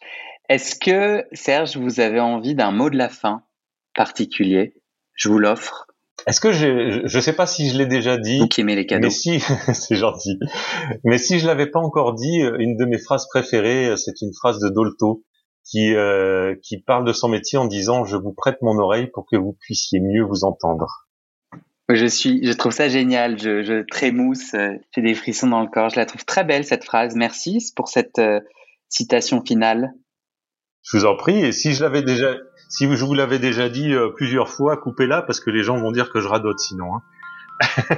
Est-ce 0.50 0.76
que 0.76 1.26
Serge, 1.32 1.78
vous 1.78 2.02
avez 2.02 2.20
envie 2.20 2.54
d'un 2.54 2.72
mot 2.72 2.90
de 2.90 2.98
la 2.98 3.08
fin 3.08 3.44
particulier? 3.96 4.76
Je 5.16 5.30
vous 5.30 5.40
l'offre. 5.40 5.88
Est-ce 6.28 6.42
que 6.42 6.52
je 6.52 7.02
je 7.06 7.20
sais 7.20 7.34
pas 7.34 7.48
si 7.48 7.70
je 7.70 7.78
l'ai 7.78 7.86
déjà 7.86 8.18
dit. 8.18 8.40
Vous 8.40 8.48
qui 8.48 8.62
aimez 8.62 8.76
les 8.76 8.86
cadeaux. 8.86 9.08
Mais 9.08 9.10
si, 9.10 9.40
c'est 9.74 9.96
gentil. 9.96 10.38
Mais 11.06 11.18
si 11.18 11.40
je 11.40 11.48
l'avais 11.48 11.68
pas 11.68 11.80
encore 11.80 12.14
dit, 12.14 12.42
une 12.60 12.76
de 12.76 12.86
mes 12.86 13.00
phrases 13.00 13.28
préférées, 13.30 13.96
c'est 13.96 14.22
une 14.22 14.34
phrase 14.34 14.60
de 14.60 14.68
Dolto 14.68 15.24
qui 15.64 15.96
euh, 15.96 16.56
qui 16.62 16.82
parle 16.82 17.06
de 17.06 17.14
son 17.14 17.30
métier 17.30 17.58
en 17.58 17.66
disant 17.66 18.04
je 18.04 18.18
vous 18.18 18.34
prête 18.34 18.62
mon 18.62 18.78
oreille 18.80 19.08
pour 19.08 19.26
que 19.26 19.38
vous 19.38 19.54
puissiez 19.54 20.02
mieux 20.02 20.24
vous 20.24 20.44
entendre. 20.44 21.03
Je 21.90 22.06
suis, 22.06 22.46
je 22.46 22.54
trouve 22.54 22.72
ça 22.72 22.88
génial. 22.88 23.40
Je, 23.40 23.64
je 23.64 23.84
trémousse, 23.84 24.54
euh, 24.54 24.72
j'ai 24.96 25.02
des 25.02 25.16
frissons 25.16 25.48
dans 25.48 25.62
le 25.62 25.68
corps. 25.68 25.90
Je 25.90 25.98
la 25.98 26.06
trouve 26.06 26.24
très 26.26 26.44
belle 26.44 26.64
cette 26.64 26.86
phrase. 26.86 27.16
Merci 27.16 27.60
pour 27.76 27.90
cette 27.90 28.20
euh, 28.20 28.40
citation 28.90 29.44
finale. 29.46 29.94
Je 30.84 30.98
vous 30.98 31.06
en 31.06 31.16
prie. 31.16 31.44
Et 31.44 31.52
si 31.52 31.74
je 31.74 31.84
l'avais 31.84 32.02
déjà, 32.02 32.36
si 32.70 32.86
je 32.86 33.04
vous 33.04 33.14
l'avais 33.14 33.40
déjà 33.40 33.70
dit 33.70 33.94
euh, 33.94 34.10
plusieurs 34.16 34.50
fois, 34.50 34.78
coupez-la 34.78 35.22
parce 35.22 35.40
que 35.40 35.50
les 35.50 35.64
gens 35.64 35.78
vont 35.78 35.92
dire 35.92 36.10
que 36.12 36.22
je 36.22 36.28
radote 36.28 36.60
sinon. 36.60 36.96
Hein. 36.96 37.02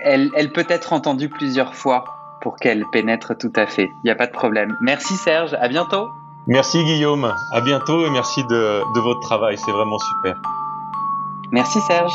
elle, 0.00 0.30
elle 0.34 0.52
peut 0.52 0.66
être 0.68 0.92
entendue 0.92 1.28
plusieurs 1.28 1.74
fois 1.74 2.04
pour 2.42 2.56
qu'elle 2.56 2.84
pénètre 2.92 3.36
tout 3.38 3.52
à 3.54 3.66
fait. 3.66 3.88
Il 4.02 4.06
n'y 4.06 4.10
a 4.10 4.16
pas 4.16 4.26
de 4.26 4.32
problème. 4.32 4.76
Merci 4.80 5.14
Serge. 5.14 5.54
À 5.54 5.68
bientôt. 5.68 6.08
Merci 6.48 6.82
Guillaume. 6.84 7.32
À 7.52 7.60
bientôt 7.60 8.04
et 8.04 8.10
merci 8.10 8.42
de, 8.44 8.82
de 8.94 9.00
votre 9.00 9.20
travail. 9.20 9.56
C'est 9.58 9.72
vraiment 9.72 9.98
super. 9.98 10.40
Merci 11.52 11.80
Serge. 11.80 12.14